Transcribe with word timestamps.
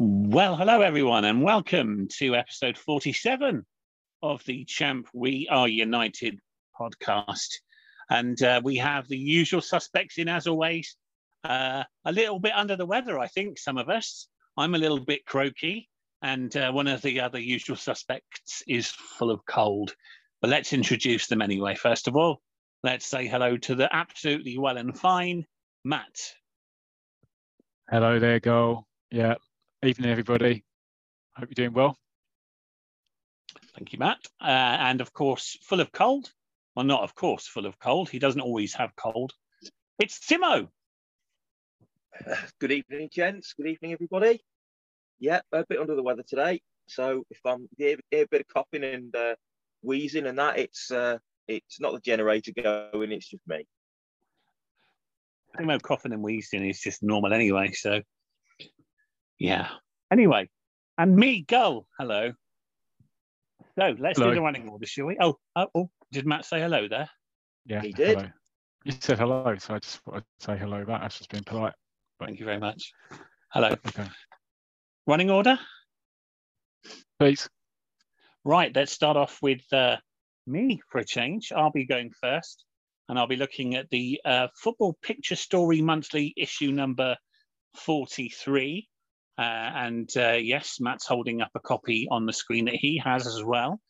Well, 0.00 0.54
hello 0.54 0.80
everyone, 0.82 1.24
and 1.24 1.42
welcome 1.42 2.06
to 2.18 2.36
episode 2.36 2.78
47 2.78 3.66
of 4.22 4.44
the 4.44 4.64
Champ 4.64 5.08
We 5.12 5.48
Are 5.50 5.66
United 5.66 6.38
podcast. 6.80 7.48
And 8.08 8.40
uh, 8.40 8.60
we 8.62 8.76
have 8.76 9.08
the 9.08 9.18
usual 9.18 9.60
suspects 9.60 10.16
in, 10.18 10.28
as 10.28 10.46
always. 10.46 10.94
Uh, 11.42 11.82
a 12.04 12.12
little 12.12 12.38
bit 12.38 12.52
under 12.54 12.76
the 12.76 12.86
weather, 12.86 13.18
I 13.18 13.26
think, 13.26 13.58
some 13.58 13.76
of 13.76 13.88
us. 13.88 14.28
I'm 14.56 14.76
a 14.76 14.78
little 14.78 15.00
bit 15.00 15.26
croaky, 15.26 15.88
and 16.22 16.56
uh, 16.56 16.70
one 16.70 16.86
of 16.86 17.02
the 17.02 17.18
other 17.18 17.40
usual 17.40 17.74
suspects 17.74 18.62
is 18.68 18.86
full 18.86 19.32
of 19.32 19.44
cold. 19.46 19.96
But 20.40 20.50
let's 20.50 20.72
introduce 20.72 21.26
them 21.26 21.42
anyway. 21.42 21.74
First 21.74 22.06
of 22.06 22.14
all, 22.14 22.40
let's 22.84 23.04
say 23.04 23.26
hello 23.26 23.56
to 23.56 23.74
the 23.74 23.92
absolutely 23.92 24.58
well 24.58 24.76
and 24.76 24.96
fine 24.96 25.44
Matt. 25.84 26.34
Hello 27.90 28.20
there, 28.20 28.38
Go. 28.38 28.86
Yeah, 29.10 29.34
Evening, 29.84 30.10
everybody. 30.10 30.64
Hope 31.36 31.50
you're 31.50 31.68
doing 31.68 31.72
well. 31.72 31.96
Thank 33.76 33.92
you, 33.92 34.00
Matt. 34.00 34.18
Uh, 34.40 34.46
and 34.80 35.00
of 35.00 35.12
course, 35.12 35.56
full 35.62 35.78
of 35.78 35.92
cold. 35.92 36.32
Well, 36.74 36.84
not 36.84 37.04
of 37.04 37.14
course, 37.14 37.46
full 37.46 37.64
of 37.64 37.78
cold. 37.78 38.10
He 38.10 38.18
doesn't 38.18 38.40
always 38.40 38.74
have 38.74 38.96
cold. 38.96 39.34
It's 40.00 40.18
Timo. 40.18 40.66
Good 42.58 42.72
evening, 42.72 43.08
gents. 43.12 43.54
Good 43.56 43.68
evening, 43.68 43.92
everybody. 43.92 44.42
Yeah, 45.20 45.42
a 45.52 45.64
bit 45.68 45.78
under 45.78 45.94
the 45.94 46.02
weather 46.02 46.24
today. 46.26 46.60
So 46.88 47.22
if 47.30 47.38
I'm 47.46 47.68
hear, 47.76 47.98
hear 48.10 48.24
a 48.24 48.28
bit 48.28 48.40
of 48.40 48.48
coughing 48.48 48.82
and 48.82 49.14
uh, 49.14 49.36
wheezing 49.82 50.26
and 50.26 50.40
that, 50.40 50.58
it's 50.58 50.90
uh, 50.90 51.18
it's 51.46 51.80
not 51.80 51.92
the 51.92 52.00
generator 52.00 52.50
going, 52.60 53.12
it's 53.12 53.28
just 53.28 53.46
me. 53.46 53.64
Timo 55.56 55.80
coughing 55.80 56.12
and 56.12 56.22
wheezing 56.22 56.68
is 56.68 56.80
just 56.80 57.00
normal 57.00 57.32
anyway. 57.32 57.70
So 57.70 58.02
yeah. 59.38 59.68
Anyway, 60.10 60.48
and 60.96 61.14
me, 61.14 61.42
go. 61.42 61.86
Hello. 61.98 62.32
So 63.78 63.94
let's 63.98 64.18
hello. 64.18 64.30
do 64.30 64.36
the 64.36 64.42
running 64.42 64.68
order, 64.68 64.86
shall 64.86 65.06
we? 65.06 65.16
Oh, 65.20 65.36
oh, 65.54 65.68
oh, 65.74 65.90
did 66.10 66.26
Matt 66.26 66.44
say 66.44 66.60
hello 66.60 66.88
there? 66.88 67.08
Yeah, 67.64 67.80
he 67.80 67.92
did. 67.92 68.18
Hello. 68.18 68.30
You 68.84 68.92
said 68.98 69.18
hello, 69.18 69.54
so 69.58 69.74
I 69.74 69.78
just 69.78 69.98
thought 69.98 70.16
I'd 70.16 70.22
say 70.40 70.56
hello 70.56 70.84
back. 70.84 71.02
That's 71.02 71.18
just 71.18 71.30
being 71.30 71.44
polite. 71.44 71.74
But... 72.18 72.26
Thank 72.26 72.40
you 72.40 72.46
very 72.46 72.58
much. 72.58 72.92
Hello. 73.52 73.68
Okay. 73.86 74.08
Running 75.06 75.30
order? 75.30 75.58
Please. 77.18 77.48
Right, 78.44 78.74
let's 78.74 78.92
start 78.92 79.16
off 79.16 79.38
with 79.42 79.62
uh, 79.72 79.96
me 80.46 80.80
for 80.90 80.98
a 80.98 81.04
change. 81.04 81.52
I'll 81.54 81.70
be 81.70 81.84
going 81.84 82.10
first, 82.20 82.64
and 83.08 83.18
I'll 83.18 83.26
be 83.26 83.36
looking 83.36 83.74
at 83.74 83.90
the 83.90 84.20
uh, 84.24 84.48
Football 84.56 84.96
Picture 85.02 85.36
Story 85.36 85.82
Monthly 85.82 86.32
issue 86.36 86.72
number 86.72 87.16
43. 87.76 88.88
Uh, 89.38 89.42
and 89.42 90.10
uh, 90.16 90.32
yes, 90.32 90.78
Matt's 90.80 91.06
holding 91.06 91.40
up 91.40 91.52
a 91.54 91.60
copy 91.60 92.08
on 92.10 92.26
the 92.26 92.32
screen 92.32 92.64
that 92.64 92.74
he 92.74 93.00
has 93.04 93.26
as 93.26 93.42
well. 93.44 93.80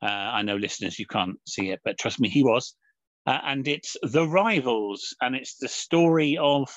Uh, 0.00 0.06
I 0.06 0.42
know 0.42 0.56
listeners, 0.56 0.98
you 0.98 1.06
can't 1.06 1.36
see 1.48 1.70
it, 1.70 1.80
but 1.84 1.98
trust 1.98 2.20
me, 2.20 2.28
he 2.28 2.44
was. 2.44 2.76
Uh, 3.26 3.38
and 3.42 3.66
it's 3.66 3.96
The 4.02 4.26
Rivals, 4.26 5.16
and 5.20 5.34
it's 5.34 5.56
the 5.56 5.68
story 5.68 6.38
of 6.38 6.70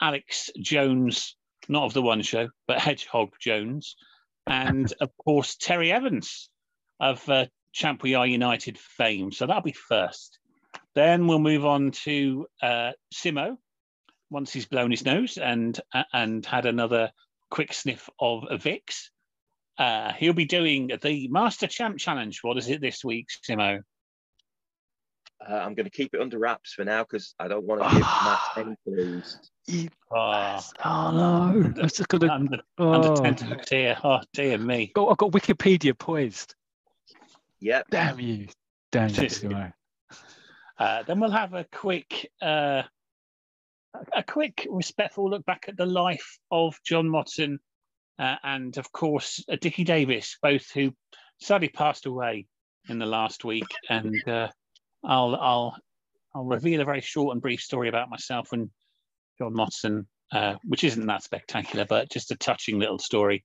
Alex 0.00 0.50
Jones, 0.60 1.36
not 1.68 1.84
of 1.84 1.94
the 1.94 2.02
one 2.02 2.22
show, 2.22 2.48
but 2.66 2.78
Hedgehog 2.78 3.30
Jones, 3.40 3.96
and 4.46 4.92
of 5.00 5.10
course, 5.16 5.56
Terry 5.56 5.90
Evans 5.90 6.50
of 7.00 7.26
uh, 7.28 7.46
Champ 7.72 8.02
We 8.02 8.14
Are 8.14 8.26
United 8.26 8.78
fame. 8.78 9.32
So 9.32 9.46
that'll 9.46 9.62
be 9.62 9.72
first. 9.72 10.38
Then 10.94 11.26
we'll 11.26 11.38
move 11.38 11.64
on 11.64 11.90
to 12.04 12.46
uh, 12.62 12.92
Simo 13.14 13.56
once 14.30 14.52
he's 14.52 14.66
blown 14.66 14.90
his 14.90 15.04
nose 15.04 15.38
and 15.38 15.80
and 16.12 16.44
had 16.44 16.66
another 16.66 17.10
quick 17.50 17.72
sniff 17.72 18.08
of 18.20 18.44
Vicks. 18.60 19.08
Uh, 19.78 20.12
he'll 20.14 20.32
be 20.32 20.44
doing 20.44 20.90
the 21.02 21.28
Master 21.28 21.66
Champ 21.66 21.98
Challenge. 21.98 22.40
What 22.42 22.58
is 22.58 22.68
it 22.68 22.80
this 22.80 23.04
week, 23.04 23.28
Simo? 23.48 23.80
Uh, 25.46 25.54
I'm 25.54 25.74
going 25.74 25.84
to 25.84 25.90
keep 25.90 26.14
it 26.14 26.20
under 26.20 26.38
wraps 26.38 26.72
for 26.72 26.84
now 26.84 27.04
because 27.04 27.34
I 27.38 27.46
don't 27.46 27.64
want 27.64 27.82
to 27.82 27.90
give 27.90 28.00
Matt 28.00 28.40
any 28.56 28.76
clues. 28.84 29.38
Oh, 30.10 30.60
oh 30.84 31.10
no! 31.12 31.62
That's 31.76 31.96
just 31.96 32.08
going 32.08 32.22
to 32.22 32.30
under, 32.32 32.58
oh. 32.78 32.92
under 32.92 33.34
ten. 33.34 33.60
Dear, 33.66 33.96
oh 34.02 34.20
dear 34.32 34.58
me! 34.58 34.90
Oh, 34.96 35.08
I've 35.08 35.16
got 35.16 35.30
Wikipedia 35.30 35.96
poised. 35.96 36.54
Yep. 37.60 37.86
Damn 37.90 38.18
you! 38.18 38.48
Damn 38.90 39.10
you, 39.10 39.28
Uh, 40.78 41.02
then 41.02 41.18
we'll 41.18 41.30
have 41.30 41.54
a 41.54 41.66
quick 41.72 42.30
uh, 42.40 42.82
a 44.14 44.22
quick 44.22 44.66
respectful 44.70 45.30
look 45.30 45.44
back 45.44 45.66
at 45.68 45.76
the 45.76 45.86
life 45.86 46.38
of 46.50 46.76
John 46.84 47.08
Motson 47.08 47.58
uh, 48.18 48.36
and, 48.42 48.76
of 48.78 48.90
course, 48.92 49.44
uh, 49.50 49.56
Dickie 49.60 49.84
Davies, 49.84 50.38
both 50.42 50.70
who 50.72 50.92
sadly 51.40 51.68
passed 51.68 52.06
away 52.06 52.46
in 52.88 52.98
the 52.98 53.06
last 53.06 53.44
week. 53.44 53.66
And 53.88 54.16
uh, 54.28 54.48
I'll 55.04 55.34
I'll 55.36 55.76
I'll 56.34 56.44
reveal 56.44 56.80
a 56.80 56.84
very 56.84 57.00
short 57.00 57.32
and 57.32 57.42
brief 57.42 57.60
story 57.60 57.88
about 57.88 58.10
myself 58.10 58.52
and 58.52 58.70
John 59.38 59.54
Motson, 59.54 60.06
uh, 60.32 60.56
which 60.64 60.84
isn't 60.84 61.06
that 61.06 61.22
spectacular, 61.22 61.84
but 61.84 62.10
just 62.10 62.30
a 62.30 62.36
touching 62.36 62.78
little 62.78 62.98
story. 62.98 63.44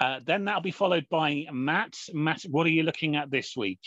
Uh, 0.00 0.20
then 0.24 0.44
that'll 0.44 0.62
be 0.62 0.72
followed 0.72 1.06
by 1.10 1.46
Matt. 1.52 1.94
Matt, 2.12 2.42
what 2.42 2.66
are 2.66 2.70
you 2.70 2.82
looking 2.82 3.16
at 3.16 3.30
this 3.30 3.56
week? 3.56 3.80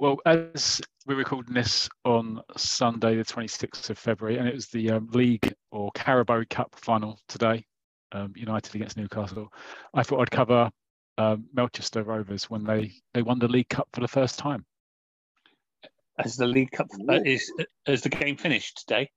Well, 0.00 0.16
as 0.24 0.80
we're 1.06 1.16
recording 1.16 1.52
this 1.52 1.86
on 2.06 2.40
Sunday, 2.56 3.16
the 3.16 3.22
26th 3.22 3.90
of 3.90 3.98
February, 3.98 4.38
and 4.38 4.48
it 4.48 4.54
was 4.54 4.68
the 4.68 4.92
um, 4.92 5.10
League 5.12 5.52
or 5.72 5.90
Carabao 5.92 6.44
Cup 6.48 6.74
final 6.74 7.20
today, 7.28 7.66
um, 8.12 8.32
United 8.34 8.74
against 8.74 8.96
Newcastle. 8.96 9.52
I 9.92 10.02
thought 10.02 10.22
I'd 10.22 10.30
cover 10.30 10.70
um, 11.18 11.44
Melchester 11.52 12.02
Rovers 12.02 12.48
when 12.48 12.64
they, 12.64 12.92
they 13.12 13.20
won 13.20 13.40
the 13.40 13.48
League 13.48 13.68
Cup 13.68 13.88
for 13.92 14.00
the 14.00 14.08
first 14.08 14.38
time. 14.38 14.64
Has 16.16 16.34
the 16.34 16.46
League 16.46 16.70
Cup 16.70 16.86
uh, 17.06 17.20
is 17.26 17.52
has 17.84 18.00
the 18.00 18.08
game 18.08 18.38
finished 18.38 18.78
today? 18.78 19.10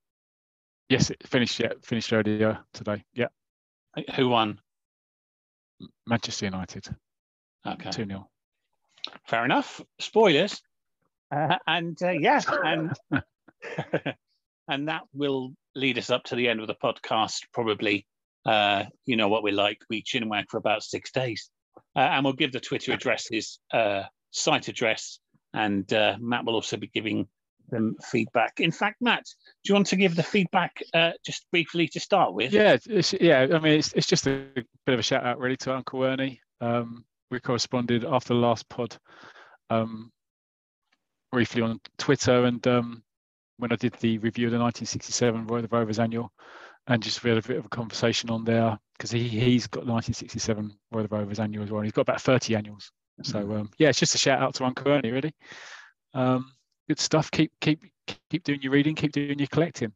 Yes, 0.89 1.09
it 1.11 1.25
finished. 1.25 1.61
Yeah, 1.61 1.71
finished 1.81 2.11
earlier 2.11 2.59
today. 2.73 3.05
Yeah. 3.13 3.27
Who 4.17 4.27
won? 4.27 4.59
Manchester 6.05 6.43
United. 6.43 6.93
Okay. 7.65 7.89
Two 7.89 8.05
0 8.05 8.27
Fair 9.27 9.45
enough. 9.45 9.79
Spoilers. 9.99 10.61
Uh, 11.33 11.57
and 11.67 11.97
uh, 12.03 12.11
yeah, 12.11 12.41
and 12.63 12.91
and 14.67 14.87
that 14.87 15.01
will 15.13 15.53
lead 15.75 15.97
us 15.97 16.09
up 16.09 16.23
to 16.25 16.35
the 16.35 16.47
end 16.47 16.59
of 16.59 16.67
the 16.67 16.75
podcast. 16.75 17.39
Probably, 17.53 18.05
uh, 18.45 18.83
you 19.05 19.15
know 19.15 19.29
what 19.29 19.43
we're 19.43 19.53
like. 19.53 19.79
We 19.89 20.03
chin 20.03 20.29
wag 20.29 20.45
for 20.49 20.57
about 20.57 20.83
six 20.83 21.11
days, 21.11 21.49
uh, 21.95 21.99
and 21.99 22.23
we'll 22.23 22.33
give 22.33 22.51
the 22.51 22.59
Twitter 22.59 22.93
addresses, 22.93 23.59
uh, 23.73 24.03
site 24.31 24.67
address, 24.67 25.19
and 25.53 25.91
uh, 25.91 26.17
Matt 26.19 26.45
will 26.45 26.55
also 26.55 26.77
be 26.77 26.87
giving 26.87 27.27
them 27.69 27.95
feedback. 28.03 28.59
In 28.59 28.71
fact, 28.71 28.97
Matt, 29.01 29.23
do 29.63 29.69
you 29.69 29.75
want 29.75 29.87
to 29.87 29.95
give 29.95 30.15
the 30.15 30.21
feedback 30.21 30.83
just 31.25 31.49
briefly 31.49 31.87
to 31.87 31.99
start 31.99 32.33
with? 32.33 32.53
Yeah, 32.53 32.77
yeah. 33.19 33.47
I 33.51 33.59
mean, 33.59 33.79
it's, 33.79 33.93
it's 33.93 34.05
just 34.05 34.27
a 34.27 34.45
bit 34.85 34.93
of 34.93 34.99
a 34.99 35.03
shout 35.03 35.25
out 35.25 35.39
really 35.39 35.57
to 35.57 35.73
Uncle 35.73 36.03
Ernie. 36.03 36.41
Um, 36.61 37.05
we 37.31 37.39
corresponded 37.39 38.05
after 38.05 38.33
the 38.35 38.39
last 38.39 38.69
pod. 38.69 38.95
Um, 39.71 40.11
briefly 41.33 41.63
on 41.63 41.81
Twitter 41.97 42.45
and 42.45 42.65
um, 42.67 43.03
when 43.57 43.73
I 43.73 43.75
did 43.75 43.93
the 43.93 44.19
review 44.19 44.47
of 44.47 44.51
the 44.51 44.59
1967 44.59 45.47
Roy 45.47 45.61
the 45.61 45.67
Rovers 45.67 45.97
annual, 45.97 46.31
and 46.87 47.01
just 47.01 47.23
we 47.23 47.31
had 47.31 47.43
a 47.43 47.47
bit 47.47 47.57
of 47.57 47.65
a 47.65 47.69
conversation 47.69 48.29
on 48.29 48.43
there 48.43 48.77
because 48.95 49.09
he 49.09 49.27
he's 49.27 49.65
got 49.65 49.85
the 49.85 49.91
1967 49.91 50.77
Roy 50.91 51.01
the 51.01 51.07
Rovers 51.07 51.39
annual 51.39 51.63
as 51.63 51.71
well. 51.71 51.79
And 51.79 51.87
he's 51.87 51.93
got 51.93 52.03
about 52.03 52.21
30 52.21 52.55
annuals. 52.55 52.91
So 53.23 53.39
mm-hmm. 53.39 53.51
um, 53.51 53.69
yeah, 53.79 53.89
it's 53.89 53.99
just 53.99 54.15
a 54.15 54.19
shout 54.19 54.41
out 54.41 54.53
to 54.55 54.65
Uncle 54.65 54.91
Ernie, 54.91 55.11
really. 55.11 55.33
Um, 56.13 56.51
good 56.87 56.99
stuff. 56.99 57.31
Keep 57.31 57.51
keep 57.59 57.81
keep 58.29 58.43
doing 58.43 58.61
your 58.61 58.71
reading. 58.71 58.93
Keep 58.93 59.13
doing 59.13 59.39
your 59.39 59.47
collecting. 59.47 59.91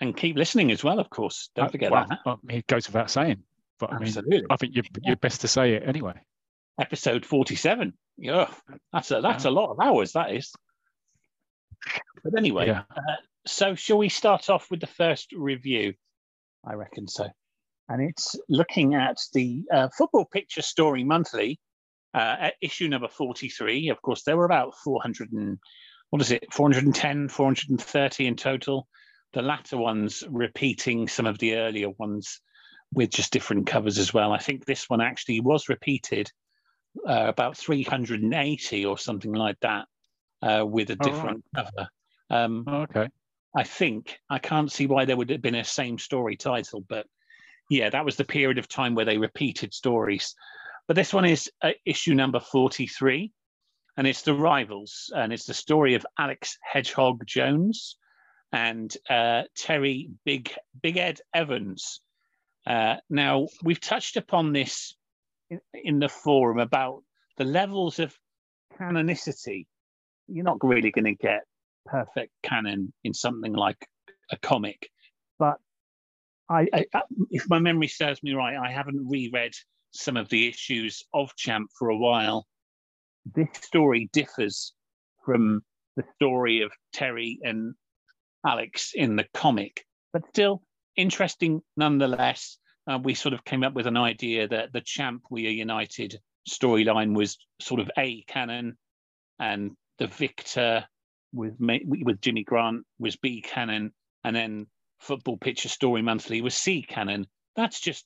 And 0.00 0.16
keep 0.16 0.36
listening 0.36 0.70
as 0.70 0.84
well, 0.84 1.00
of 1.00 1.10
course. 1.10 1.50
Don't 1.56 1.66
uh, 1.66 1.70
forget 1.70 1.90
well, 1.90 2.06
that. 2.08 2.20
I 2.24 2.36
mean, 2.44 2.58
it 2.58 2.66
goes 2.68 2.86
without 2.86 3.10
saying. 3.10 3.42
But 3.80 3.92
Absolutely. 3.92 4.36
I 4.36 4.40
mean, 4.40 4.46
I 4.50 4.56
think 4.56 4.74
you're, 4.76 4.84
you're 5.02 5.16
best 5.16 5.40
to 5.40 5.48
say 5.48 5.74
it 5.74 5.82
anyway. 5.86 6.14
Episode 6.78 7.26
47. 7.26 7.92
Yeah, 8.20 8.50
that's 8.92 9.10
a 9.10 9.22
that's 9.22 9.46
a 9.46 9.50
lot 9.50 9.70
of 9.70 9.80
hours. 9.80 10.12
That 10.12 10.32
is. 10.32 10.52
But 12.22 12.36
anyway, 12.36 12.66
yeah. 12.66 12.82
uh, 12.94 13.16
so 13.46 13.74
shall 13.74 13.96
we 13.96 14.10
start 14.10 14.50
off 14.50 14.70
with 14.70 14.80
the 14.80 14.86
first 14.86 15.32
review? 15.32 15.94
I 16.64 16.74
reckon 16.74 17.08
so. 17.08 17.28
And 17.88 18.02
it's 18.02 18.36
looking 18.48 18.94
at 18.94 19.16
the 19.32 19.62
uh, 19.72 19.88
Football 19.96 20.26
Picture 20.26 20.60
Story 20.60 21.02
Monthly, 21.02 21.58
uh, 22.12 22.50
issue 22.60 22.88
number 22.88 23.08
43. 23.08 23.88
Of 23.88 24.02
course, 24.02 24.22
there 24.22 24.36
were 24.36 24.44
about 24.44 24.76
400 24.84 25.32
and, 25.32 25.58
what 26.10 26.20
is 26.20 26.30
it, 26.30 26.52
410, 26.52 27.28
430 27.28 28.26
in 28.26 28.36
total. 28.36 28.86
The 29.32 29.42
latter 29.42 29.78
ones 29.78 30.22
repeating 30.28 31.08
some 31.08 31.26
of 31.26 31.38
the 31.38 31.56
earlier 31.56 31.88
ones 31.98 32.40
with 32.92 33.10
just 33.10 33.32
different 33.32 33.66
covers 33.66 33.98
as 33.98 34.12
well. 34.12 34.32
I 34.32 34.38
think 34.38 34.66
this 34.66 34.88
one 34.88 35.00
actually 35.00 35.40
was 35.40 35.68
repeated 35.68 36.30
uh, 37.08 37.26
about 37.28 37.56
380 37.56 38.84
or 38.84 38.98
something 38.98 39.32
like 39.32 39.58
that 39.60 39.86
uh, 40.42 40.64
with 40.66 40.90
a 40.90 40.96
different 40.96 41.44
oh, 41.56 41.62
right. 41.62 41.66
cover. 41.76 41.88
Um, 42.30 42.64
oh, 42.66 42.82
okay. 42.82 43.08
I 43.54 43.64
think 43.64 44.18
I 44.28 44.38
can't 44.38 44.70
see 44.70 44.86
why 44.86 45.04
there 45.04 45.16
would 45.16 45.30
have 45.30 45.42
been 45.42 45.56
a 45.56 45.64
same 45.64 45.98
story 45.98 46.36
title, 46.36 46.84
but 46.88 47.06
yeah, 47.68 47.90
that 47.90 48.04
was 48.04 48.16
the 48.16 48.24
period 48.24 48.58
of 48.58 48.68
time 48.68 48.94
where 48.94 49.04
they 49.04 49.18
repeated 49.18 49.74
stories. 49.74 50.34
But 50.86 50.96
this 50.96 51.12
one 51.12 51.24
is 51.24 51.50
uh, 51.62 51.72
issue 51.84 52.14
number 52.14 52.40
43, 52.40 53.32
and 53.96 54.06
it's 54.06 54.22
the 54.22 54.34
rivals, 54.34 55.12
and 55.14 55.32
it's 55.32 55.46
the 55.46 55.54
story 55.54 55.94
of 55.94 56.06
Alex 56.18 56.58
Hedgehog 56.62 57.26
Jones 57.26 57.96
and 58.52 58.94
uh, 59.08 59.42
Terry 59.56 60.10
Big 60.24 60.52
Big 60.82 60.96
Ed 60.96 61.20
Evans. 61.34 62.00
Uh, 62.66 62.96
now 63.08 63.48
we've 63.62 63.80
touched 63.80 64.16
upon 64.16 64.52
this 64.52 64.94
in, 65.74 65.98
the 65.98 66.08
forum 66.08 66.58
about 66.58 67.02
the 67.36 67.44
levels 67.44 67.98
of 67.98 68.14
canonicity. 68.78 69.66
You're 70.28 70.44
not 70.44 70.58
really 70.62 70.90
going 70.90 71.04
to 71.04 71.14
get 71.14 71.42
perfect 71.86 72.32
canon 72.42 72.92
in 73.04 73.14
something 73.14 73.52
like 73.52 73.86
a 74.30 74.36
comic, 74.36 74.88
but 75.38 75.58
I, 76.48 76.66
I, 76.72 76.86
uh, 76.94 77.00
if 77.30 77.48
my 77.48 77.58
memory 77.58 77.88
serves 77.88 78.22
me 78.22 78.34
right, 78.34 78.56
I 78.56 78.70
haven't 78.70 79.08
reread 79.08 79.52
some 79.92 80.16
of 80.16 80.28
the 80.28 80.48
issues 80.48 81.04
of 81.14 81.34
Champ 81.36 81.70
for 81.78 81.88
a 81.88 81.96
while. 81.96 82.46
This 83.34 83.48
story 83.54 84.08
differs 84.12 84.72
from 85.24 85.62
the 85.96 86.04
story 86.16 86.62
of 86.62 86.72
Terry 86.92 87.38
and 87.42 87.74
Alex 88.46 88.92
in 88.94 89.16
the 89.16 89.26
comic, 89.34 89.84
but 90.12 90.22
still 90.28 90.62
interesting 90.96 91.60
nonetheless. 91.76 92.58
Uh, 92.90 92.98
we 92.98 93.14
sort 93.14 93.34
of 93.34 93.44
came 93.44 93.62
up 93.62 93.72
with 93.74 93.86
an 93.86 93.96
idea 93.96 94.48
that 94.48 94.72
the 94.72 94.80
Champ 94.80 95.22
We 95.30 95.46
Are 95.46 95.50
United 95.50 96.18
storyline 96.48 97.14
was 97.14 97.38
sort 97.60 97.80
of 97.80 97.88
A 97.96 98.22
canon, 98.22 98.76
and 99.38 99.72
the 99.98 100.08
Victor 100.08 100.84
with 101.32 101.54
with 101.60 102.20
Jimmy 102.20 102.42
Grant 102.42 102.84
was 102.98 103.14
B 103.16 103.42
canon, 103.42 103.92
and 104.24 104.34
then 104.34 104.66
Football 104.98 105.36
Picture 105.36 105.68
Story 105.68 106.02
Monthly 106.02 106.40
was 106.40 106.56
C 106.56 106.82
canon. 106.82 107.28
That's 107.54 107.78
just 107.80 108.04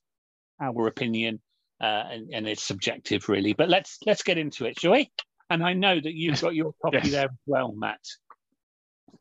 our 0.61 0.87
opinion, 0.87 1.41
uh, 1.81 2.05
and, 2.11 2.31
and 2.35 2.47
it's 2.47 2.63
subjective, 2.63 3.31
really. 3.31 3.55
But 3.55 3.71
let's 3.71 3.99
let's 4.05 4.23
get 4.23 4.37
into 4.37 4.67
it, 4.67 4.79
shall 4.79 4.93
we? 4.93 5.11
And 5.49 5.65
I 5.65 5.73
know 5.73 5.95
that 5.95 6.15
you've 6.15 6.41
got 6.43 6.55
your 6.55 6.75
copy 6.83 6.99
yes. 6.99 7.11
there 7.11 7.25
as 7.25 7.39
well, 7.47 7.73
Matt. 7.75 8.01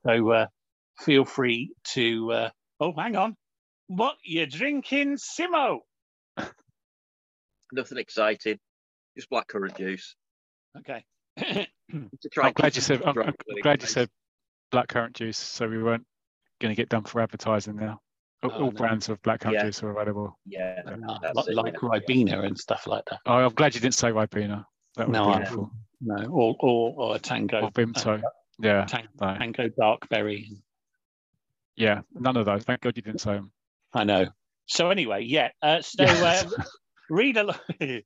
So 0.05 0.29
uh, 0.29 0.47
feel 0.99 1.23
free 1.23 1.71
to. 1.93 2.31
Uh, 2.33 2.49
oh, 2.81 2.93
hang 2.97 3.15
on. 3.15 3.37
What 3.95 4.15
you 4.23 4.45
drinking, 4.45 5.17
Simo? 5.17 5.79
Nothing 7.71 7.97
exciting. 7.97 8.59
Just 9.15 9.29
blackcurrant 9.29 9.77
juice. 9.77 10.15
Okay. 10.79 11.03
I'm 11.93 12.53
glad 12.53 12.75
you 12.75 12.81
said. 12.81 13.03
I'm, 13.03 13.17
I'm 13.19 13.35
glad 13.61 13.81
you 13.81 13.87
said 13.87 14.09
blackcurrant 14.71 15.13
juice, 15.13 15.37
so 15.37 15.67
we 15.67 15.81
weren't 15.81 16.05
going 16.59 16.73
to 16.73 16.75
get 16.75 16.89
done 16.89 17.03
for 17.03 17.21
advertising 17.21 17.75
now. 17.75 18.01
All, 18.41 18.51
oh, 18.51 18.55
all 18.55 18.71
no. 18.71 18.71
brands 18.71 19.09
of 19.09 19.21
blackcurrant 19.21 19.53
yeah. 19.53 19.65
juice 19.65 19.83
are 19.83 19.91
available. 19.91 20.39
Yeah, 20.45 20.81
like, 21.35 21.47
it, 21.47 21.55
like 21.55 21.73
yeah. 21.73 21.89
Ribena 21.89 22.45
and 22.45 22.57
stuff 22.57 22.87
like 22.87 23.05
that. 23.11 23.19
Oh, 23.27 23.35
I'm 23.35 23.53
glad 23.53 23.75
you 23.75 23.81
didn't 23.81 23.93
say 23.93 24.09
Ribena. 24.09 24.65
That 24.95 25.09
no, 25.09 25.31
beautiful. 25.31 25.71
no, 26.01 26.25
or, 26.25 26.55
or 26.59 26.93
or 26.97 27.15
a 27.15 27.19
tango. 27.19 27.61
Or 27.61 27.71
Vimto. 27.71 28.23
Uh, 28.23 28.27
yeah. 28.59 28.85
Tang, 28.85 29.07
no. 29.21 29.35
Tango 29.37 29.69
dark 29.69 30.09
berry. 30.09 30.51
Yeah, 31.75 32.01
none 32.13 32.37
of 32.37 32.45
those. 32.45 32.63
Thank 32.63 32.81
God 32.81 32.95
you 32.95 33.01
didn't 33.01 33.21
say 33.21 33.33
them. 33.33 33.51
I 33.93 34.03
know. 34.03 34.27
So 34.65 34.89
anyway, 34.89 35.23
yeah. 35.23 35.49
Uh, 35.61 35.81
so 35.81 36.03
uh, 36.03 36.43
read 37.09 37.37
along, 37.37 37.59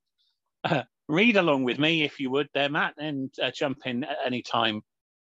uh, 0.64 0.84
read 1.08 1.38
along 1.38 1.64
with 1.64 1.80
me 1.80 2.04
if 2.04 2.20
you 2.20 2.30
would, 2.32 2.50
there, 2.54 2.70
Matt, 2.70 2.96
and 2.98 3.32
uh, 3.42 3.52
jump 3.52 3.80
in 3.86 4.04
at 4.04 4.18
any 4.26 4.42
time 4.42 4.82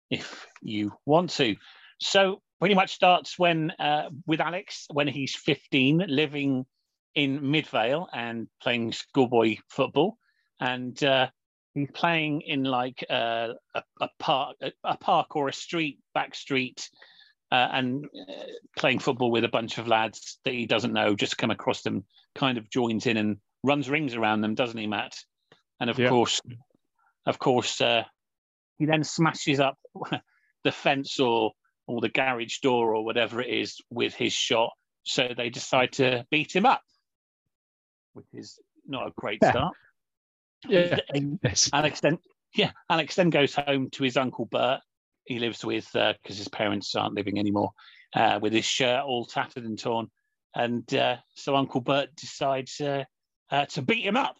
if 0.10 0.48
you 0.62 0.94
want 1.06 1.32
to. 1.32 1.56
So 2.00 2.42
pretty 2.60 2.76
much 2.76 2.94
starts 2.94 3.38
when 3.38 3.72
uh, 3.72 4.10
with 4.26 4.40
Alex 4.40 4.88
when 4.92 5.08
he's 5.08 5.36
15, 5.36 6.06
living 6.08 6.66
in 7.14 7.52
Midvale 7.52 8.08
and 8.14 8.48
playing 8.62 8.92
schoolboy 8.92 9.58
football, 9.70 10.18
and 10.60 11.02
uh, 11.04 11.28
he's 11.74 11.92
playing 11.94 12.42
in 12.42 12.64
like 12.64 13.04
a, 13.10 13.52
a, 13.74 14.10
park, 14.20 14.58
a, 14.62 14.72
a, 14.84 14.98
park 14.98 15.36
or 15.36 15.48
a 15.48 15.54
street, 15.54 16.00
back 16.14 16.36
street, 16.36 16.90
uh, 17.52 17.68
and 17.72 18.06
uh, 18.06 18.34
playing 18.78 19.00
football 19.00 19.32
with 19.32 19.44
a 19.44 19.50
bunch 19.50 19.78
of 19.78 19.88
lads 19.88 20.40
that 20.46 20.54
he 20.54 20.66
doesn't 20.66 20.94
know. 20.94 21.16
Just 21.16 21.38
come 21.38 21.52
across 21.52 21.82
them, 21.82 22.06
kind 22.34 22.58
of 22.58 22.70
joins 22.70 23.06
in 23.06 23.18
and 23.18 23.38
runs 23.64 23.90
rings 23.90 24.16
around 24.16 24.42
them, 24.42 24.56
doesn't 24.56 24.78
he, 24.78 24.88
Matt? 24.88 25.16
And 25.80 25.90
of 25.90 25.98
course, 25.98 26.42
of 27.26 27.40
course, 27.40 27.82
uh, 27.82 28.04
he 28.78 28.86
then 28.86 29.04
smashes 29.04 29.60
up 29.60 29.78
the 30.64 30.72
fence 30.72 31.20
or 31.20 31.52
or 31.88 32.02
the 32.02 32.10
garage 32.10 32.60
door 32.60 32.96
or 32.96 33.06
whatever 33.06 33.42
it 33.42 33.50
is 33.50 33.80
with 33.90 34.14
his 34.16 34.34
shot. 34.34 34.72
So 35.04 35.30
they 35.36 35.50
decide 35.50 35.94
to 35.94 36.26
beat 36.32 36.56
him 36.56 36.66
up, 36.66 36.82
which 38.14 38.26
is 38.34 38.60
not 38.88 39.08
a 39.08 39.12
great 39.16 39.44
start. 39.44 39.76
Yeah. 40.68 40.98
Alex 41.74 42.00
then, 42.00 42.18
yeah, 42.56 42.72
Alex 42.90 43.16
then 43.16 43.30
goes 43.30 43.54
home 43.54 43.90
to 43.92 44.04
his 44.04 44.18
uncle 44.18 44.46
Bert. 44.46 44.82
He 45.26 45.40
lives 45.40 45.66
with 45.66 45.90
because 45.94 46.16
uh, 46.24 46.36
his 46.36 46.48
parents 46.48 46.96
aren't 46.96 47.16
living 47.16 47.40
anymore, 47.40 47.72
uh, 48.16 48.40
with 48.42 48.54
his 48.54 48.66
shirt 48.66 49.04
all 49.04 49.26
tattered 49.26 49.66
and 49.66 49.78
torn, 49.78 50.08
and 50.56 50.92
uh, 50.94 51.18
so 51.36 51.56
Uncle 51.56 51.82
Bert 51.82 52.16
decides 52.16 52.80
uh, 52.80 53.04
uh, 53.52 53.66
to 53.66 53.82
beat 53.82 54.06
him 54.06 54.18
up. 54.18 54.36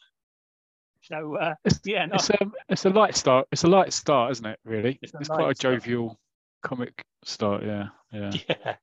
So 1.04 1.38
uh, 1.38 1.56
it's, 1.64 1.80
yeah, 1.86 2.06
no. 2.06 2.16
it's 2.16 2.30
a 2.30 2.38
it's 2.70 2.86
a 2.86 2.90
light 2.90 3.16
start. 3.16 3.48
It's 3.52 3.64
a 3.64 3.68
light 3.68 3.94
start, 3.94 4.32
isn't 4.32 4.46
it? 4.46 4.60
Really, 4.64 4.98
it's, 5.02 5.14
it's 5.20 5.30
quite 5.30 5.52
a 5.52 5.54
jovial 5.54 6.20
comic 6.64 7.04
start. 7.24 7.64
Yeah, 7.64 7.88
yeah. 8.12 8.32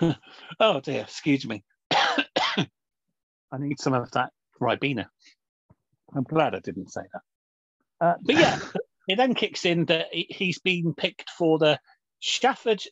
Yeah. 0.00 0.14
oh 0.60 0.80
dear, 0.80 1.02
excuse 1.02 1.46
me. 1.46 1.62
I 1.90 2.66
need 3.58 3.78
some 3.78 3.92
of 3.92 4.10
that 4.12 4.32
Ribena. 4.60 5.06
I'm 6.14 6.24
glad 6.24 6.54
I 6.54 6.60
didn't 6.60 6.90
say 6.90 7.02
that. 7.12 8.06
Uh, 8.06 8.14
but 8.22 8.34
yeah, 8.34 8.58
it 9.08 9.16
then 9.16 9.34
kicks 9.34 9.64
in 9.64 9.86
that 9.86 10.06
he's 10.12 10.58
been 10.58 10.94
picked 10.94 11.30
for 11.30 11.58
the 11.58 11.78
Shafford. 12.22 12.84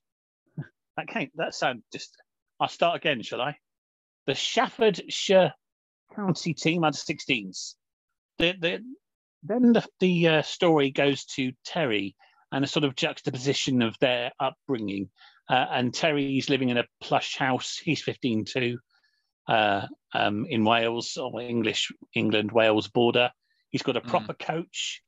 That 0.96 1.08
can't. 1.08 1.30
That 1.36 1.54
sounds 1.54 1.82
just. 1.92 2.16
I'll 2.58 2.68
start 2.68 2.96
again, 2.96 3.22
shall 3.22 3.40
I? 3.40 3.56
The 4.26 4.34
Staffordshire 4.34 5.54
County 6.14 6.54
team 6.54 6.84
under 6.84 6.96
16s. 6.96 7.74
The, 8.38 8.54
the, 8.60 8.84
then 9.42 9.72
the, 9.72 9.86
the 9.98 10.28
uh, 10.28 10.42
story 10.42 10.90
goes 10.90 11.24
to 11.36 11.52
Terry 11.64 12.16
and 12.52 12.64
a 12.64 12.68
sort 12.68 12.84
of 12.84 12.96
juxtaposition 12.96 13.82
of 13.82 13.96
their 14.00 14.32
upbringing. 14.38 15.08
Uh, 15.48 15.66
and 15.70 15.94
Terry's 15.94 16.48
living 16.48 16.68
in 16.68 16.78
a 16.78 16.86
plush 17.00 17.36
house. 17.36 17.78
He's 17.82 18.02
15 18.02 18.44
too, 18.44 18.78
uh, 19.48 19.86
um, 20.14 20.46
in 20.48 20.64
Wales 20.64 21.16
or 21.16 21.40
English 21.40 21.92
England 22.14 22.52
Wales 22.52 22.88
border. 22.88 23.30
He's 23.70 23.82
got 23.82 23.96
a 23.96 24.00
hmm. 24.00 24.08
proper 24.08 24.34
mm. 24.34 24.38
coach, 24.38 25.02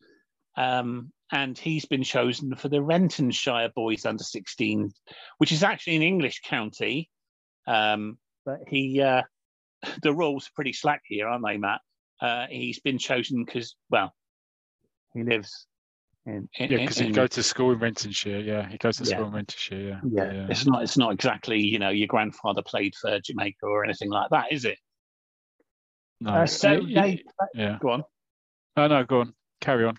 um, 0.57 1.13
and 1.31 1.57
he's 1.57 1.87
been 1.87 2.03
chosen 2.03 2.55
for 2.57 2.69
the 2.69 2.83
Rentonshire 2.83 3.73
Boys 3.75 4.05
Under 4.05 4.23
16, 4.23 4.93
which 5.39 5.53
is 5.53 5.63
actually 5.63 5.97
an 5.97 6.03
English 6.03 6.43
county. 6.45 7.09
Um, 7.67 8.19
but 8.45 8.61
he, 8.69 9.01
uh, 9.01 9.23
the 10.03 10.13
rules 10.13 10.47
are 10.47 10.55
pretty 10.55 10.73
slack 10.73 11.03
here, 11.07 11.29
aren't 11.29 11.45
they, 11.47 11.57
Matt? 11.57 11.81
Uh, 12.21 12.47
he's 12.51 12.81
been 12.81 12.99
chosen 12.99 13.45
because, 13.45 13.75
well, 13.91 14.13
he 15.15 15.23
lives 15.23 15.67
in, 16.25 16.49
in, 16.57 16.71
yeah, 16.71 16.79
because 16.79 16.99
he 16.99 17.11
goes 17.11 17.31
to 17.31 17.43
school 17.43 17.73
in 17.73 17.81
Rentonshire. 17.81 18.45
Yeah, 18.45 18.69
he 18.69 18.79
goes 18.79 18.97
to 18.99 19.05
yeah. 19.05 19.17
school 19.17 19.27
in 19.27 19.33
Rentonshire. 19.33 19.89
Yeah. 19.89 20.01
yeah. 20.05 20.33
yeah, 20.33 20.47
It's 20.51 20.65
not. 20.65 20.83
It's 20.83 20.97
not 20.97 21.13
exactly. 21.13 21.61
You 21.61 21.81
know, 21.81 21.91
your 21.91 22.07
grandfather 22.07 22.63
played 22.63 22.95
for 22.95 23.19
Jamaica 23.19 23.65
or 23.65 23.85
anything 23.85 24.09
like 24.09 24.31
that, 24.31 24.53
is 24.53 24.65
it? 24.65 24.79
No. 26.21 26.31
Uh, 26.31 26.47
so. 26.47 26.81
Yeah. 26.87 27.79
Go 27.81 27.91
on. 27.91 28.05
Oh 28.77 28.87
no, 28.87 29.05
go 29.05 29.21
on. 29.21 29.35
Carry 29.61 29.85
on. 29.85 29.99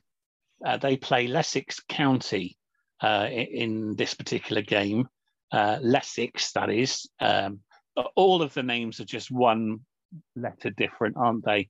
Uh, 0.65 0.77
they 0.77 0.97
play 0.97 1.27
Lessex 1.27 1.79
County 1.87 2.57
uh, 3.01 3.27
in, 3.29 3.95
this 3.95 4.13
particular 4.13 4.61
game. 4.61 5.07
Uh, 5.51 5.77
Lessex, 5.77 6.53
that 6.53 6.69
is. 6.69 7.09
Um, 7.19 7.59
all 8.15 8.41
of 8.41 8.53
the 8.53 8.63
names 8.63 8.99
are 8.99 9.05
just 9.05 9.29
one 9.29 9.79
letter 10.35 10.69
different, 10.69 11.17
aren't 11.17 11.45
they? 11.45 11.69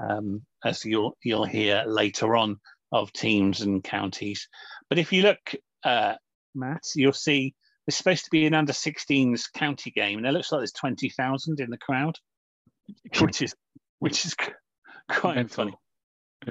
Um, 0.00 0.42
as 0.64 0.84
you'll 0.84 1.16
you'll 1.22 1.44
hear 1.44 1.84
later 1.86 2.34
on 2.34 2.58
of 2.90 3.12
teams 3.12 3.60
and 3.60 3.84
counties. 3.84 4.48
But 4.88 4.98
if 4.98 5.12
you 5.12 5.22
look, 5.22 5.54
uh, 5.84 6.14
Matt, 6.54 6.82
you'll 6.96 7.12
see 7.12 7.54
it's 7.86 7.96
supposed 7.96 8.24
to 8.24 8.30
be 8.30 8.46
an 8.46 8.54
under 8.54 8.72
16s 8.72 9.52
county 9.52 9.90
game, 9.90 10.18
and 10.18 10.26
it 10.26 10.32
looks 10.32 10.50
like 10.50 10.60
there's 10.60 10.72
20,000 10.72 11.60
in 11.60 11.70
the 11.70 11.78
crowd, 11.78 12.16
which 13.20 13.42
is 13.42 13.54
which 13.98 14.24
is 14.24 14.34
quite 15.10 15.36
Mental. 15.36 15.54
funny. 15.54 15.74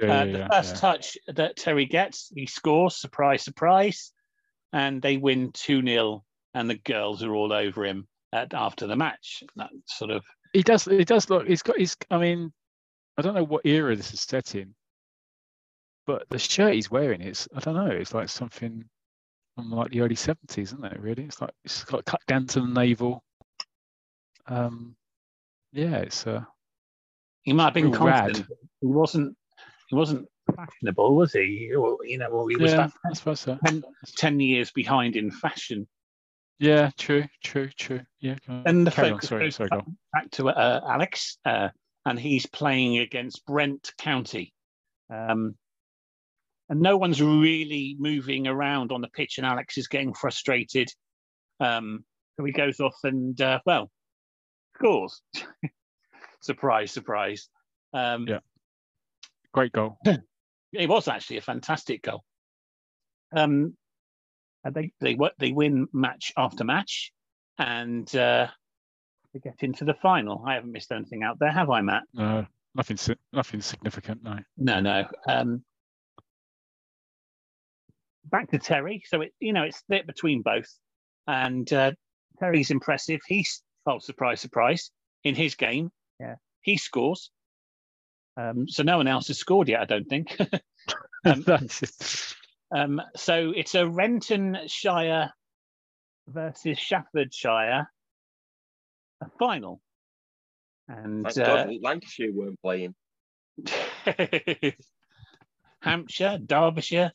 Yeah, 0.00 0.20
uh, 0.20 0.24
yeah, 0.24 0.32
the 0.38 0.48
first 0.50 0.74
yeah. 0.74 0.80
touch 0.80 1.18
that 1.28 1.56
Terry 1.56 1.86
gets, 1.86 2.30
he 2.34 2.46
scores, 2.46 2.96
surprise, 2.96 3.42
surprise, 3.42 4.12
and 4.72 5.00
they 5.00 5.16
win 5.16 5.52
2 5.52 5.82
0, 5.84 6.24
and 6.54 6.70
the 6.70 6.76
girls 6.78 7.22
are 7.22 7.34
all 7.34 7.52
over 7.52 7.84
him 7.84 8.08
at, 8.32 8.54
after 8.54 8.86
the 8.86 8.96
match. 8.96 9.42
That 9.56 9.70
sort 9.86 10.10
of. 10.10 10.24
He 10.52 10.62
does, 10.62 10.84
he 10.84 11.04
does 11.04 11.30
look, 11.30 11.46
he's 11.46 11.62
got, 11.62 11.76
he's, 11.76 11.96
I 12.10 12.18
mean, 12.18 12.52
I 13.16 13.22
don't 13.22 13.34
know 13.34 13.44
what 13.44 13.66
era 13.66 13.94
this 13.94 14.12
is 14.12 14.20
set 14.20 14.54
in, 14.54 14.74
but 16.06 16.28
the 16.30 16.38
shirt 16.38 16.74
he's 16.74 16.90
wearing 16.90 17.20
is 17.20 17.48
I 17.54 17.60
don't 17.60 17.74
know. 17.74 17.86
It's 17.86 18.14
like 18.14 18.28
something 18.28 18.84
from 19.54 19.70
like 19.70 19.90
the 19.90 20.00
early 20.00 20.16
seventies, 20.16 20.72
isn't 20.72 20.84
it? 20.84 21.00
Really, 21.00 21.24
it's 21.24 21.40
like 21.40 21.52
it's 21.64 21.84
got 21.84 22.04
cut 22.04 22.20
down 22.26 22.46
to 22.48 22.60
the 22.60 22.66
navel. 22.66 23.22
Um, 24.46 24.96
yeah, 25.72 25.96
it's 25.98 26.26
uh, 26.26 26.44
He 27.42 27.52
might 27.52 27.64
have 27.64 27.74
been 27.74 27.90
Real 27.90 28.04
rad. 28.04 28.36
He 28.36 28.86
wasn't. 28.86 29.36
He 29.94 29.98
wasn't 29.98 30.28
fashionable, 30.56 31.14
was 31.14 31.32
he? 31.32 31.68
You 31.70 32.18
know, 32.18 32.26
or 32.26 32.50
he 32.50 32.56
was 32.56 32.72
yeah, 32.72 32.88
that 32.88 32.92
I 33.08 33.14
suppose 33.14 33.38
so. 33.40 33.56
10, 33.64 33.84
10 34.16 34.40
years 34.40 34.72
behind 34.72 35.14
in 35.14 35.30
fashion. 35.30 35.86
Yeah, 36.58 36.90
true, 36.98 37.26
true, 37.44 37.68
true. 37.78 38.00
Yeah. 38.18 38.34
And 38.48 38.84
the 38.84 38.90
carry 38.90 39.10
on. 39.10 39.14
focus 39.14 39.28
Sorry, 39.28 39.44
goes 39.44 39.54
sorry, 39.54 39.68
go 39.70 39.76
on. 39.78 39.96
back 40.12 40.30
to 40.32 40.48
uh, 40.48 40.80
Alex, 40.88 41.38
uh, 41.44 41.68
and 42.06 42.18
he's 42.18 42.46
playing 42.46 42.98
against 42.98 43.46
Brent 43.46 43.92
County. 43.98 44.52
Um, 45.10 45.54
and 46.68 46.80
no 46.80 46.96
one's 46.96 47.22
really 47.22 47.94
moving 48.00 48.48
around 48.48 48.90
on 48.90 49.00
the 49.00 49.08
pitch, 49.08 49.38
and 49.38 49.46
Alex 49.46 49.78
is 49.78 49.86
getting 49.86 50.12
frustrated. 50.12 50.88
Um, 51.60 52.04
so 52.36 52.44
he 52.44 52.50
goes 52.50 52.80
off 52.80 52.96
and, 53.04 53.40
uh, 53.40 53.60
well, 53.64 53.92
scores. 54.74 55.22
surprise, 56.40 56.90
surprise. 56.90 57.48
Um, 57.92 58.26
Yeah. 58.26 58.40
Great 59.54 59.72
goal. 59.72 59.96
it 60.72 60.88
was 60.88 61.06
actually 61.06 61.36
a 61.38 61.42
fantastic 61.42 62.02
goal. 62.02 62.24
Um, 63.34 63.76
and 64.64 64.74
they 64.74 64.92
they 65.00 65.14
wo- 65.14 65.30
they 65.38 65.52
win 65.52 65.86
match 65.92 66.32
after 66.36 66.64
match, 66.64 67.12
and 67.58 68.14
uh, 68.16 68.48
they 69.32 69.38
get 69.38 69.62
into 69.62 69.84
the 69.84 69.94
final. 69.94 70.42
I 70.44 70.54
haven't 70.54 70.72
missed 70.72 70.90
anything 70.90 71.22
out 71.22 71.38
there, 71.38 71.52
have 71.52 71.70
I, 71.70 71.82
Matt? 71.82 72.02
No, 72.12 72.46
nothing, 72.74 72.98
nothing 73.32 73.60
significant. 73.60 74.22
No. 74.24 74.38
No, 74.56 74.80
no. 74.80 75.04
Um, 75.28 75.64
back 78.24 78.50
to 78.50 78.58
Terry. 78.58 79.04
So 79.06 79.20
it 79.20 79.32
you 79.38 79.52
know 79.52 79.62
it's 79.62 79.78
split 79.78 80.06
between 80.06 80.42
both, 80.42 80.68
and 81.28 81.70
uh, 81.72 81.92
Terry's 82.40 82.70
impressive. 82.70 83.20
He's 83.26 83.62
oh 83.86 84.00
surprise, 84.00 84.40
surprise 84.40 84.90
in 85.22 85.36
his 85.36 85.54
game. 85.54 85.90
Yeah, 86.18 86.36
he 86.62 86.76
scores. 86.76 87.30
Um, 88.36 88.68
so 88.68 88.82
no 88.82 88.96
one 88.96 89.06
else 89.08 89.28
has 89.28 89.38
scored 89.38 89.68
yet, 89.68 89.80
I 89.80 89.84
don't 89.84 90.08
think. 90.08 90.36
Um, 91.26 91.40
That's- 91.46 92.34
Um, 92.74 93.00
so 93.16 93.52
it's 93.56 93.74
a 93.74 93.84
Rentonshire 93.84 95.30
versus 96.28 96.78
Staffordshire 96.78 97.88
a 99.22 99.30
final. 99.38 99.80
And 100.88 101.24
Thank 101.24 101.48
uh, 101.48 101.64
God 101.64 101.74
Lancashire 101.80 102.32
weren't 102.32 102.60
playing. 102.60 102.94
Hampshire, 105.80 106.38
Derbyshire, 106.44 107.12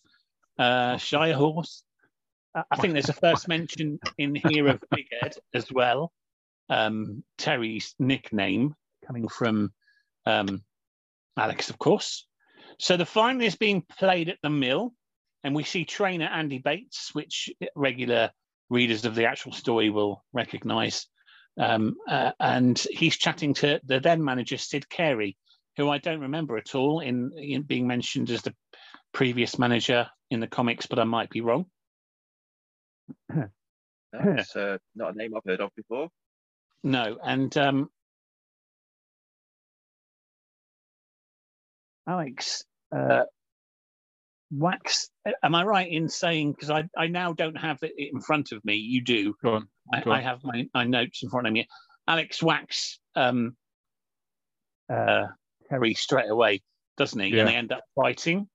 uh, 0.57 0.97
Shire 0.97 1.33
Horse. 1.35 1.83
Uh, 2.55 2.63
I 2.71 2.77
think 2.77 2.93
there's 2.93 3.09
a 3.09 3.13
first 3.13 3.47
mention 3.47 3.99
in 4.17 4.33
here 4.35 4.67
of 4.69 4.83
Big 4.91 5.07
Ed 5.21 5.35
as 5.53 5.71
well. 5.71 6.11
Um, 6.69 7.23
Terry's 7.37 7.93
nickname 7.99 8.75
coming 9.05 9.27
from 9.27 9.71
um, 10.25 10.63
Alex, 11.37 11.69
of 11.69 11.77
course. 11.77 12.27
So 12.79 12.97
the 12.97 13.05
final 13.05 13.41
is 13.41 13.55
being 13.55 13.81
played 13.97 14.29
at 14.29 14.37
the 14.41 14.49
Mill, 14.49 14.93
and 15.43 15.55
we 15.55 15.63
see 15.63 15.85
trainer 15.85 16.25
Andy 16.25 16.59
Bates, 16.59 17.09
which 17.13 17.49
regular 17.75 18.31
readers 18.69 19.05
of 19.05 19.15
the 19.15 19.25
actual 19.25 19.51
story 19.51 19.89
will 19.89 20.23
recognise. 20.33 21.07
Um, 21.59 21.95
uh, 22.07 22.31
and 22.39 22.77
he's 22.91 23.17
chatting 23.17 23.53
to 23.55 23.81
the 23.83 23.99
then 23.99 24.23
manager 24.23 24.57
Sid 24.57 24.89
Carey, 24.89 25.37
who 25.75 25.89
I 25.89 25.97
don't 25.97 26.21
remember 26.21 26.57
at 26.57 26.75
all 26.75 27.01
in, 27.01 27.31
in 27.37 27.63
being 27.63 27.87
mentioned 27.87 28.29
as 28.29 28.41
the 28.41 28.55
previous 29.13 29.59
manager 29.59 30.07
in 30.29 30.39
the 30.39 30.47
comics, 30.47 30.85
but 30.85 30.99
I 30.99 31.03
might 31.03 31.29
be 31.29 31.41
wrong. 31.41 31.65
That's 34.11 34.55
uh, 34.55 34.77
not 34.95 35.13
a 35.13 35.17
name 35.17 35.35
I've 35.35 35.43
heard 35.45 35.61
of 35.61 35.71
before. 35.75 36.09
No, 36.83 37.17
and 37.23 37.55
um, 37.57 37.89
Alex 42.09 42.63
uh, 42.95 43.23
whacks. 44.49 45.09
Am 45.43 45.53
I 45.53 45.63
right 45.63 45.89
in 45.91 46.09
saying 46.09 46.53
because 46.53 46.71
I, 46.71 46.85
I 46.97 47.05
now 47.07 47.33
don't 47.33 47.57
have 47.57 47.77
it 47.83 47.93
in 47.97 48.19
front 48.19 48.51
of 48.51 48.65
me? 48.65 48.75
You 48.75 49.01
do. 49.03 49.35
go 49.43 49.53
on. 49.53 49.67
I, 49.93 50.01
on. 50.01 50.11
I 50.11 50.21
have 50.21 50.43
my, 50.43 50.67
my 50.73 50.85
notes 50.85 51.21
in 51.21 51.29
front 51.29 51.45
of 51.45 51.53
me. 51.53 51.67
Alex 52.07 52.41
whacks 52.41 52.99
um, 53.15 53.55
uh, 54.91 55.27
Terry 55.69 55.93
straight 55.93 56.29
away, 56.29 56.63
doesn't 56.97 57.19
he? 57.19 57.27
Yeah. 57.27 57.41
And 57.41 57.49
they 57.49 57.55
end 57.55 57.71
up 57.71 57.83
fighting. 57.95 58.47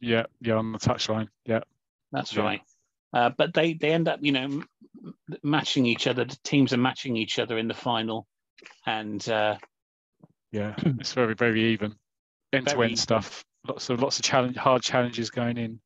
Yeah, 0.00 0.24
yeah, 0.40 0.54
on 0.54 0.72
the 0.72 0.78
touchline. 0.78 1.28
Yeah, 1.44 1.60
That's 2.10 2.34
Yeah. 2.34 2.42
right. 2.42 2.60
Uh, 3.12 3.30
but 3.36 3.54
they 3.54 3.74
they 3.74 3.92
end 3.92 4.08
up, 4.08 4.18
you 4.22 4.32
know, 4.32 4.42
m- 4.44 4.68
m- 5.04 5.14
matching 5.42 5.86
each 5.86 6.06
other. 6.06 6.24
The 6.24 6.38
teams 6.42 6.72
are 6.72 6.78
matching 6.78 7.16
each 7.16 7.38
other 7.38 7.58
in 7.58 7.68
the 7.68 7.74
final, 7.74 8.26
and 8.86 9.26
uh, 9.28 9.56
yeah. 10.52 10.74
it's 10.98 11.12
very, 11.12 11.34
very 11.34 11.72
even. 11.72 11.94
End 12.54 12.66
to 12.68 12.76
Very 12.76 12.88
end 12.88 12.98
stuff. 12.98 13.44
Lots 13.66 13.88
of 13.90 14.00
lots 14.00 14.18
of 14.18 14.24
challenge, 14.24 14.56
hard 14.56 14.82
challenges 14.82 15.30
going 15.30 15.56
in 15.56 15.80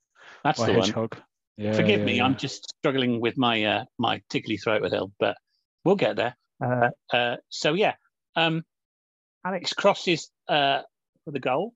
that's 0.44 0.60
by 0.60 0.72
the 0.72 0.78
one. 0.78 1.08
Yeah, 1.56 1.72
Forgive 1.72 2.00
yeah, 2.00 2.06
me, 2.06 2.16
yeah. 2.18 2.24
I'm 2.24 2.36
just 2.36 2.72
struggling 2.78 3.20
with 3.20 3.36
my 3.36 3.64
uh, 3.64 3.84
my 3.98 4.22
tickly 4.30 4.56
throat 4.56 4.80
with 4.80 4.92
Hill, 4.92 5.12
but 5.18 5.36
we'll 5.84 5.96
get 5.96 6.16
there. 6.16 6.36
Uh, 6.64 6.90
uh, 7.12 7.36
so 7.48 7.74
yeah, 7.74 7.94
um, 8.36 8.64
Alex 9.44 9.72
crosses 9.72 10.30
uh, 10.48 10.82
for 11.24 11.32
the 11.32 11.40
goal. 11.40 11.74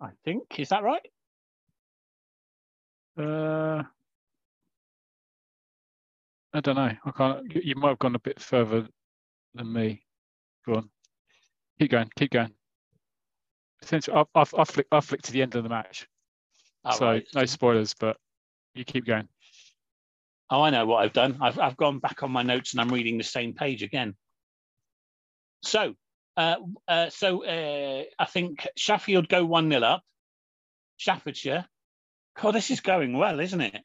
I 0.00 0.10
think 0.24 0.58
is 0.58 0.68
that 0.68 0.82
right? 0.82 1.06
Uh, 3.18 3.84
I 6.52 6.60
don't 6.60 6.76
know. 6.76 6.92
I 7.04 7.10
can't. 7.10 7.54
You, 7.54 7.60
you 7.64 7.74
might 7.76 7.90
have 7.90 7.98
gone 7.98 8.14
a 8.14 8.20
bit 8.20 8.40
further 8.40 8.86
than 9.54 9.72
me. 9.72 10.02
Go 10.66 10.74
on. 10.74 10.90
Keep 11.80 11.90
going. 11.90 12.10
Keep 12.16 12.32
going. 12.32 12.52
Essentially, 13.84 14.16
I've, 14.16 14.26
I've, 14.34 14.54
I've, 14.58 14.68
flicked, 14.68 14.88
I've 14.92 15.04
flicked 15.04 15.26
to 15.26 15.32
the 15.32 15.42
end 15.42 15.54
of 15.54 15.62
the 15.62 15.68
match. 15.68 16.08
All 16.84 16.92
so 16.92 17.06
right. 17.06 17.26
no 17.34 17.44
spoilers, 17.44 17.94
but 17.98 18.16
you 18.74 18.84
keep 18.84 19.06
going. 19.06 19.28
Oh, 20.50 20.62
I 20.62 20.70
know 20.70 20.86
what 20.86 21.04
I've 21.04 21.12
done. 21.12 21.38
I've 21.40 21.58
I've 21.58 21.76
gone 21.76 21.98
back 21.98 22.22
on 22.22 22.30
my 22.30 22.42
notes 22.42 22.72
and 22.72 22.80
I'm 22.80 22.88
reading 22.88 23.18
the 23.18 23.24
same 23.24 23.54
page 23.54 23.82
again. 23.82 24.14
So, 25.62 25.94
uh, 26.36 26.56
uh, 26.86 27.10
so 27.10 27.44
uh, 27.44 28.04
I 28.18 28.24
think 28.26 28.66
Sheffield 28.76 29.28
go 29.28 29.44
one 29.44 29.70
0 29.70 29.82
up. 29.82 30.02
Staffordshire. 30.98 31.66
God, 32.40 32.52
this 32.52 32.70
is 32.70 32.80
going 32.80 33.16
well, 33.16 33.40
isn't 33.40 33.60
it? 33.60 33.82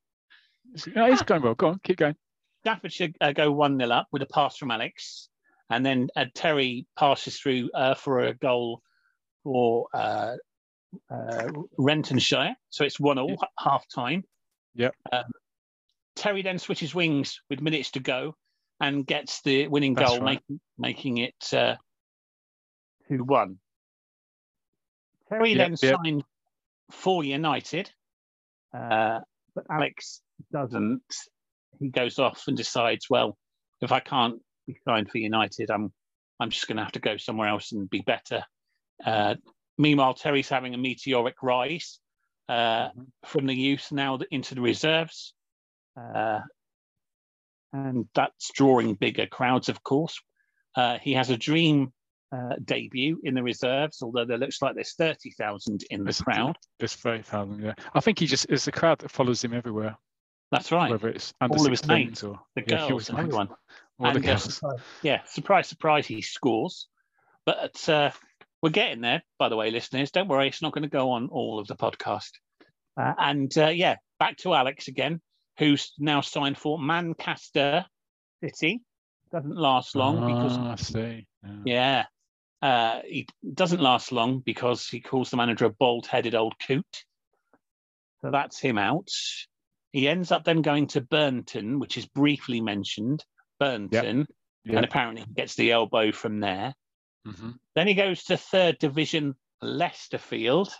It's, 0.74 0.88
no, 0.88 1.06
it's 1.06 1.24
going 1.24 1.42
well. 1.42 1.56
Go 1.56 1.68
on. 1.68 1.80
Keep 1.84 1.98
going. 1.98 2.16
Staffordshire 2.64 3.10
uh, 3.22 3.32
go 3.32 3.52
1 3.52 3.80
0 3.80 3.90
up 3.90 4.08
with 4.12 4.22
a 4.22 4.28
pass 4.28 4.58
from 4.58 4.72
Alex. 4.72 5.30
And 5.70 5.86
then 5.86 6.10
uh, 6.16 6.26
Terry 6.34 6.88
passes 6.98 7.40
through 7.40 7.70
uh, 7.74 7.96
for 7.96 8.22
a 8.22 8.34
goal 8.34 8.82
for 9.50 9.88
uh, 9.96 10.36
uh, 11.10 11.48
Rentonshire. 11.80 12.54
So 12.70 12.84
it's 12.84 13.00
1 13.00 13.18
0, 13.18 13.36
half 13.58 13.84
time. 13.88 14.24
Yep. 14.76 14.94
Um, 15.12 15.24
Terry 16.16 16.44
then 16.44 16.60
switches 16.60 16.94
wings 16.94 17.42
with 17.50 17.60
minutes 17.60 17.92
to 17.92 18.00
go 18.00 18.36
and 18.80 19.08
gets 19.08 19.42
the 19.42 19.68
winning 19.68 19.96
That's 19.96 20.12
goal, 20.12 20.20
right. 20.20 20.40
making, 20.48 20.60
making 20.78 21.18
it 21.18 21.54
uh, 21.54 21.76
2 23.08 23.24
1. 23.24 23.58
Terry 25.30 25.54
Yep, 25.54 25.58
then 25.58 25.76
yep. 25.82 25.98
signed 26.04 26.24
for 26.92 27.24
United, 27.24 27.92
uh, 28.72 29.20
but 29.56 29.66
Alex 29.68 30.22
doesn't. 30.52 31.02
He 31.80 31.90
goes 31.90 32.20
off 32.20 32.44
and 32.48 32.56
decides, 32.56 33.08
well, 33.10 33.36
if 33.82 33.92
I 33.92 34.00
can't 34.00 34.42
be 34.68 34.78
signed 34.86 35.10
for 35.10 35.18
United, 35.18 35.72
I'm 35.72 35.92
I'm 36.40 36.52
just 36.52 36.68
going 36.68 36.78
to 36.78 36.84
have 36.84 36.94
to 36.94 37.00
go 37.00 37.18
somewhere 37.18 37.48
else 37.48 37.72
and 37.72 37.90
be 37.90 38.02
better. 38.02 38.44
Uh, 39.06 39.36
meanwhile, 39.78 40.14
Terry's 40.14 40.50
having 40.50 40.74
a 40.74 40.78
meteoric 40.78 41.42
rise 41.42 42.00
uh, 42.50 42.90
Mhm. 42.92 43.08
from 43.26 43.46
the 43.46 43.54
youth 43.54 43.92
now 43.92 44.18
into 44.32 44.56
the 44.56 44.62
reserves, 44.62 45.34
uh, 45.96 46.40
and 47.74 48.08
that's 48.16 48.52
drawing 48.54 48.96
bigger 48.96 49.28
crowds, 49.28 49.70
of 49.70 49.84
course. 49.84 50.20
Uh, 50.76 50.98
he 51.00 51.14
has 51.14 51.30
a 51.30 51.38
dream 51.38 51.94
uh, 52.32 52.56
debut 52.64 53.20
in 53.24 53.34
the 53.34 53.42
reserves, 53.44 54.02
although 54.04 54.26
there 54.26 54.38
looks 54.38 54.62
like 54.62 54.76
there's 54.76 54.94
thirty 54.94 55.32
thousand 55.32 55.84
in 55.90 56.04
the 56.04 56.14
crowd. 56.24 56.56
There's 56.78 56.94
very 56.96 57.22
thousand. 57.24 57.62
Yeah, 57.64 57.74
I 57.94 58.00
think 58.02 58.20
he 58.20 58.28
just 58.28 58.48
is 58.50 58.66
the 58.66 58.72
crowd 58.72 59.00
that 59.00 59.10
follows 59.10 59.44
him 59.44 59.54
everywhere, 59.54 59.98
That's 60.52 60.72
right. 60.72 60.92
whether 60.92 61.08
it's 61.08 61.34
under 61.42 61.58
All 61.58 61.66
of 61.66 61.72
his 61.72 61.82
16s 61.82 61.88
mates, 61.88 62.24
or 62.24 62.40
The 62.56 62.64
yeah, 62.68 62.88
girls 62.88 63.10
everyone. 63.10 63.48
the 64.00 64.06
And, 64.06 64.18
uh, 64.18 64.22
girls. 64.22 64.54
surprise- 64.56 64.82
yeah, 65.02 65.24
surprise, 65.26 65.68
surprise, 65.68 66.06
he 66.08 66.22
scores. 66.22 66.88
But 67.46 67.90
uh, 67.90 68.12
we're 68.62 68.70
getting 68.70 69.02
there, 69.02 69.24
by 69.38 69.50
the 69.50 69.56
way, 69.56 69.72
listeners. 69.72 70.12
Don't 70.12 70.28
worry, 70.28 70.48
it's 70.48 70.62
not 70.62 70.74
going 70.74 70.84
to 70.84 70.90
go 70.90 71.12
on 71.12 71.30
all 71.30 71.60
of 71.60 71.68
the 71.68 71.76
podcast. 71.76 72.32
Uh, 72.98 73.14
and 73.18 73.58
uh, 73.58 73.68
yeah, 73.68 73.96
back 74.20 74.38
to 74.38 74.54
Alex 74.54 74.88
again, 74.88 75.22
who's 75.58 75.94
now 75.98 76.22
signed 76.22 76.58
for 76.58 76.78
Manchester 76.78 77.86
City. 78.44 78.82
Doesn't 79.32 79.56
last 79.56 79.96
long 79.96 80.26
because 80.26 80.58
I 80.58 80.76
see. 80.76 81.28
Yeah. 81.66 82.04
yeah, 82.62 82.68
uh, 82.68 83.02
he 83.06 83.28
doesn't 83.54 83.80
last 83.82 84.12
long 84.12 84.40
because 84.40 84.88
he 84.88 85.00
calls 85.02 85.30
the 85.30 85.38
manager 85.38 85.66
a 85.66 85.70
bald-headed 85.70 86.36
old 86.36 86.56
coot. 86.66 87.04
So 88.22 88.32
that's 88.32 88.60
him 88.60 88.78
out. 88.78 89.10
He 89.92 90.08
ends 90.08 90.32
up 90.32 90.44
then 90.44 90.62
going 90.62 90.88
to 90.88 91.02
Burnton, 91.02 91.80
which 91.80 91.98
is 91.98 92.06
briefly 92.08 92.60
mentioned. 92.60 93.24
Burnton, 93.60 94.26
Yeah. 94.66 94.78
and 94.78 94.86
apparently 94.86 95.24
he 95.26 95.34
gets 95.34 95.56
the 95.56 95.72
elbow 95.72 96.12
from 96.12 96.40
there. 96.40 96.74
Hmm 97.26 97.52
Then 97.76 97.88
he 97.88 97.94
goes 97.94 98.24
to 98.26 98.38
third 98.38 98.78
division 98.80 99.36
Leicesterfield, 99.64 100.72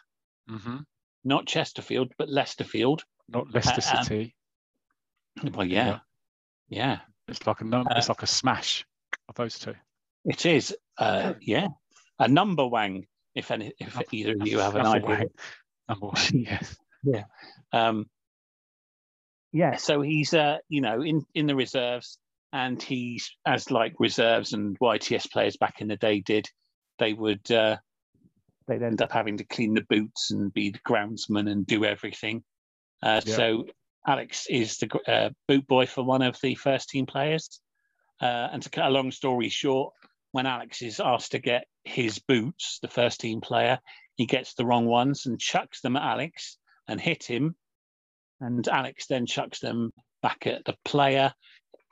hmm 0.48 0.78
not 1.26 1.46
Chesterfield, 1.48 2.14
but 2.18 2.30
Leicesterfield. 2.30 3.02
Not 3.28 3.54
Leicester 3.54 3.82
Uh, 3.94 3.98
um, 3.98 4.04
City. 4.06 4.36
Well, 5.54 5.66
yeah, 5.68 5.86
Yeah. 5.88 6.00
yeah, 6.70 7.00
It's 7.28 7.46
like 7.46 7.60
a 7.62 7.66
num- 7.66 7.88
uh, 7.88 7.94
it's 7.98 8.08
like 8.10 8.24
a 8.24 8.28
smash 8.28 8.86
of 9.28 9.36
those 9.36 9.60
two. 9.60 9.76
it 10.26 10.46
is. 10.46 10.76
Uh, 10.98 11.34
yeah, 11.42 11.68
a 12.20 12.28
Numberwang. 12.28 13.08
If 13.36 13.52
any, 13.52 13.74
if 13.80 14.02
either 14.14 14.34
of 14.40 14.48
you 14.48 14.60
have 14.60 14.76
an 14.76 14.84
Number 14.84 14.98
idea. 14.98 15.18
one. 15.18 15.28
Number 15.90 16.06
one, 16.08 16.16
yes. 16.34 16.78
Yeah, 17.04 17.24
um, 17.74 18.10
yeah, 19.52 19.76
so 19.78 20.02
he's 20.02 20.34
uh, 20.34 20.58
you 20.70 20.82
know 20.82 21.02
in 21.02 21.26
in 21.34 21.48
the 21.48 21.56
reserves, 21.56 22.18
and 22.52 22.82
he, 22.82 23.22
as 23.46 23.72
like 23.72 23.94
reserves 24.00 24.54
and 24.54 24.78
YTS 24.80 25.32
players 25.32 25.58
back 25.58 25.82
in 25.82 25.88
the 25.88 25.98
day 25.98 26.20
did. 26.20 26.48
They 26.98 27.14
would 27.14 27.50
uh, 27.52 27.78
they'd 28.68 28.84
end 28.84 29.02
up 29.02 29.12
having 29.12 29.38
to 29.38 29.44
clean 29.44 29.74
the 29.74 29.86
boots 29.90 30.32
and 30.32 30.54
be 30.54 30.72
the 30.72 30.80
groundsman 30.80 31.50
and 31.50 31.66
do 31.66 31.86
everything. 31.86 32.44
Uh, 33.02 33.22
Yeah. 33.26 33.36
So 33.36 33.66
Alex 34.08 34.48
is 34.50 34.78
the 34.78 35.00
uh, 35.08 35.30
boot 35.48 35.68
boy 35.68 35.86
for 35.86 36.04
one 36.04 36.22
of 36.22 36.38
the 36.42 36.56
first 36.56 36.90
team 36.90 37.06
players. 37.06 37.62
Uh, 38.22 38.50
and 38.52 38.62
to 38.64 38.70
cut 38.70 38.86
a 38.86 38.90
long 38.90 39.12
story 39.12 39.50
short, 39.50 39.94
when 40.32 40.46
Alex 40.46 40.82
is 40.82 41.00
asked 41.00 41.32
to 41.32 41.40
get 41.40 41.66
his 41.84 42.20
boots, 42.20 42.80
the 42.82 42.88
first 42.88 43.20
team 43.20 43.42
player, 43.42 43.80
he 44.16 44.26
gets 44.26 44.54
the 44.54 44.66
wrong 44.66 44.86
ones 44.86 45.26
and 45.26 45.40
chucks 45.40 45.82
them 45.82 45.96
at 45.96 46.04
Alex 46.04 46.58
and 46.88 47.00
hit 47.00 47.24
him. 47.24 47.56
And 48.42 48.68
Alex 48.68 49.08
then 49.08 49.26
chucks 49.26 49.60
them 49.60 49.92
back 50.22 50.46
at 50.46 50.66
the 50.66 50.76
player. 50.86 51.34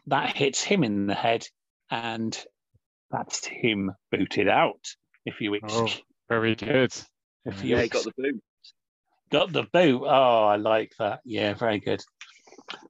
That 0.07 0.35
hits 0.35 0.63
him 0.63 0.83
in 0.83 1.07
the 1.07 1.15
head, 1.15 1.45
and 1.89 2.37
that's 3.11 3.45
him 3.45 3.91
booted 4.11 4.47
out. 4.47 4.85
If 5.25 5.41
you 5.41 5.55
ex- 5.55 5.73
Oh, 5.73 5.89
very 6.29 6.55
good. 6.55 6.93
if 7.45 7.63
you 7.63 7.75
Yeah, 7.75 7.83
ex- 7.83 7.93
got 7.93 8.05
the 8.05 8.13
boot. 8.21 8.41
got 9.31 9.51
the 9.51 9.63
boot. 9.63 10.03
Oh, 10.05 10.45
I 10.45 10.55
like 10.55 10.93
that. 10.99 11.19
Yeah, 11.25 11.53
very 11.53 11.79
good. 11.79 12.01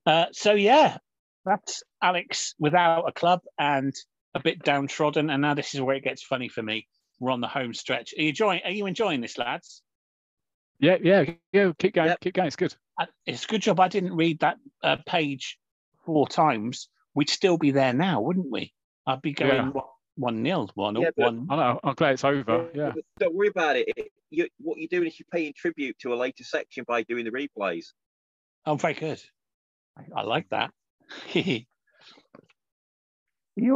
Uh, 0.05 0.27
so 0.31 0.53
yeah, 0.53 0.97
that's 1.45 1.83
Alex 2.01 2.53
without 2.59 3.07
a 3.07 3.11
club 3.11 3.41
and 3.57 3.93
a 4.35 4.39
bit 4.39 4.59
downtrodden. 4.63 5.29
And 5.29 5.41
now 5.41 5.53
this 5.55 5.73
is 5.73 5.81
where 5.81 5.95
it 5.95 6.03
gets 6.03 6.23
funny 6.23 6.49
for 6.49 6.61
me. 6.61 6.87
We're 7.19 7.31
on 7.31 7.41
the 7.41 7.47
home 7.47 7.73
stretch. 7.73 8.13
Are 8.17 8.21
you 8.21 8.29
enjoying? 8.29 8.61
Are 8.63 8.71
you 8.71 8.85
enjoying 8.85 9.21
this, 9.21 9.37
lads? 9.39 9.81
Yeah, 10.79 10.97
yeah, 11.01 11.25
yeah. 11.51 11.71
Keep 11.79 11.95
going, 11.95 12.09
Yep. 12.09 12.19
keep 12.21 12.33
going. 12.35 12.47
It's 12.47 12.55
good. 12.55 12.75
Uh, 12.99 13.07
It's 13.25 13.45
a 13.45 13.47
good 13.47 13.63
job 13.63 13.79
I 13.79 13.87
didn't 13.87 14.15
read 14.15 14.39
that 14.41 14.57
uh, 14.83 14.97
page 15.07 15.57
four 16.05 16.27
times. 16.27 16.89
We'd 17.17 17.31
still 17.31 17.57
be 17.57 17.71
there 17.71 17.93
now, 17.93 18.21
wouldn't 18.21 18.51
we? 18.51 18.71
I'd 19.07 19.23
be 19.23 19.33
going 19.33 19.51
Yeah. 19.55 19.69
what, 19.69 19.87
one 20.17 20.43
nil, 20.43 20.69
one 20.75 20.95
Yeah, 21.01 21.09
one. 21.15 21.47
I 21.49 21.55
know. 21.55 21.79
I'm 21.83 21.95
glad 21.95 22.13
it's 22.13 22.23
over. 22.23 22.69
Yeah. 22.75 22.91
Don't 23.17 23.33
worry 23.33 23.47
about 23.47 23.75
it. 23.75 23.87
It- 23.97 24.11
You, 24.29 24.47
what 24.59 24.77
you're 24.77 24.87
doing 24.89 25.07
is 25.07 25.17
you're 25.19 25.25
paying 25.31 25.53
tribute 25.57 25.97
to 25.99 26.13
a 26.13 26.15
later 26.15 26.43
section 26.43 26.83
by 26.87 27.01
doing 27.03 27.25
the 27.25 27.31
replays. 27.31 27.85
Oh, 28.67 28.75
very 28.75 28.93
good. 28.93 29.19
I, 29.97 30.03
I 30.15 30.21
like 30.23 30.47
that. 30.49 30.69
You're 31.33 31.65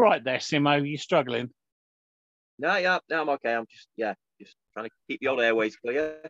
right 0.02 0.24
there, 0.24 0.38
Simo. 0.38 0.88
You're 0.88 0.98
struggling. 1.00 1.50
No, 2.60 2.76
yeah, 2.76 3.00
no, 3.10 3.22
I'm 3.22 3.30
okay. 3.30 3.56
I'm 3.56 3.66
just, 3.72 3.88
yeah, 3.96 4.14
just 4.40 4.56
trying 4.74 4.86
to 4.86 4.92
keep 5.10 5.20
the 5.22 5.28
old 5.30 5.40
airways 5.42 5.76
clear. 5.78 6.22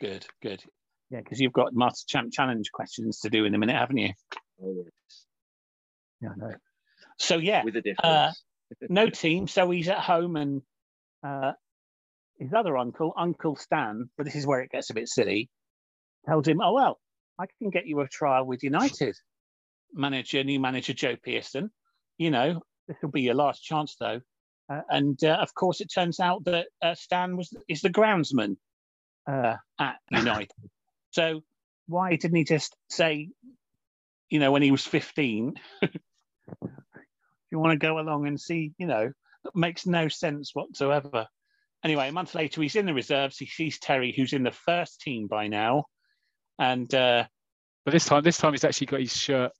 Good, 0.00 0.26
good. 0.42 0.64
Yeah, 1.10 1.20
because 1.20 1.38
you've 1.40 1.52
got 1.52 1.72
Master 1.74 2.04
Champ 2.08 2.32
Challenge 2.32 2.68
questions 2.72 3.20
to 3.20 3.30
do 3.30 3.44
in 3.44 3.54
a 3.54 3.58
minute, 3.58 3.76
haven't 3.76 3.98
you? 3.98 4.12
Oh, 4.60 4.74
yes. 4.84 5.26
Yeah, 6.22 6.30
I 6.30 6.36
know. 6.36 6.54
So 7.18 7.36
yeah, 7.36 7.64
With 7.64 7.76
a 7.76 7.82
difference. 7.82 7.98
Uh, 8.04 8.32
no 8.88 9.08
team, 9.10 9.48
so 9.48 9.70
he's 9.70 9.88
at 9.88 9.98
home, 9.98 10.36
and 10.36 10.62
uh, 11.22 11.52
his 12.38 12.54
other 12.54 12.76
uncle, 12.76 13.12
Uncle 13.16 13.56
Stan, 13.56 14.08
but 14.16 14.24
this 14.24 14.34
is 14.34 14.46
where 14.46 14.60
it 14.60 14.70
gets 14.70 14.90
a 14.90 14.94
bit 14.94 15.08
silly, 15.08 15.50
tells 16.26 16.46
him, 16.46 16.60
"Oh 16.62 16.72
well, 16.72 17.00
I 17.38 17.46
can 17.58 17.70
get 17.70 17.86
you 17.86 18.00
a 18.00 18.08
trial 18.08 18.44
with 18.46 18.62
United 18.62 19.14
manager, 19.92 20.42
new 20.42 20.60
manager 20.60 20.94
Joe 20.94 21.16
Pearson. 21.22 21.70
You 22.18 22.30
know, 22.30 22.62
this 22.88 22.96
will 23.02 23.10
be 23.10 23.22
your 23.22 23.34
last 23.34 23.62
chance, 23.62 23.96
though." 23.98 24.20
Uh, 24.68 24.80
and 24.88 25.22
uh, 25.22 25.38
of 25.40 25.54
course, 25.54 25.80
it 25.80 25.90
turns 25.92 26.18
out 26.18 26.44
that 26.44 26.68
uh, 26.80 26.94
Stan 26.94 27.36
was 27.36 27.54
is 27.68 27.82
the 27.82 27.90
groundsman 27.90 28.56
uh, 29.26 29.56
at 29.78 29.96
United. 30.10 30.52
so 31.10 31.42
why 31.86 32.16
didn't 32.16 32.36
he 32.36 32.44
just 32.44 32.74
say, 32.88 33.28
you 34.30 34.38
know, 34.38 34.52
when 34.52 34.62
he 34.62 34.70
was 34.70 34.86
fifteen? 34.86 35.54
you 37.50 37.58
want 37.58 37.72
to 37.72 37.86
go 37.86 37.98
along 37.98 38.26
and 38.26 38.40
see, 38.40 38.72
you 38.78 38.86
know, 38.86 39.12
that 39.44 39.56
makes 39.56 39.86
no 39.86 40.08
sense 40.08 40.54
whatsoever. 40.54 41.26
Anyway, 41.84 42.08
a 42.08 42.12
month 42.12 42.34
later, 42.34 42.62
he's 42.62 42.76
in 42.76 42.86
the 42.86 42.94
reserves. 42.94 43.36
He 43.38 43.46
sees 43.46 43.78
Terry, 43.78 44.12
who's 44.16 44.32
in 44.32 44.44
the 44.44 44.52
first 44.52 45.00
team 45.00 45.26
by 45.26 45.48
now, 45.48 45.84
and 46.58 46.92
uh, 46.94 47.24
But 47.84 47.90
this 47.90 48.04
time, 48.04 48.22
this 48.22 48.38
time 48.38 48.52
he's 48.52 48.64
actually 48.64 48.86
got 48.86 49.00
his 49.00 49.16
shirt 49.16 49.52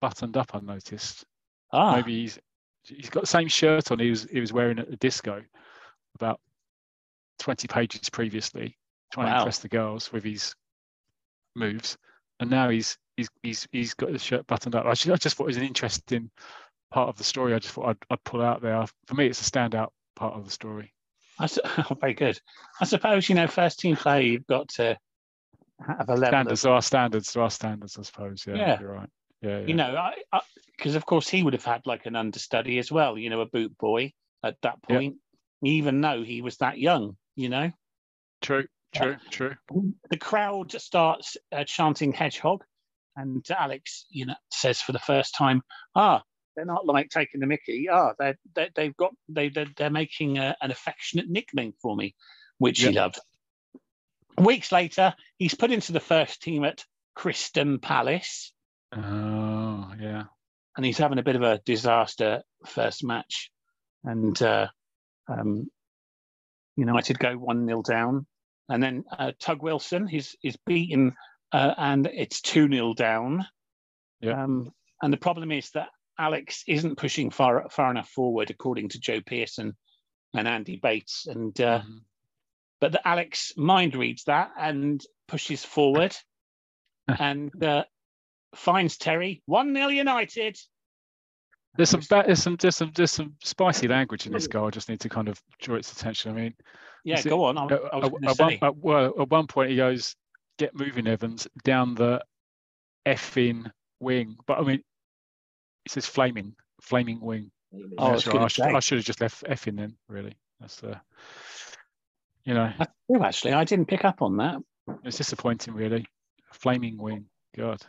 buttoned 0.00 0.36
up. 0.36 0.54
I 0.54 0.60
noticed. 0.60 1.24
ah, 1.72 1.96
Maybe 1.96 2.22
he's 2.22 2.38
he's 2.84 3.10
got 3.10 3.22
the 3.22 3.26
same 3.26 3.48
shirt 3.48 3.90
on 3.90 3.98
he 3.98 4.10
was 4.10 4.24
he 4.24 4.40
was 4.40 4.52
wearing 4.52 4.78
at 4.78 4.90
the 4.90 4.96
disco 4.96 5.42
about 6.14 6.40
20 7.40 7.68
pages 7.68 8.08
previously, 8.10 8.78
trying 9.12 9.26
to 9.26 9.36
impress 9.38 9.58
the 9.58 9.68
girls 9.68 10.12
with 10.12 10.24
his 10.24 10.54
moves. 11.54 11.96
And 12.40 12.50
now 12.50 12.68
he's 12.70 12.96
he's 13.16 13.28
he's 13.42 13.68
he's 13.72 13.94
got 13.94 14.10
his 14.10 14.22
shirt 14.22 14.46
buttoned 14.46 14.74
up. 14.74 14.86
I 14.86 14.90
just, 14.94 15.08
I 15.08 15.16
just 15.16 15.36
thought 15.36 15.44
it 15.44 15.48
was 15.48 15.56
an 15.56 15.64
interesting 15.64 16.30
part 16.90 17.08
of 17.08 17.16
the 17.16 17.24
story. 17.24 17.54
I 17.54 17.58
just 17.58 17.74
thought 17.74 17.88
I'd, 17.88 17.96
I'd 18.10 18.24
pull 18.24 18.42
out 18.42 18.62
there. 18.62 18.84
For 19.06 19.14
me, 19.14 19.26
it's 19.26 19.46
a 19.46 19.50
standout 19.50 19.88
part 20.16 20.34
of 20.34 20.44
the 20.44 20.50
story. 20.50 20.92
I 21.38 21.46
su- 21.46 21.60
very 22.00 22.14
good. 22.14 22.40
I 22.80 22.84
suppose 22.84 23.28
you 23.28 23.34
know, 23.34 23.46
first 23.46 23.80
team 23.80 23.96
player, 23.96 24.22
you've 24.22 24.46
got 24.46 24.68
to 24.70 24.96
have 25.86 26.08
a 26.08 26.14
level. 26.14 26.28
Standards 26.28 26.64
Of, 26.64 26.70
are 26.72 26.82
standards. 26.82 27.32
There 27.32 27.42
are 27.42 27.50
standards, 27.50 27.98
I 27.98 28.02
suppose. 28.02 28.44
Yeah, 28.46 28.54
Yeah. 28.56 28.80
you're 28.80 28.92
right. 28.92 29.10
Yeah, 29.42 29.58
yeah. 29.60 29.66
you 29.66 29.74
know, 29.74 30.10
I 30.32 30.40
because 30.76 30.94
of 30.94 31.04
course 31.06 31.28
he 31.28 31.42
would 31.42 31.52
have 31.52 31.64
had 31.64 31.82
like 31.86 32.06
an 32.06 32.16
understudy 32.16 32.78
as 32.78 32.90
well. 32.90 33.18
You 33.18 33.30
know, 33.30 33.40
a 33.40 33.46
boot 33.46 33.76
boy 33.78 34.12
at 34.42 34.56
that 34.62 34.82
point, 34.82 35.16
even 35.62 36.00
though 36.00 36.22
he 36.22 36.40
was 36.42 36.56
that 36.58 36.78
young. 36.78 37.16
You 37.36 37.48
know, 37.48 37.72
true, 38.40 38.66
true, 38.94 39.16
true. 39.30 39.56
the 40.08 40.16
crowd 40.16 40.70
starts 40.72 41.36
uh, 41.50 41.64
chanting 41.64 42.12
hedgehog 42.12 42.62
and 43.16 43.44
alex 43.50 44.06
you 44.10 44.26
know 44.26 44.34
says 44.50 44.80
for 44.80 44.92
the 44.92 44.98
first 44.98 45.34
time 45.34 45.62
ah 45.94 46.22
they're 46.56 46.64
not 46.64 46.86
like 46.86 47.08
taking 47.10 47.40
the 47.40 47.46
mickey 47.46 47.88
ah 47.90 48.12
they 48.18 48.34
they 48.54 48.68
they've 48.74 48.96
got 48.96 49.12
they 49.28 49.48
they're, 49.48 49.66
they're 49.76 49.90
making 49.90 50.38
a, 50.38 50.56
an 50.60 50.70
affectionate 50.70 51.28
nickname 51.28 51.72
for 51.80 51.94
me 51.96 52.14
which 52.58 52.80
he 52.80 52.90
Yeah. 52.90 53.02
loved 53.04 53.20
weeks 54.38 54.72
later 54.72 55.14
he's 55.38 55.54
put 55.54 55.70
into 55.70 55.92
the 55.92 56.00
first 56.00 56.42
team 56.42 56.64
at 56.64 56.84
Crystal 57.14 57.78
Palace 57.78 58.52
Oh, 58.96 59.92
yeah. 60.00 60.24
and 60.76 60.84
he's 60.86 60.98
having 60.98 61.18
a 61.18 61.22
bit 61.24 61.36
of 61.36 61.42
a 61.42 61.58
disaster 61.64 62.42
first 62.66 63.02
match 63.04 63.50
and 64.04 64.40
uh, 64.42 64.68
um, 65.28 65.68
United 66.76 67.18
go 67.18 67.32
1 67.34 67.66
0 67.66 67.82
down. 67.82 68.26
And 68.68 68.82
then 68.82 69.04
uh, 69.10 69.32
Tug 69.38 69.62
Wilson 69.62 70.08
is, 70.08 70.36
is 70.42 70.56
beaten 70.66 71.14
uh, 71.54 71.74
and 71.78 72.06
it's 72.12 72.40
2 72.40 72.68
0 72.70 72.94
down. 72.94 73.46
Yeah. 74.20 74.42
Um, 74.42 74.72
and 75.02 75.12
the 75.12 75.16
problem 75.18 75.52
is 75.52 75.70
that 75.70 75.88
Alex 76.18 76.64
isn't 76.66 76.96
pushing 76.96 77.30
far, 77.30 77.68
far 77.70 77.90
enough 77.90 78.08
forward, 78.08 78.50
according 78.50 78.88
to 78.90 78.98
Joe 79.00 79.20
Pearson 79.24 79.76
and 80.34 80.48
Andy 80.48 80.76
Bates. 80.82 81.26
And 81.26 81.58
uh, 81.60 81.80
Mhm. 81.82 81.98
but 82.80 82.92
the 82.92 83.06
Alex 83.06 83.52
mind 83.56 83.94
reads 83.94 84.24
that 84.24 84.50
and 84.58 85.00
pushes 85.28 85.64
forward 85.64 86.14
and 87.20 87.62
uh, 87.62 87.84
finds 88.54 88.96
Terry 88.96 89.42
1 89.46 89.74
0 89.74 89.88
United. 89.88 90.56
There's 91.76 91.90
some, 91.90 92.02
there's 92.08 92.40
some, 92.42 92.56
there's 92.60 92.76
some, 92.76 92.92
there's 92.94 93.10
some 93.10 93.34
spicy 93.42 93.88
language 93.88 94.26
in 94.26 94.32
this 94.32 94.46
goal. 94.46 94.68
I 94.68 94.70
just 94.70 94.88
need 94.88 95.00
to 95.00 95.08
kind 95.08 95.28
of 95.28 95.40
draw 95.60 95.74
its 95.76 95.92
attention. 95.92 96.30
I 96.30 96.34
mean, 96.34 96.54
Yeah, 97.04 97.18
Is 97.18 97.26
it- 97.26 97.30
go 97.30 97.44
on. 97.44 97.58
I, 97.58 97.62
I 97.64 97.64
at- 97.98 98.04
at 98.04 98.38
one, 98.38 98.58
at, 98.62 98.76
well, 98.76 99.12
at 99.20 99.28
one 99.28 99.46
point 99.48 99.70
he 99.70 99.76
goes, 99.76 100.14
"Get 100.58 100.74
moving, 100.74 101.06
Evans, 101.06 101.48
down 101.64 101.94
the 101.94 102.22
effing 103.06 103.70
wing." 104.00 104.36
But 104.46 104.58
I 104.58 104.62
mean, 104.62 104.82
it 105.84 105.90
says 105.92 106.06
flaming, 106.06 106.54
flaming 106.80 107.20
wing. 107.20 107.50
Oh, 107.98 108.06
I 108.08 108.10
That's 108.12 108.26
right. 108.26 108.42
I, 108.42 108.48
should. 108.48 108.64
I 108.64 108.80
should 108.80 108.98
have 108.98 109.04
just 109.04 109.20
left 109.20 109.44
effing 109.44 109.76
then. 109.76 109.96
Really, 110.08 110.36
that's 110.60 110.82
uh, 110.82 110.98
you 112.44 112.54
know, 112.54 112.72
That's 112.78 112.92
true, 113.10 113.24
actually. 113.24 113.52
I 113.54 113.64
didn't 113.64 113.88
pick 113.88 114.04
up 114.04 114.22
on 114.22 114.36
that. 114.36 114.58
it's 115.02 115.16
disappointing. 115.16 115.74
Really, 115.74 116.06
flaming 116.52 116.98
wing. 116.98 117.26
God, 117.56 117.80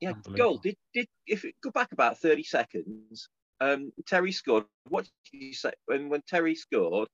Yeah, 0.00 0.10
Unbelievable. 0.10 0.54
goal. 0.54 0.58
Did 0.58 0.76
did 0.92 1.06
if 1.26 1.44
it 1.44 1.54
go 1.62 1.70
back 1.70 1.92
about 1.92 2.18
thirty 2.18 2.42
seconds? 2.42 3.28
Um, 3.60 3.92
Terry 4.06 4.32
scored. 4.32 4.64
What 4.88 5.04
did 5.30 5.40
you 5.40 5.54
say 5.54 5.72
when 5.86 6.08
when 6.08 6.22
Terry 6.26 6.54
scored? 6.54 7.08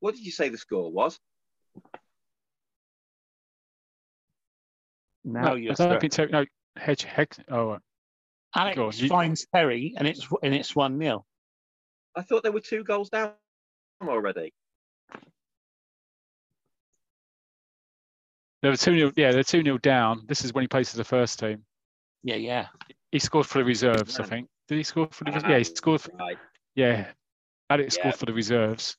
What 0.00 0.14
did 0.14 0.24
you 0.24 0.32
say 0.32 0.50
the 0.50 0.58
score 0.58 0.92
was? 0.92 1.18
Now 5.24 5.50
no, 5.50 5.54
you're 5.54 5.72
I 5.72 5.74
don't 5.88 6.00
think 6.00 6.12
Terry, 6.12 6.30
no 6.30 6.44
hedge 6.76 7.02
heck. 7.04 7.36
Oh, 7.50 7.70
right. 7.72 7.80
Alex 8.56 8.76
go 8.76 8.86
on, 8.86 8.92
you- 8.96 9.08
finds 9.08 9.46
Terry 9.54 9.94
and 9.96 10.06
it's 10.06 10.26
and 10.42 10.54
it's 10.54 10.76
one 10.76 10.98
0 11.00 11.24
I 12.16 12.22
thought 12.22 12.42
there 12.42 12.52
were 12.52 12.60
two 12.60 12.84
goals 12.84 13.08
down 13.10 13.32
already. 14.02 14.52
They 18.62 18.68
were 18.70 18.76
two 18.76 18.96
0 18.96 19.12
Yeah, 19.16 19.32
they're 19.32 19.42
two 19.44 19.62
0 19.62 19.78
down. 19.78 20.22
This 20.26 20.44
is 20.44 20.52
when 20.52 20.62
he 20.62 20.68
plays 20.68 20.90
for 20.90 20.96
the 20.96 21.04
first 21.04 21.38
team. 21.38 21.64
Yeah, 22.22 22.36
yeah. 22.36 22.68
He 23.12 23.18
scored 23.18 23.46
for 23.46 23.58
the 23.58 23.64
reserves, 23.64 24.18
I 24.18 24.24
think. 24.24 24.48
Did 24.68 24.76
he 24.76 24.82
score 24.84 25.08
for 25.10 25.24
the? 25.24 25.32
res- 25.32 25.42
Ah, 25.44 25.50
yeah, 25.50 25.58
he 25.58 25.64
scored. 25.64 26.00
For, 26.00 26.10
Right. 26.18 26.38
yeah, 26.74 27.12
Alex 27.68 27.96
Yeah. 27.96 28.02
scored 28.02 28.14
for 28.16 28.26
the 28.26 28.32
reserves. 28.32 28.96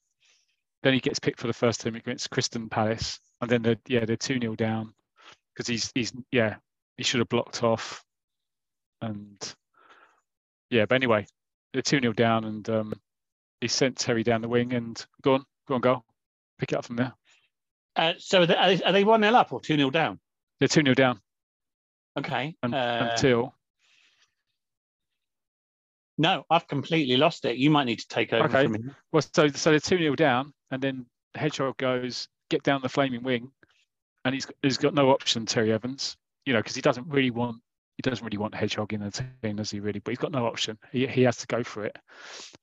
Then 0.84 0.94
he 0.94 1.00
gets 1.00 1.18
picked 1.20 1.40
for 1.40 1.48
the 1.48 1.54
first 1.54 1.82
team 1.82 1.96
against 1.96 2.30
Crystal 2.30 2.68
Palace, 2.70 3.20
and 3.42 3.50
then 3.50 3.64
they're 3.64 3.80
yeah 3.88 4.06
they're 4.06 4.18
two 4.18 4.40
0 4.40 4.56
down 4.56 4.94
because 5.56 5.68
he's 5.68 5.91
he's 5.96 6.12
yeah 6.32 6.56
he 6.98 7.04
should 7.04 7.20
have 7.20 7.30
blocked 7.30 7.63
off, 7.63 8.04
and 9.02 9.38
yeah. 10.70 10.86
But 10.86 10.96
anyway, 10.96 11.26
they're 11.74 11.82
two 11.82 12.00
0 12.00 12.13
down, 12.13 12.44
and 12.46 12.70
um, 12.70 12.94
he 13.62 13.68
sent 13.68 13.98
Terry 13.98 14.24
down 14.24 14.41
the 14.41 14.48
wing 14.48 14.74
and 14.74 15.04
go 15.22 15.36
on, 15.36 15.46
go 15.68 15.76
on, 15.76 15.82
go, 15.82 16.04
pick 16.60 16.72
it 16.72 16.78
up 16.78 16.86
from 16.86 16.96
there. 16.98 17.13
Uh, 17.96 18.13
so 18.18 18.41
are 18.41 18.46
they, 18.46 18.56
are 18.84 18.91
they- 18.91 19.04
1 19.04 19.22
0 19.22 19.34
up 19.36 19.54
or 19.54 19.62
2 19.62 19.76
0 19.78 19.89
down? 19.89 20.20
They're 20.60 20.68
two 20.68 20.82
0 20.82 20.94
down 20.96 21.20
Okay. 22.18 22.56
un- 22.63 22.74
Uh, 22.74 23.10
until 23.12 23.54
no, 26.18 26.46
I've 26.50 26.68
completely 26.68 27.18
lost 27.18 27.44
it. 27.46 27.58
You 27.58 27.70
might 27.70 27.84
need 27.86 28.00
to 28.00 28.08
take 28.08 28.32
over 28.32 28.46
Okay. 28.46 28.63
from 28.63 28.72
me. 28.74 28.80
Well, 29.12 29.22
so 29.34 29.48
so 29.50 29.72
they're 29.72 29.80
two 29.80 29.98
0 29.98 30.15
down, 30.15 30.54
and 30.72 30.82
then 30.82 31.06
Hedgehog 31.36 31.78
goes 31.78 32.28
get 32.50 32.63
down 32.63 32.82
the 32.82 32.89
flaming 32.89 33.24
wing, 33.24 33.52
and 34.26 34.34
he's 34.34 34.48
he's 34.62 34.78
got 34.78 34.94
no 34.94 35.12
option. 35.12 35.46
Terry 35.46 35.72
Evans, 35.72 36.18
you 36.46 36.54
know, 36.54 36.60
because 36.60 36.76
he 36.76 36.82
doesn't 36.82 37.08
really 37.08 37.32
want 37.32 37.62
he 37.98 38.02
doesn't 38.02 38.26
really 38.26 38.38
want 38.38 38.54
Hedgehog 38.54 38.92
in 38.92 39.02
the 39.02 39.12
team, 39.12 39.56
does 39.56 39.72
he? 39.72 39.80
Really, 39.80 40.00
but 40.00 40.12
he's 40.12 40.18
got 40.18 40.34
no 40.34 40.46
option. 40.46 40.78
He 40.92 41.08
he 41.08 41.22
has 41.22 41.38
to 41.38 41.48
go 41.48 41.64
for 41.64 41.86
it, 41.86 41.98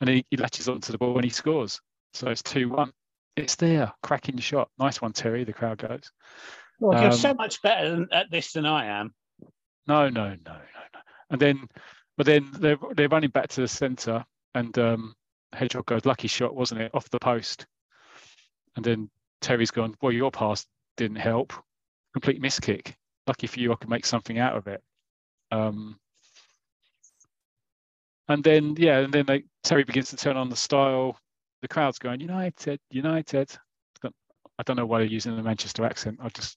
and 0.01 0.11
he, 0.11 0.27
he 0.31 0.37
latches 0.37 0.69
onto 0.69 0.93
the 0.93 0.99
ball 0.99 1.15
and 1.15 1.25
he 1.25 1.31
scores. 1.31 1.81
So 2.13 2.29
it's 2.29 2.43
two 2.43 2.69
one. 2.69 2.93
It's 3.37 3.55
there, 3.55 3.91
cracking 4.03 4.37
shot. 4.39 4.69
Nice 4.79 5.01
one, 5.01 5.15
Terry. 5.15 5.45
The 5.45 5.55
crowd 5.55 5.79
goes. 5.79 6.11
Well, 6.79 7.01
you're 7.01 7.13
Um, 7.13 7.17
so 7.17 7.33
much 7.33 7.63
better 7.63 7.91
than, 7.91 8.09
at 8.13 8.31
this 8.31 8.53
than 8.53 8.67
I 8.67 8.87
am. 9.01 9.15
No, 9.87 10.11
no, 10.11 10.29
no, 10.29 10.35
no, 10.45 10.53
no. 10.53 11.01
And 11.31 11.41
then, 11.41 11.67
but 12.19 12.27
then 12.27 12.51
they're 12.53 12.77
they're 12.95 13.09
running 13.09 13.31
back 13.31 13.49
to 13.49 13.63
the 13.63 13.69
centre, 13.69 14.25
and 14.55 14.77
um, 14.79 15.15
Hedgehog 15.55 15.87
goes, 15.87 16.05
lucky 16.05 16.29
shot, 16.29 16.55
wasn't 16.55 16.83
it, 16.83 16.91
off 16.95 17.09
the 17.09 17.19
post? 17.19 17.67
And 18.77 18.85
then 18.85 19.11
Terry's 19.41 19.71
gone, 19.71 19.95
well, 20.03 20.13
your 20.13 20.31
pass 20.31 20.67
didn't 20.97 21.17
help. 21.17 21.53
Complete 22.13 22.41
miss 22.41 22.61
kick. 22.61 22.97
Lucky 23.27 23.47
for 23.47 23.61
you, 23.61 23.73
I 23.73 23.77
could 23.77 23.91
make 23.91 24.07
something 24.07 24.39
out 24.39 24.57
of 24.57 24.67
it. 24.67 24.83
Um, 25.51 25.99
and 28.29 28.43
then, 28.43 28.75
yeah, 28.79 28.99
and 28.99 29.13
then 29.13 29.27
they, 29.27 29.45
Terry 29.63 29.85
begins 29.85 30.11
to 30.11 30.17
turn 30.17 30.37
on 30.37 30.49
the 30.49 30.57
style. 30.57 31.19
The 31.61 31.69
crowd's 31.69 31.99
going, 31.99 32.21
United, 32.21 32.81
United. 32.91 33.51
I 34.59 34.63
don't 34.65 34.77
know 34.77 34.87
why 34.87 34.99
they're 34.99 35.09
using 35.09 35.37
the 35.37 35.43
Manchester 35.43 35.85
accent. 35.85 36.19
I 36.23 36.29
just, 36.29 36.57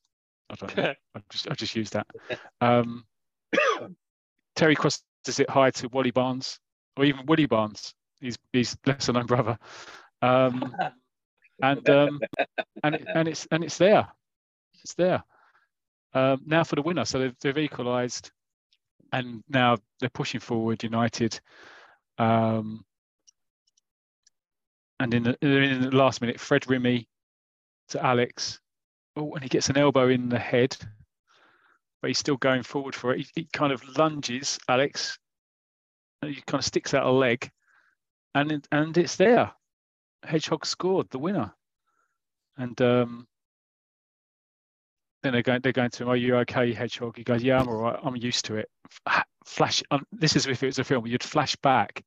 I 0.50 0.56
don't 0.56 0.78
know. 0.78 0.94
I 1.16 1.22
just, 1.30 1.50
I 1.50 1.54
just 1.54 1.76
used 1.76 1.94
that. 1.94 2.08
Um, 2.62 3.06
Terry 4.56 4.76
crosses 4.76 5.04
it 5.40 5.50
high 5.50 5.72
to 5.72 5.88
Wally 5.90 6.12
Barnes, 6.12 6.60
or 6.98 7.06
even 7.06 7.26
Woody 7.26 7.46
Barnes. 7.46 7.94
He's 8.22 8.38
he's 8.54 8.78
lesser 8.86 9.14
known 9.14 9.26
brother, 9.26 9.58
um, 10.22 10.76
and 11.62 11.90
um, 11.90 12.20
and 12.84 12.96
it, 12.96 13.06
and 13.14 13.28
it's 13.28 13.48
and 13.52 13.64
it's 13.64 13.78
there, 13.78 14.08
it's 14.86 14.94
there. 14.96 15.24
Um, 16.14 16.42
now 16.46 16.64
for 16.64 16.76
the 16.76 16.82
winner. 16.82 17.06
So 17.06 17.20
they've 17.20 17.36
they've 17.42 17.58
equalised, 17.58 18.32
and 19.12 19.44
now 19.50 19.78
they're 20.00 20.10
pushing 20.10 20.40
forward. 20.40 20.84
United, 20.84 21.40
um, 22.18 22.86
and 25.00 25.14
in 25.14 25.24
the 25.24 25.38
in 25.42 25.82
the 25.82 25.96
last 25.96 26.22
minute, 26.22 26.40
Fred 26.40 26.64
Rimmy 26.64 27.08
to 27.90 28.04
Alex. 28.04 28.60
Oh, 29.18 29.34
and 29.34 29.44
he 29.44 29.50
gets 29.50 29.70
an 29.70 29.78
elbow 29.78 30.10
in 30.10 30.30
the 30.30 30.40
head 30.40 30.76
but 32.06 32.10
he's 32.10 32.20
still 32.20 32.38
going 32.38 32.62
forward 32.62 32.94
for 32.94 33.14
it. 33.14 33.22
He, 33.22 33.28
he 33.34 33.48
kind 33.52 33.74
of 33.74 33.98
lunges, 33.98 34.60
Alex, 34.70 35.18
and 36.22 36.36
he 36.36 36.40
kind 36.44 36.60
of 36.60 36.66
sticks 36.66 36.94
out 36.94 37.08
a 37.08 37.10
leg, 37.10 37.50
and 38.36 38.64
and 38.72 38.96
it's 38.96 39.16
there. 39.16 39.52
Hedgehog 40.24 40.68
scored 40.68 41.10
the 41.10 41.18
winner, 41.18 41.52
and 42.58 42.80
um, 42.80 43.28
then 45.26 45.34
they're 45.34 45.42
going 45.42 45.62
they're 45.62 45.72
going 45.72 45.90
to 45.90 46.04
him. 46.04 46.10
Are 46.10 46.16
you 46.16 46.36
okay, 46.38 46.72
Hedgehog? 46.72 47.18
He 47.18 47.24
goes, 47.24 47.44
Yeah, 47.44 47.60
I'm 47.60 47.68
all 47.68 47.76
right. 47.78 48.00
I'm 48.04 48.16
used 48.16 48.46
to 48.46 48.56
it. 48.56 48.70
Flash. 49.46 49.84
Um, 49.92 50.06
this 50.12 50.36
is 50.36 50.48
if 50.48 50.62
it 50.64 50.68
was 50.68 50.80
a 50.80 50.84
film. 50.84 51.06
You'd 51.08 51.24
flash 51.24 51.56
back 51.58 52.04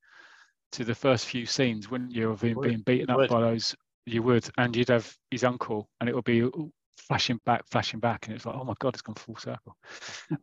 to 0.72 0.85
the 0.85 0.94
first 0.94 1.26
few 1.26 1.44
scenes, 1.46 1.90
wouldn't 1.90 2.12
you, 2.12 2.31
of 2.31 2.40
him 2.42 2.57
Would. 2.57 2.68
being 2.68 2.81
beaten 2.81 3.11
up 3.11 3.16
Would. 3.18 3.31
by 3.31 3.40
those. 3.40 3.74
You 4.07 4.22
would, 4.22 4.48
and 4.57 4.74
you'd 4.74 4.88
have 4.88 5.12
his 5.31 5.44
uncle, 5.44 5.88
and 6.00 6.09
it 6.09 6.14
would 6.14 6.24
be 6.24 6.48
flashing 6.96 7.38
back, 7.44 7.62
flashing 7.70 8.00
back, 8.00 8.26
and 8.26 8.35
it's 8.35 8.46
like, 8.46 8.54
oh 8.59 8.64
my 8.64 8.72
god, 8.78 8.94
it's 8.94 9.02
gone 9.02 9.14
full 9.16 9.37
circle. 9.37 9.76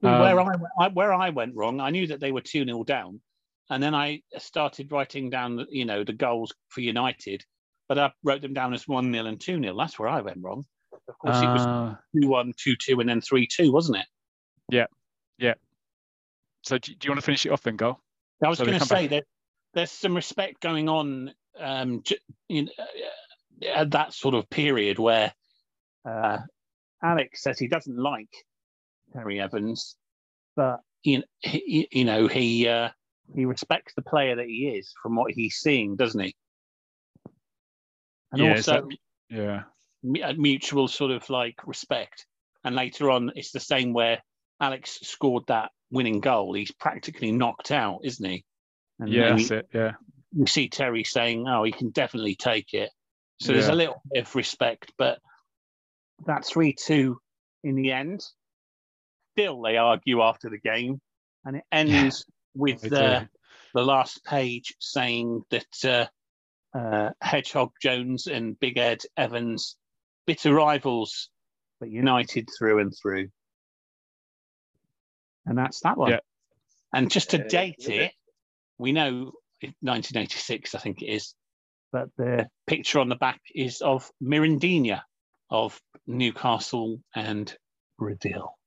where 0.02 0.14
Um, 0.14 0.22
I, 0.22 0.34
went- 0.36 0.62
I 0.80 0.88
where 0.90 1.14
I 1.14 1.30
went 1.32 1.56
wrong, 1.56 1.80
I 1.80 1.90
knew 1.90 2.06
that 2.08 2.20
they 2.20 2.32
were 2.32 2.42
two 2.42 2.64
0 2.64 2.84
down, 2.84 3.22
and 3.72 3.82
then 3.82 3.96
I 3.96 4.22
started 4.38 4.92
writing 4.92 5.30
down, 5.32 5.66
you 5.70 5.86
know, 5.86 6.04
the 6.04 6.14
goals 6.14 6.54
for 6.70 6.82
United, 6.82 7.44
but 7.90 7.98
I 7.98 8.12
wrote 8.24 8.42
them 8.42 8.54
down 8.54 8.74
as 8.74 8.88
one 8.88 9.12
0 9.12 9.26
and 9.26 9.42
two 9.42 9.60
0 9.60 9.76
That's 9.78 9.98
where 9.98 10.10
I 10.10 10.22
went 10.22 10.38
wrong. 10.42 10.66
Of 11.08 11.18
course, 11.20 11.38
it 11.38 11.46
was 11.46 11.62
Uh, 11.66 11.96
two 12.16 12.28
one, 12.28 12.54
two 12.58 12.76
two, 12.76 13.00
and 13.00 13.08
then 13.10 13.22
three 13.22 13.48
two, 13.48 13.72
wasn't 13.72 13.98
it? 14.00 14.06
Yeah. 14.70 14.88
Yeah. 15.38 15.54
So 16.64 16.78
do, 16.78 16.94
do 16.96 17.06
you 17.06 17.12
want 17.12 17.20
to 17.20 17.26
finish 17.26 17.46
it 17.46 17.50
off 17.52 17.62
then, 17.62 17.76
Goal? 17.76 18.00
I 18.44 18.50
was 18.50 18.58
So 18.58 18.66
going 18.66 18.80
to 18.80 18.86
say 18.86 19.04
back- 19.08 19.10
that 19.12 19.24
there's 19.74 19.92
some 19.92 20.16
respect 20.16 20.62
going 20.62 20.90
on 20.90 21.32
um, 21.60 22.02
uh, 22.52 22.64
at 23.74 23.92
that 23.92 24.14
sort 24.14 24.34
of 24.36 24.50
period 24.50 24.98
where 25.00 25.32
uh, 26.10 26.40
Alex 27.04 27.44
says 27.44 27.60
he 27.60 27.68
doesn't 27.68 27.98
like 27.98 28.30
Terry 29.14 29.40
Evans, 29.40 29.96
but 30.56 30.80
you 31.04 31.20
know, 31.20 31.24
he, 31.42 31.88
you 31.92 32.06
know 32.06 32.28
he 32.28 32.68
uh, 32.68 32.90
he 33.36 33.46
respects 33.46 33.94
the 33.96 34.02
player 34.02 34.36
that 34.38 34.48
he 34.48 34.70
is 34.70 34.94
from 35.02 35.16
what 35.16 35.32
he's 35.32 35.56
seeing, 35.58 35.96
doesn't 35.96 36.20
he? 36.22 36.36
And 38.32 38.42
yeah, 38.42 38.52
also 38.56 38.72
that- 38.90 38.98
yeah, 39.30 39.64
mutual 40.06 40.88
sort 40.88 41.12
of 41.12 41.30
like 41.30 41.56
respect. 41.66 42.26
And 42.64 42.76
later 42.76 43.12
on, 43.12 43.32
it's 43.36 43.52
the 43.52 43.60
same 43.60 43.94
where 43.94 44.22
Alex 44.60 45.00
scored 45.04 45.44
that 45.48 45.72
winning 45.92 46.20
goal. 46.20 46.54
He's 46.54 46.72
practically 46.72 47.32
knocked 47.32 47.72
out, 47.72 48.00
isn't 48.04 48.26
he? 48.26 48.46
And 49.00 49.10
yeah, 49.10 49.38
it. 49.38 49.68
Yeah, 49.74 49.92
you 50.34 50.48
see 50.48 50.70
Terry 50.70 51.04
saying, 51.04 51.48
"Oh, 51.48 51.64
he 51.64 51.72
can 51.72 51.90
definitely 51.90 52.36
take 52.36 52.74
it." 52.74 52.90
So 53.42 53.52
there's 53.52 53.68
a 53.68 53.76
little 53.76 54.02
bit 54.12 54.24
of 54.26 54.36
respect, 54.36 54.94
but 54.98 55.20
that 56.26 56.46
three-two 56.46 57.20
in 57.66 57.76
the 57.76 57.92
end, 57.92 58.24
still 59.34 59.62
they 59.62 59.76
argue 59.76 60.22
after 60.22 60.50
the 60.50 60.58
game, 60.58 61.02
and 61.44 61.58
it 61.58 61.64
ends 61.72 62.26
with 62.56 62.82
the 62.82 62.90
do. 62.90 63.28
the 63.74 63.84
last 63.84 64.24
page 64.24 64.74
saying 64.80 65.44
that 65.50 65.86
uh, 66.74 66.78
uh, 66.78 67.12
Hedgehog 67.22 67.72
Jones 67.82 68.28
and 68.28 68.60
Big 68.60 68.78
Ed 68.78 69.02
Evans, 69.18 69.76
bitter 70.26 70.54
rivals, 70.54 71.30
but 71.80 71.90
united 71.90 72.50
through 72.58 72.80
and 72.80 72.94
through. 73.02 73.30
And 75.46 75.58
that's 75.58 75.82
that 75.82 75.98
one. 75.98 76.12
Yeah. 76.12 76.20
And 76.94 77.12
just 77.12 77.32
to 77.32 77.38
date 77.48 77.88
it, 77.88 78.12
we 78.78 78.92
know 78.92 79.34
it- 79.62 79.76
1986, 79.82 80.76
I 80.76 80.80
think 80.80 81.02
it 81.02 81.08
is, 81.08 81.34
but 81.92 82.10
the 82.18 82.48
picture 82.68 83.00
on 83.00 83.10
the 83.10 83.16
back 83.16 83.42
is 83.54 83.82
of 83.82 84.10
Mirandinha 84.22 85.02
of 85.50 85.80
Newcastle 86.08 87.02
and 87.14 87.56
Brazil. 88.00 88.58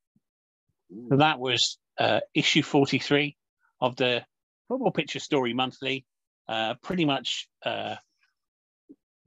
So 1.10 1.16
that 1.16 1.38
was 1.38 1.78
uh, 1.98 2.20
issue 2.34 2.62
43 2.62 3.36
of 3.80 3.96
the 3.96 4.24
Football 4.68 4.92
Picture 4.92 5.18
Story 5.18 5.52
Monthly. 5.52 6.04
Uh, 6.48 6.74
pretty 6.82 7.04
much 7.04 7.48
uh, 7.64 7.96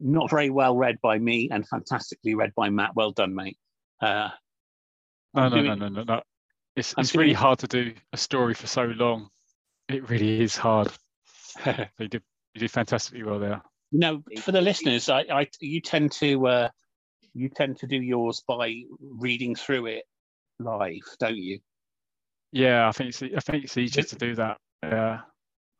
not 0.02 0.30
very 0.30 0.50
well 0.50 0.76
read 0.76 1.00
by 1.02 1.18
me 1.18 1.50
and 1.52 1.68
fantastically 1.68 2.36
read 2.36 2.54
by 2.56 2.70
Matt. 2.70 2.96
Well 2.96 3.12
done, 3.12 3.36
mate. 3.36 3.58
Uh, 4.02 4.30
no, 5.34 5.50
no, 5.50 5.62
no, 5.62 5.76
no, 5.76 5.88
no, 5.88 6.04
no. 6.04 6.22
It's 6.76 6.94
I'm 6.98 7.02
it's 7.02 7.16
really 7.16 7.34
hard 7.34 7.60
to 7.60 7.68
do 7.68 7.94
a 8.14 8.18
story 8.18 8.54
for 8.54 8.68
so 8.68 8.84
long. 8.84 9.30
It 9.90 10.10
really 10.10 10.42
is 10.42 10.56
hard. 10.56 10.90
You 12.00 12.08
did 12.08 12.24
you 12.54 12.62
did 12.62 12.72
fantastically 12.72 13.24
well 13.24 13.40
there. 13.40 13.62
No, 13.92 14.24
for 14.40 14.52
the 14.54 14.62
listeners, 14.62 15.10
I, 15.10 15.26
I 15.32 15.48
you 15.60 15.82
tend 15.82 16.14
to 16.14 16.48
uh, 16.48 16.70
you 17.34 17.50
tend 17.50 17.78
to 17.80 17.88
do 17.88 17.98
yours 17.98 18.42
by 18.48 18.84
reading 19.02 19.56
through 19.56 19.88
it 19.88 20.06
live, 20.60 21.02
don't 21.20 21.36
you? 21.36 21.60
Yeah, 22.52 22.88
I 22.88 22.92
think 22.92 23.10
it's 23.10 23.22
I 23.22 23.40
think 23.40 23.66
it's 23.66 23.78
easier 23.78 24.04
to 24.04 24.16
do 24.16 24.36
that. 24.36 24.58
Yeah, 24.82 25.20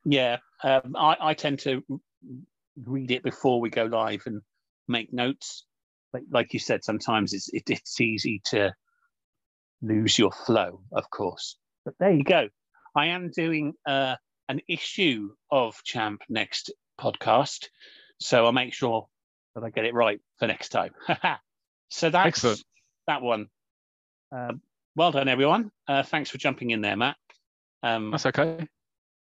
Yeah, 0.06 0.38
um, 0.64 0.96
I, 0.98 1.16
I 1.20 1.34
tend 1.34 1.60
to 1.60 1.84
read 2.86 3.12
it 3.12 3.24
before 3.24 3.60
we 3.62 3.70
go 3.70 3.86
live 3.86 4.24
and 4.26 4.42
make 4.88 5.14
notes. 5.14 5.66
Like, 6.14 6.24
like 6.30 6.54
you 6.54 6.60
said, 6.60 6.84
sometimes 6.84 7.34
it's 7.34 7.50
it, 7.54 7.70
it's 7.70 8.00
easy 8.02 8.42
to 8.46 8.74
lose 9.82 10.18
your 10.18 10.32
flow, 10.32 10.82
of 10.92 11.10
course. 11.10 11.58
But 11.86 11.96
there 12.00 12.12
you 12.12 12.24
go. 12.24 12.50
I 12.96 13.08
am 13.08 13.30
doing 13.30 13.74
uh, 13.86 14.16
an 14.50 14.62
issue 14.68 15.30
of 15.50 15.82
Champ 15.84 16.22
next 16.30 16.72
podcast. 17.00 17.68
So 18.20 18.46
I'll 18.46 18.52
make 18.52 18.74
sure 18.74 19.08
that 19.56 19.64
I 19.64 19.70
get 19.70 19.86
it 19.86 19.94
right 19.94 20.20
for 20.38 20.48
next 20.48 20.70
time. 20.70 20.92
so 21.90 22.10
that's 22.10 22.28
Excellent. 22.28 22.64
that 23.08 23.22
one. 23.22 23.48
Um, 24.32 24.62
well 24.96 25.12
done, 25.12 25.28
everyone. 25.28 25.72
Uh, 25.88 26.04
thanks 26.04 26.30
for 26.30 26.38
jumping 26.38 26.72
in 26.72 26.82
there, 26.82 26.96
Matt. 26.98 27.16
Um, 27.84 28.12
That's 28.12 28.26
okay. 28.28 28.68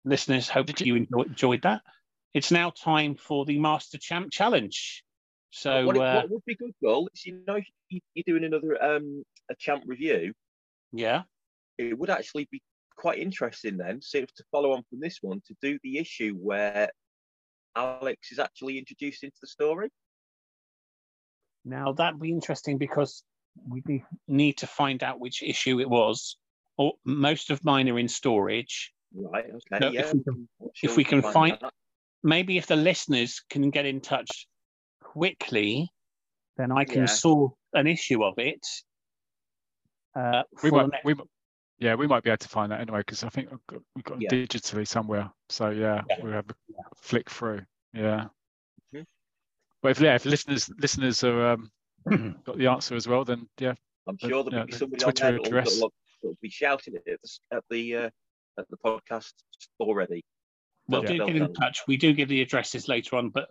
listeners, 0.05 0.49
hope 0.49 0.67
Did 0.67 0.83
you, 0.83 0.97
enjoy, 0.97 1.23
enjoyed 1.23 1.63
that. 1.63 1.83
It's 2.35 2.51
now 2.51 2.71
time 2.71 3.15
for 3.15 3.45
the 3.45 3.59
Master 3.59 3.97
Champ 3.97 4.31
Challenge. 4.33 5.05
So 5.51 5.87
what, 5.87 5.97
uh, 5.97 6.15
what 6.23 6.31
would 6.31 6.45
be 6.45 6.57
good, 6.57 6.73
Goal, 6.83 7.09
is 7.15 7.25
you 7.25 7.41
know, 7.47 7.61
you- 7.89 8.01
you're 8.15 8.25
doing 8.27 8.45
another 8.45 8.83
um 8.83 9.25
a 9.49 9.55
champ 9.55 9.85
review, 9.87 10.33
yeah, 10.93 11.23
it 11.79 11.97
would 11.97 12.11
actually 12.11 12.49
be 12.51 12.61
quite 12.97 13.19
interesting 13.19 13.77
then, 13.77 14.01
so 14.03 14.19
if 14.19 14.33
to 14.35 14.45
follow 14.51 14.73
on 14.73 14.83
from 14.91 14.99
this 15.01 15.19
one, 15.23 15.41
to 15.47 15.55
do 15.63 15.79
the 15.85 15.99
issue 15.99 16.35
where 16.35 16.91
Alex 17.77 18.33
is 18.33 18.39
actually 18.39 18.79
introduced 18.79 19.23
into 19.23 19.37
the 19.41 19.47
story. 19.49 19.91
now 21.67 21.93
that'd 21.93 22.21
be 22.21 22.31
interesting 22.31 22.77
because 22.79 23.23
we 23.69 23.83
need 24.29 24.59
to 24.59 24.67
find 24.67 25.03
out 25.03 25.19
which 25.21 25.43
issue 25.43 25.81
it 25.81 25.89
was. 25.89 26.37
Or 26.77 26.95
most 27.05 27.51
of 27.51 27.65
mine 27.65 27.89
are 27.89 27.99
in 27.99 28.09
storage. 28.09 28.93
Right. 29.15 29.47
Okay. 29.73 29.87
If 29.89 29.95
yeah. 29.95 30.13
we 30.13 30.23
can- 30.25 30.49
if 30.83 30.97
we 30.97 31.05
can 31.05 31.23
find- 31.23 31.59
that. 31.61 31.73
Maybe 32.25 32.57
if 32.59 32.67
the 32.67 32.75
listeners 32.77 33.43
can 33.51 33.71
get 33.71 33.87
in 33.87 34.01
touch 34.01 34.49
quickly, 35.01 35.89
then 36.57 36.73
I 36.73 36.85
can 36.85 37.03
Yeah. 37.03 37.07
solve 37.07 37.53
an 37.75 37.87
issue 37.87 38.25
of 38.25 38.39
it. 38.39 38.67
Uh, 40.17 40.43
We 40.63 40.71
might, 40.71 40.91
next- 40.91 41.05
we, 41.05 41.15
yeah, 41.79 41.95
we 41.95 42.07
might 42.07 42.23
be 42.23 42.31
able 42.31 42.39
to 42.39 42.49
find 42.49 42.73
that 42.73 42.81
anyway 42.81 43.01
because 43.01 43.25
I 43.25 43.29
think 43.29 43.53
I've 43.53 43.67
got, 43.67 43.81
we've 43.95 44.05
got 44.05 44.21
Yeah. 44.21 44.31
digitally 44.31 44.87
somewhere. 44.87 45.31
So 45.49 45.71
yeah, 45.71 46.03
Yeah. 46.09 46.17
we'll 46.23 46.33
have 46.33 46.49
a 46.51 46.55
flick 46.97 47.29
through. 47.31 47.61
Yeah. 47.93 48.29
Mhm. 48.93 49.07
But 49.83 49.91
if 49.91 50.01
yeah, 50.01 50.15
if 50.15 50.25
listeners 50.25 50.69
listeners 50.79 51.23
are 51.25 51.53
um, 51.53 51.73
got 52.45 52.59
the 52.59 52.69
answer 52.69 52.95
as 52.95 53.07
well, 53.09 53.25
then 53.25 53.49
yeah, 53.59 53.75
I'm 54.07 54.19
sure 54.19 54.45
there'll 54.45 54.53
yeah, 54.53 54.65
be 54.65 54.73
the 54.73 54.79
somebody 54.79 55.03
Twitter 55.03 55.27
on 55.27 55.33
there 55.33 55.41
address. 55.41 55.75
that'll, 55.75 55.93
that'll 56.23 56.39
be 56.41 56.51
shouting 56.51 56.95
it 56.95 57.05
at 57.09 57.21
the, 57.23 57.57
at 57.57 57.65
the 57.71 57.97
uh, 57.97 58.11
at 58.59 58.69
the 58.71 58.77
podcast 58.79 59.33
already. 59.81 60.25
Well, 60.89 61.03
They'll- 61.03 61.27
do 61.27 61.33
get 61.33 61.37
in 61.37 61.55
touch. 61.55 61.83
We 61.89 61.97
do 61.97 62.13
give 62.13 62.29
the 62.29 62.43
addresses 62.43 62.89
later 62.89 63.17
on, 63.17 63.31
but 63.31 63.49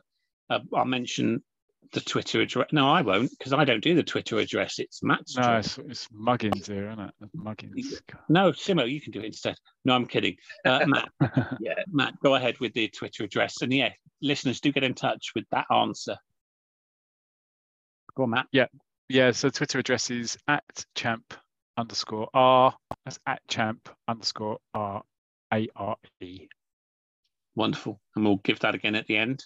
uh, 0.50 0.60
I'll 0.76 0.86
mention 0.86 1.43
the 1.91 2.00
Twitter 2.02 2.41
address. 2.41 2.67
No, 2.72 2.89
I 2.89 3.02
won't 3.02 3.30
because 3.38 3.54
I 3.54 3.65
don't 3.65 3.84
do 3.84 3.93
the 3.96 4.04
Twitter 4.04 4.38
address. 4.38 4.80
It's 4.80 5.04
Matt's. 5.04 5.36
no, 5.38 5.58
it's, 5.58 5.78
it's 5.80 6.08
muggins 6.12 6.67
here, 6.67 6.88
isn't 6.89 7.00
it? 7.00 7.13
Muggins. 7.36 8.02
No, 8.30 8.52
Simo, 8.52 8.89
you 8.89 9.02
can 9.02 9.12
do 9.12 9.19
it 9.19 9.26
instead. 9.26 9.56
No, 9.86 9.93
I'm 9.93 10.06
kidding. 10.08 10.38
Uh, 10.65 10.86
Matt, 10.88 11.10
Yeah. 11.60 11.74
Matt, 11.91 12.15
go 12.24 12.36
ahead 12.36 12.60
with 12.60 12.74
the 12.74 12.88
Twitter 12.88 13.24
address. 13.24 13.62
And 13.62 13.72
yeah, 13.74 13.89
listeners 14.22 14.60
do 14.60 14.72
get 14.72 14.84
in 14.84 14.93
touch 14.93 15.32
with 15.36 15.46
that 15.52 15.65
answer. 15.72 16.17
Go 18.15 18.24
on, 18.24 18.32
Matt. 18.32 18.48
Yeah. 18.52 18.67
Yeah, 19.10 19.32
so 19.32 19.50
Twitter 19.50 19.80
address 19.80 20.10
is 20.10 20.38
at 20.48 20.63
champ 20.96 21.34
underscore 21.78 22.30
r. 22.34 22.76
That's 23.06 23.19
at 23.28 23.41
champ 23.48 23.89
underscore 24.08 24.60
r 24.74 25.04
a 25.54 25.67
r 25.76 25.98
e. 26.22 26.48
Wonderful. 27.56 28.00
And 28.16 28.26
we'll 28.26 28.38
give 28.38 28.60
that 28.60 28.76
again 28.76 28.96
at 28.96 29.08
the 29.08 29.18
end. 29.18 29.44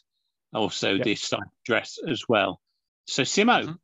Also, 0.53 0.93
Yep. 0.93 1.03
the 1.05 1.15
site 1.15 1.39
address 1.65 1.97
as 2.07 2.23
well. 2.27 2.61
So, 3.05 3.23
Simo, 3.23 3.63
Mhm. 3.65 3.79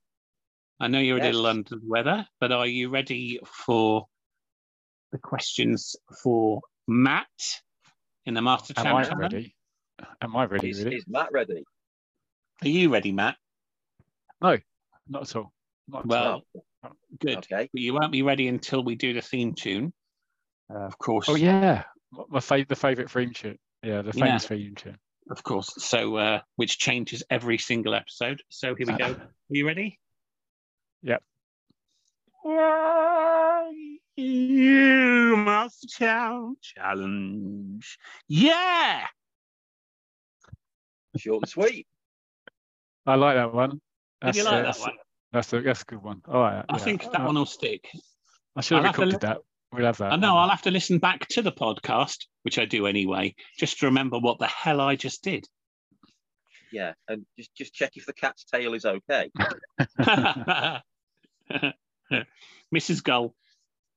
I 0.80 0.88
know 0.88 1.00
you're 1.00 1.18
a 1.18 1.22
little 1.22 1.46
under 1.46 1.76
the 1.76 1.82
weather, 1.84 2.28
but 2.40 2.52
are 2.52 2.66
you 2.68 2.90
ready 2.90 3.40
for 3.46 4.08
the 5.12 5.18
questions 5.20 5.96
for 6.24 6.62
Matt 6.88 7.28
in 8.26 8.34
the 8.34 8.42
Master 8.42 8.74
Am 8.78 8.84
Champ 8.84 8.98
I 8.98 9.04
Challenge? 9.04 9.34
ready? 9.34 9.56
Am 10.22 10.36
I 10.36 10.46
ready? 10.46 10.70
Is, 10.70 10.84
Really? 10.84 10.98
is 10.98 11.08
Matt 11.08 11.32
ready? 11.32 11.64
Are 12.62 12.68
you 12.68 12.92
ready, 12.92 13.12
Matt? 13.12 13.38
No, 14.42 14.58
not 15.08 15.22
at 15.24 15.36
all. 15.36 15.54
Not 15.88 16.06
at 16.12 16.12
all. 16.26 16.46
Well, 16.82 16.98
good. 17.20 17.38
okay. 17.40 17.70
But 17.72 17.82
you 17.82 17.94
won't 17.94 18.12
be 18.12 18.22
ready 18.24 18.48
until 18.48 18.84
we 18.84 18.96
do 18.96 19.14
the 19.14 19.22
theme 19.22 19.54
tune. 19.54 19.94
Uh, 20.70 20.80
of 20.80 20.98
course. 20.98 21.28
Oh 21.30 21.36
yeah, 21.36 21.84
my- 22.12 22.24
my 22.30 22.40
fa- 22.40 22.66
the 22.68 22.76
favorite 22.76 23.12
theme 23.12 23.34
tune. 23.34 23.60
Yeah, 23.84 24.02
the 24.02 24.12
Yeah. 24.16 24.26
famous 24.26 24.48
theme 24.48 24.76
tune. 24.76 24.98
Of 25.30 25.44
course. 25.44 25.74
So, 25.84 26.16
uh, 26.18 26.42
which 26.56 26.78
changes 26.80 27.24
every 27.30 27.58
single 27.58 27.94
episode. 27.96 28.42
So 28.50 28.76
here 28.76 28.88
we 28.88 28.94
go. 28.94 29.06
Are 29.06 29.30
you 29.50 29.66
ready? 29.68 30.00
Yep. 31.04 31.24
You 34.16 35.36
must 35.38 35.90
challenge. 35.90 36.74
Challenge. 36.76 37.98
Yeah. 38.28 39.08
Short 41.18 41.44
and 41.44 41.50
sweet. 41.50 41.88
I 43.06 43.16
like 43.16 43.36
that 43.36 43.54
one. 43.54 43.70
Did 43.72 43.80
That's, 44.22 44.38
you 44.38 44.44
uh, 44.44 44.52
like 44.52 44.54
that 44.62 44.66
that's, 44.66 44.80
one? 44.80 44.92
that's 45.32 45.54
a 45.54 45.62
that's 45.62 45.82
a 45.82 45.86
good 45.86 46.04
one. 46.04 46.22
All 46.28 46.42
right. 46.42 46.66
I 46.70 46.78
yeah. 46.78 46.84
think 46.84 47.04
that 47.12 47.22
Uh, 47.22 47.26
one 47.26 47.36
will 47.36 47.46
stick. 47.46 47.90
I 48.56 48.62
should 48.62 48.76
have 48.78 48.86
I'll 48.86 48.92
have 48.92 48.98
recorded 48.98 49.14
li- 49.24 49.28
that. 49.28 49.38
We'll 49.74 49.86
have 49.86 49.98
that. 49.98 50.14
I 50.14 50.16
know 50.18 50.38
I'll 50.38 50.50
have 50.50 50.62
to 50.64 50.72
listen 50.72 51.00
back 51.00 51.28
to 51.30 51.42
the 51.42 51.52
podcast, 51.52 52.26
which 52.44 52.60
I 52.60 52.66
do 52.66 52.86
anyway, 52.86 53.36
just 53.58 53.80
to 53.80 53.88
remember 53.88 54.20
what 54.20 54.38
the 54.40 54.48
hell 54.48 54.80
I 54.80 54.96
just 54.96 55.24
did. 55.24 55.46
Yeah, 56.72 56.94
and 57.08 57.26
just 57.38 57.54
just 57.56 57.74
check 57.74 57.92
if 57.96 58.06
the 58.06 58.14
cat's 58.14 58.44
tail 58.46 58.74
is 58.74 58.86
okay. 58.86 59.30
Mrs. 62.74 63.04
Gull 63.04 63.34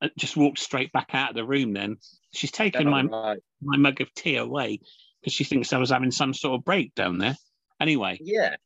uh, 0.03 0.09
just 0.19 0.37
walked 0.37 0.59
straight 0.59 0.93
back 0.93 1.11
out 1.15 1.31
of 1.31 1.37
the 1.37 1.45
room 1.45 1.73
then. 1.73 1.97
She's 2.33 2.51
taken 2.51 2.89
my, 2.89 3.03
Right. 3.03 3.39
my 3.63 3.77
mug 3.79 4.01
of 4.01 4.13
tea 4.15 4.37
away 4.37 4.81
because 5.21 5.33
she 5.33 5.45
thinks 5.45 5.73
I 5.73 5.79
was 5.79 5.91
having 5.91 6.11
some 6.11 6.35
sort 6.35 6.59
of 6.59 6.65
break 6.65 6.95
down 6.95 7.19
there. 7.19 7.37
Anyway, 7.81 8.19
Yeah, 8.21 8.57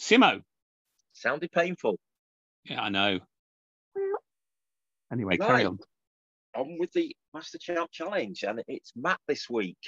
Simo. 0.00 0.42
sounded 1.12 1.50
painful. 1.52 1.98
Yeah, 2.64 2.80
I 2.82 2.88
know. 2.88 3.20
Anyway, 5.12 5.36
carry 5.36 5.64
on. 5.64 5.78
On 6.54 6.78
with 6.78 6.92
the 6.92 7.14
Master 7.34 7.58
Champ 7.58 7.90
Challenge, 7.92 8.42
and 8.44 8.62
it's 8.68 8.92
Matt 8.96 9.20
this 9.28 9.48
week. 9.48 9.78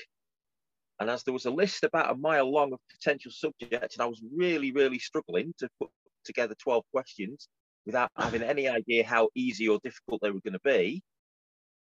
And 1.00 1.11
as 1.11 1.24
there 1.24 1.35
was 1.35 1.46
a 1.46 1.50
list 1.50 1.85
about 1.85 2.12
a 2.12 2.16
mile 2.16 2.50
long 2.50 2.72
of 2.72 2.79
potential 2.90 3.33
subjects, 3.33 3.96
and 3.96 4.03
I 4.03 4.07
was 4.07 4.22
really, 4.35 4.72
really 4.72 4.98
struggling 4.98 5.53
to 5.59 5.68
put 5.81 5.90
together 6.24 6.55
12 6.62 6.85
questions 6.92 7.48
without 7.85 8.11
having 8.16 8.42
any 8.42 8.68
idea 8.68 9.05
how 9.05 9.29
easy 9.35 9.68
or 9.68 9.79
difficult 9.83 10.20
they 10.22 10.31
were 10.31 10.40
going 10.40 10.55
to 10.55 10.61
be, 10.64 11.03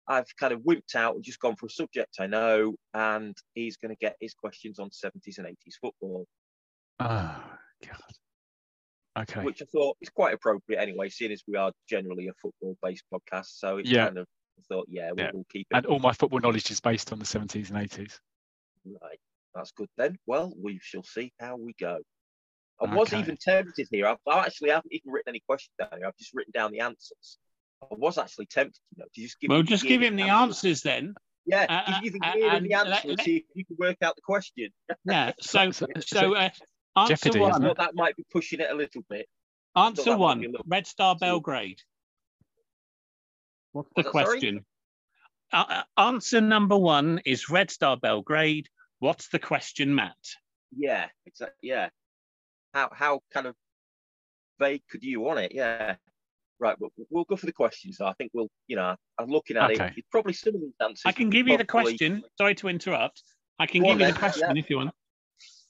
I've 0.07 0.25
kind 0.37 0.51
of 0.51 0.61
wimped 0.61 0.95
out 0.95 1.15
and 1.15 1.23
just 1.23 1.39
gone 1.39 1.55
for 1.55 1.67
a 1.67 1.69
subject 1.69 2.15
I 2.19 2.27
know, 2.27 2.75
and 2.93 3.37
he's 3.53 3.77
going 3.77 3.95
to 3.95 3.99
get 3.99 4.17
his 4.19 4.33
questions 4.33 4.79
on 4.79 4.89
70s 4.89 5.37
and 5.37 5.47
80s 5.47 5.75
football, 5.79 6.25
Oh 6.99 7.43
God. 7.87 7.99
Okay. 9.17 9.43
which 9.43 9.61
I 9.61 9.65
thought 9.65 9.95
is 10.01 10.09
quite 10.09 10.33
appropriate 10.33 10.81
anyway, 10.81 11.07
seeing 11.07 11.31
as 11.31 11.43
we 11.47 11.55
are 11.55 11.71
generally 11.87 12.27
a 12.27 12.33
football 12.41 12.75
based 12.81 13.03
podcast. 13.13 13.45
So 13.59 13.77
it's 13.77 13.89
Yeah. 13.89 14.05
kind 14.07 14.17
of 14.17 14.27
thought, 14.67 14.87
yeah, 14.89 15.11
we'll, 15.11 15.25
Yeah. 15.25 15.31
we'll 15.33 15.45
keep 15.51 15.67
it. 15.71 15.75
And 15.77 15.85
all 15.85 15.99
my 15.99 16.13
football 16.13 16.39
knowledge 16.39 16.69
is 16.71 16.79
based 16.79 17.11
on 17.11 17.19
the 17.19 17.25
70s 17.25 17.69
and 17.69 17.77
80s. 17.89 18.19
Right, 18.85 19.19
that's 19.55 19.71
good 19.71 19.89
then. 19.97 20.17
Well, 20.25 20.53
we 20.61 20.79
shall 20.81 21.03
see 21.03 21.31
how 21.39 21.55
we 21.57 21.73
go. 21.79 21.99
I 22.81 22.93
was 22.93 23.13
Okay. 23.13 23.19
even 23.21 23.37
tempted 23.37 23.87
here. 23.91 24.07
I've, 24.07 24.17
I 24.27 24.39
actually 24.39 24.71
haven't 24.71 24.91
even 24.91 25.11
written 25.11 25.29
any 25.29 25.41
questions 25.47 25.73
down 25.79 25.89
here. 25.97 26.07
I've 26.07 26.17
just 26.17 26.33
written 26.33 26.51
down 26.53 26.71
the 26.71 26.79
answers. 26.81 27.37
I 27.81 27.85
was 27.91 28.17
actually 28.17 28.47
tempted, 28.47 28.79
you 28.95 29.01
know, 29.03 29.07
to 29.13 29.21
just 29.21 29.39
give. 29.39 29.49
Well, 29.49 29.59
you 29.59 29.63
just 29.65 29.83
give 29.85 30.01
him 30.01 30.15
the 30.15 30.23
answers 30.23 30.81
then. 30.81 31.13
Yeah, 31.45 31.65
Uh, 31.69 31.99
give 32.01 32.13
you 32.13 32.19
the 32.19 32.25
uh, 32.27 32.35
year 32.35 32.49
and 32.51 32.65
the 32.65 32.73
answer 32.73 32.89
let- 32.89 33.05
and 33.05 33.19
see 33.21 33.37
if 33.37 33.43
you 33.53 33.65
can 33.65 33.75
work 33.77 33.97
out 34.01 34.15
the 34.15 34.21
question. 34.21 34.69
Yeah. 35.05 35.33
So, 35.41 35.71
So- 35.71 35.87
so 35.99 36.35
uh, 36.35 36.49
answer 36.97 37.15
Jeopardy, 37.15 37.39
one. 37.39 37.63
it? 37.63 37.67
thought 37.67 37.77
that 37.77 37.95
might 37.95 38.15
be 38.15 38.25
pushing 38.31 38.59
it 38.59 38.69
a 38.71 38.73
little 38.73 39.03
bit. 39.09 39.27
Answer 39.75 40.17
one. 40.17 40.39
be 40.39 40.45
a 40.47 40.49
little- 40.49 40.65
Red 40.67 40.87
Star 40.87 41.15
Belgrade. 41.15 41.81
What's 43.73 43.89
the 43.95 44.03
question? 44.03 44.65
Uh, 45.51 45.83
answer 45.97 46.41
number 46.41 46.77
one 46.77 47.21
is 47.25 47.49
Red 47.49 47.69
Star 47.69 47.97
Belgrade. 47.97 48.69
What's 48.99 49.27
the 49.27 49.39
question, 49.39 49.93
Matt? 49.93 50.15
Yeah, 50.75 51.07
exactly. 51.25 51.69
Yeah. 51.69 51.89
How 52.73 52.89
how 52.91 53.19
kind 53.31 53.47
of 53.47 53.55
vague 54.59 54.81
could 54.89 55.03
you 55.03 55.19
want 55.19 55.39
it? 55.39 55.51
Yeah. 55.53 55.95
Right, 56.59 56.77
but 56.79 56.91
we'll 57.09 57.25
go 57.25 57.35
for 57.35 57.45
the 57.45 57.51
questions. 57.51 57.99
I 57.99 58.13
think 58.13 58.31
we'll, 58.33 58.49
you 58.67 58.77
know, 58.77 58.95
I'm 59.19 59.27
looking 59.27 59.57
at 59.57 59.71
Okay. 59.71 59.87
it. 59.87 59.93
It's 59.97 60.07
probably 60.09 60.33
some 60.33 60.55
of 60.55 60.61
these 60.61 60.71
answers. 60.79 61.01
I 61.05 61.11
can 61.11 61.29
give 61.29 61.47
you 61.47 61.57
the 61.57 61.65
question. 61.65 62.23
Sorry 62.37 62.55
to 62.55 62.69
interrupt. 62.69 63.21
I 63.59 63.65
can 63.65 63.81
Go 63.81 63.89
give 63.89 63.95
on 63.95 63.99
you 64.07 64.13
the 64.13 64.19
question 64.19 64.55
yeah. 64.55 64.59
if 64.63 64.69
you 64.69 64.77
want. 64.77 64.91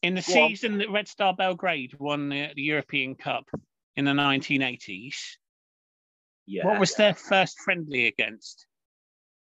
In 0.03 0.13
the 0.13 0.21
Go 0.21 0.43
on. 0.43 0.49
season 0.49 0.77
that 0.79 0.91
Red 0.91 1.07
Star 1.07 1.33
Belgrade 1.33 1.93
won 1.97 2.29
the, 2.29 2.49
the 2.55 2.61
European 2.61 3.15
Cup 3.15 3.45
in 3.95 4.05
the 4.05 4.11
1980s, 4.11 5.15
Yeah. 6.45 6.65
what 6.65 6.79
was 6.79 6.93
their 6.95 7.13
first 7.13 7.59
friendly 7.61 8.07
against? 8.07 8.65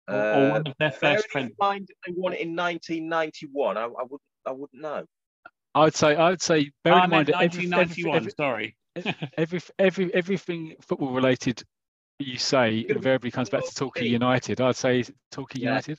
Or, 0.09 0.15
or 0.17 0.19
Uh, 0.19 0.51
one 0.51 0.67
of 0.67 0.75
their 0.79 0.91
first 0.93 1.25
in 1.27 1.31
friendly? 1.31 1.55
mind 1.61 1.89
they 2.07 2.13
won 2.17 2.33
it 2.33 2.41
in 2.41 2.57
1991, 2.57 3.77
I, 3.77 3.83
I 3.83 3.87
wouldn't, 3.87 4.21
I 4.47 4.51
wouldn't 4.53 4.83
know. 4.83 5.05
I'd 5.75 5.95
say 5.95 6.17
I'd 6.17 6.43
say 6.43 6.73
bear 6.83 6.95
in 6.95 6.99
meant 7.01 7.11
mind 7.13 7.27
that 7.29 7.43
every, 7.43 7.69
1991. 7.69 8.17
every, 8.17 8.33
sorry. 8.37 8.77
every, 9.39 9.61
every 9.79 10.13
everything 10.15 10.75
football 10.81 11.13
related 11.13 11.63
you 12.19 12.37
say 12.39 12.85
invariably 12.89 13.31
comes 13.31 13.49
back 13.49 13.61
to 13.65 13.73
Torquay 13.75 14.01
Torquay. 14.01 14.09
United. 14.09 14.61
I'd 14.61 14.75
say 14.77 15.05
Torquay 15.31 15.61
Yeah. 15.61 15.69
United. 15.71 15.99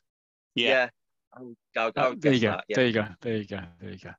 Yeah. 0.56 0.90
I 1.34 1.42
would, 1.42 1.56
I 1.78 1.86
would, 1.86 1.98
I 1.98 2.02
Uh, 2.06 2.10
would 2.10 2.22
there 2.22 2.34
you 2.34 2.42
go. 2.42 2.52
that, 2.52 2.64
yeah. 2.68 2.76
There 2.76 2.86
you 2.88 2.94
go. 2.94 3.08
There 3.22 3.38
you 3.38 3.46
go. 3.48 3.60
There 3.80 3.92
you 3.92 3.98
go. 3.98 4.12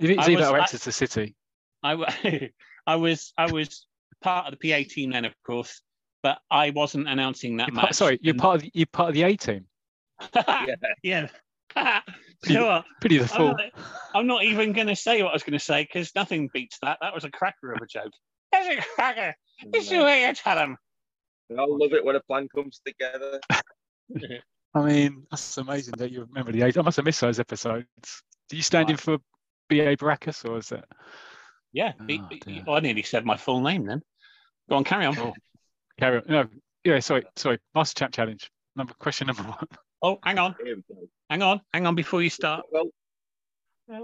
It's 0.00 0.26
I 0.28 0.30
either 0.32 0.40
was- 0.40 0.48
or 0.50 0.58
I- 0.58 0.62
Exeter 0.64 0.90
City. 0.92 1.36
I, 1.84 1.90
w- 1.94 2.48
I 2.88 2.96
was 2.96 3.32
I 3.38 3.50
was 3.52 3.86
part 4.22 4.52
of 4.52 4.58
the 4.58 4.70
PA 4.72 4.88
team 4.92 5.10
then, 5.12 5.24
of 5.24 5.34
course, 5.46 5.80
but 6.26 6.38
I 6.50 6.70
wasn't 6.70 7.08
announcing 7.08 7.56
that 7.58 7.68
You're 7.68 7.76
part, 7.76 7.88
match. 7.90 7.94
sorry, 7.94 8.18
you're 8.20 8.34
part 8.34 8.56
of 8.56 8.62
the, 8.62 8.70
you're 8.74 8.86
part 8.86 9.10
of 9.10 9.14
the 9.14 9.22
A 9.22 9.36
team. 9.36 9.66
Yeah. 10.34 10.74
yeah. 11.04 11.28
you 12.48 12.54
know 12.54 12.66
what? 12.66 12.84
Pretty 13.00 13.18
the 13.18 13.22
I'm 13.24 13.28
fool. 13.28 13.48
not, 13.48 13.60
I'm 14.12 14.26
not 14.26 14.42
even 14.42 14.72
going 14.72 14.88
to 14.88 14.96
say 14.96 15.22
what 15.22 15.30
I 15.30 15.32
was 15.34 15.44
going 15.44 15.52
to 15.52 15.64
say 15.64 15.82
because 15.84 16.10
nothing 16.16 16.48
beats 16.52 16.78
that. 16.82 16.98
That 17.00 17.14
was 17.14 17.22
a 17.24 17.30
cracker 17.30 17.72
of 17.72 17.80
a 17.80 17.86
joke. 17.86 18.10
That's 18.50 18.66
a 18.68 18.82
cracker. 18.96 19.36
This 19.72 19.84
is 19.84 19.90
the 19.90 20.02
way 20.02 20.26
you 20.26 20.34
tell 20.34 20.56
them. 20.56 20.76
I 21.56 21.64
love 21.64 21.92
it 21.92 22.04
when 22.04 22.16
a 22.16 22.20
plan 22.20 22.48
comes 22.52 22.80
together. 22.84 23.40
I 24.74 24.82
mean, 24.82 25.26
that's 25.30 25.56
amazing 25.58 25.94
that 25.98 26.10
you 26.10 26.22
remember 26.28 26.50
the 26.50 26.62
A. 26.62 26.72
I 26.76 26.82
must 26.82 26.96
have 26.96 27.04
missed 27.06 27.20
those 27.20 27.38
episodes. 27.38 27.86
Do 28.48 28.56
you 28.56 28.62
stand 28.62 28.90
in 28.90 28.96
for 28.96 29.18
BA 29.68 29.96
Baracus 29.96 30.44
or 30.48 30.58
is 30.58 30.72
it? 30.72 30.84
Yeah, 31.72 31.92
Oh, 32.00 32.04
be- 32.04 32.18
dear. 32.44 32.64
I 32.68 32.80
nearly 32.80 33.02
said 33.04 33.24
my 33.24 33.36
full 33.36 33.60
name 33.60 33.86
then. 33.86 34.02
Go 34.68 34.76
on, 34.76 34.84
carry 34.84 35.06
on. 35.06 35.16
Oh. 35.18 35.32
Carry 35.98 36.18
on. 36.18 36.24
No, 36.28 36.46
yeah, 36.84 37.00
sorry, 37.00 37.24
sorry. 37.36 37.58
Master 37.74 37.98
Chat 38.00 38.12
Challenge. 38.12 38.50
Number 38.76 38.92
question 38.94 39.26
number 39.28 39.42
one. 39.42 39.66
Oh, 40.02 40.18
hang 40.22 40.38
on, 40.38 40.54
Here 40.62 40.76
we 40.76 40.82
go. 40.94 41.08
hang 41.30 41.42
on, 41.42 41.60
hang 41.72 41.86
on 41.86 41.94
before 41.94 42.22
you 42.22 42.28
start. 42.30 42.66
Well, 42.70 42.84
uh, 43.90 43.96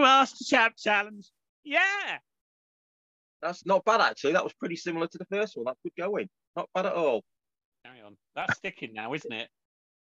Master 0.00 0.44
Chap 0.44 0.74
Challenge. 0.76 1.24
Yeah. 1.64 2.18
that's 3.40 3.64
not 3.64 3.84
bad 3.84 4.00
actually. 4.00 4.32
That 4.32 4.42
was 4.44 4.52
pretty 4.54 4.74
similar 4.76 5.06
to 5.06 5.18
the 5.18 5.26
first 5.26 5.56
one. 5.56 5.64
That's 5.66 5.78
good 5.84 5.92
going. 5.96 6.28
Not 6.56 6.68
bad 6.74 6.86
at 6.86 6.92
all. 6.94 7.22
Carry 7.84 8.00
on. 8.02 8.16
That's 8.34 8.56
sticking 8.56 8.92
now, 8.94 9.14
isn't 9.14 9.32
it? 9.32 9.48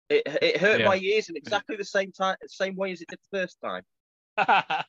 It 0.09 0.23
it 0.41 0.57
hurt 0.57 0.81
Yeah. 0.81 0.87
my 0.87 0.97
ears 0.97 1.29
in 1.29 1.37
exactly 1.37 1.75
the 1.77 1.85
same 1.85 2.11
time, 2.11 2.35
same 2.47 2.75
way 2.75 2.91
as 2.91 3.01
it 3.01 3.07
did 3.07 3.19
the 3.31 3.37
first 3.39 3.57
time. 3.63 3.83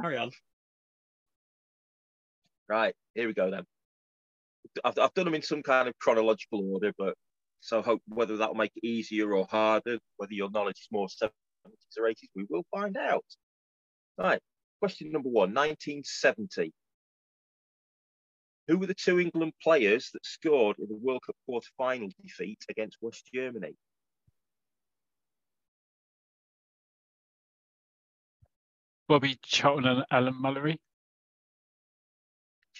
carry 0.00 0.16
on. 0.16 0.30
Right, 2.70 2.94
here 3.16 3.26
we 3.26 3.34
go 3.34 3.50
then. 3.50 3.64
I've, 4.84 4.96
I've 4.96 5.14
done 5.14 5.24
them 5.24 5.34
in 5.34 5.42
some 5.42 5.60
kind 5.60 5.88
of 5.88 5.98
chronological 5.98 6.72
order, 6.72 6.92
but 6.96 7.14
so 7.58 7.82
hope 7.82 8.00
whether 8.06 8.36
that'll 8.36 8.54
make 8.54 8.70
it 8.76 8.86
easier 8.86 9.34
or 9.34 9.44
harder, 9.50 9.98
whether 10.18 10.32
your 10.32 10.50
knowledge 10.52 10.78
is 10.78 10.88
more 10.92 11.08
70s 11.08 11.30
or 11.98 12.04
80s, 12.04 12.28
we 12.36 12.46
will 12.48 12.62
find 12.72 12.96
out. 12.96 13.24
Right, 14.16 14.38
question 14.78 15.10
number 15.10 15.28
one 15.28 15.52
1970. 15.52 16.72
Who 18.68 18.78
were 18.78 18.86
the 18.86 18.94
two 18.94 19.18
England 19.18 19.54
players 19.60 20.10
that 20.12 20.24
scored 20.24 20.78
in 20.78 20.86
the 20.88 20.94
World 20.94 21.22
Cup 21.26 21.34
quarter 21.46 21.66
final 21.76 22.08
defeat 22.22 22.60
against 22.68 22.98
West 23.00 23.28
Germany? 23.34 23.74
Bobby 29.08 29.36
Charlton 29.42 29.86
and 29.86 30.04
Alan 30.12 30.34
Mullery. 30.40 30.78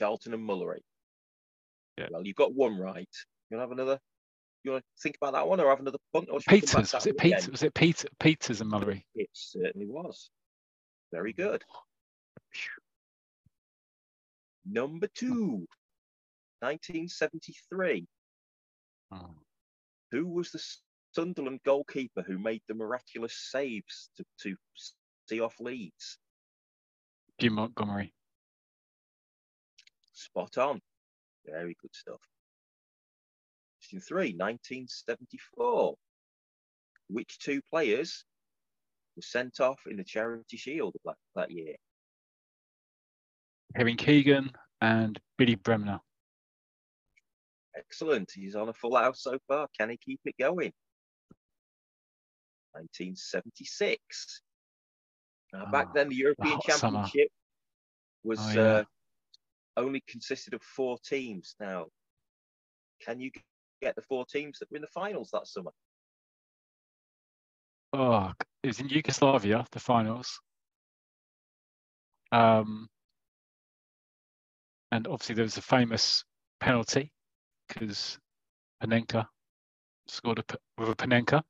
Charlton 0.00 0.32
and 0.32 0.48
Mullery. 0.48 0.80
Yeah. 1.98 2.06
Well, 2.10 2.26
you've 2.26 2.36
got 2.36 2.54
one 2.54 2.78
right. 2.78 3.08
You 3.50 3.58
want 3.58 3.70
to 3.70 3.70
have 3.70 3.78
another? 3.78 4.00
You 4.64 4.72
want 4.72 4.82
to 4.82 5.02
think 5.02 5.16
about 5.20 5.34
that 5.34 5.46
one 5.46 5.60
or 5.60 5.68
have 5.68 5.80
another 5.80 5.98
punt? 6.12 6.28
Or 6.30 6.40
should 6.40 6.52
we 6.52 6.60
come 6.62 6.82
back 6.82 6.90
Peters. 6.90 6.94
Was 6.94 7.06
it? 7.06 7.18
Peter? 7.18 7.50
Was 7.50 7.62
it 7.62 7.74
Peter? 7.74 8.08
Peters 8.18 8.60
and 8.62 8.72
Mullery. 8.72 9.02
It 9.14 9.28
certainly 9.32 9.86
was. 9.86 10.30
Very 11.12 11.34
good. 11.34 11.62
Number 14.64 15.08
two, 15.14 15.66
1973. 16.60 18.06
Oh. 19.12 19.16
Hmm. 19.16 19.24
Who 20.12 20.26
was 20.28 20.50
the 20.50 20.62
Sunderland 21.14 21.60
goalkeeper 21.64 22.22
who 22.22 22.38
made 22.38 22.62
the 22.68 22.74
miraculous 22.74 23.36
saves 23.50 24.10
to, 24.16 24.24
to 24.42 24.56
see 25.28 25.40
off 25.40 25.54
Leeds? 25.60 26.18
Jim 27.38 27.54
Montgomery. 27.54 28.12
Spot 30.20 30.58
on. 30.58 30.80
Very 31.46 31.74
good 31.80 31.94
stuff. 31.94 32.20
Question 33.80 34.00
three, 34.00 34.34
1974. 34.36 35.94
Which 37.08 37.38
two 37.38 37.60
players 37.70 38.24
were 39.16 39.22
sent 39.22 39.60
off 39.60 39.80
in 39.90 39.96
the 39.96 40.04
Charity 40.04 40.56
Shield 40.58 40.94
that, 41.06 41.14
that 41.34 41.50
year? 41.50 41.74
Kevin 43.76 43.96
Keegan 43.96 44.50
and 44.82 45.18
Billy 45.38 45.54
Bremner. 45.54 46.00
Excellent. 47.76 48.30
He's 48.34 48.54
on 48.56 48.68
a 48.68 48.74
full 48.74 48.96
house 48.96 49.22
so 49.22 49.38
far. 49.48 49.68
Can 49.78 49.88
he 49.90 49.96
keep 49.96 50.20
it 50.26 50.34
going? 50.38 50.72
1976. 52.72 54.42
Now, 55.52 55.66
back 55.70 55.86
Ah, 55.88 55.92
then, 55.94 56.08
the 56.10 56.16
European 56.16 56.54
hot 56.66 56.72
summer. 56.78 56.98
Championship 57.04 57.28
was 58.22 58.38
Oh, 58.40 58.52
yeah. 58.52 58.60
uh, 58.60 58.84
only 59.80 60.02
consisted 60.06 60.54
of 60.54 60.62
four 60.62 60.98
teams. 61.04 61.56
Now, 61.60 61.86
can 63.04 63.20
you 63.20 63.30
get 63.82 63.96
the 63.96 64.02
four 64.02 64.24
teams 64.26 64.58
that 64.58 64.70
were 64.70 64.76
in 64.76 64.82
the 64.82 64.88
finals 64.88 65.30
that 65.32 65.46
summer? 65.46 65.70
Oh, 67.92 68.32
it 68.62 68.66
was 68.68 68.80
in 68.80 68.88
Yugoslavia, 68.88 69.64
the 69.72 69.80
finals. 69.80 70.40
Um, 72.30 72.88
and 74.92 75.06
obviously 75.08 75.34
there 75.34 75.44
was 75.44 75.56
a 75.56 75.62
famous 75.62 76.24
penalty 76.60 77.12
because 77.66 78.18
Panenka 78.82 79.26
scored 80.06 80.38
a, 80.38 80.44
with 80.78 80.90
a 80.90 80.94
Panenka. 80.94 81.42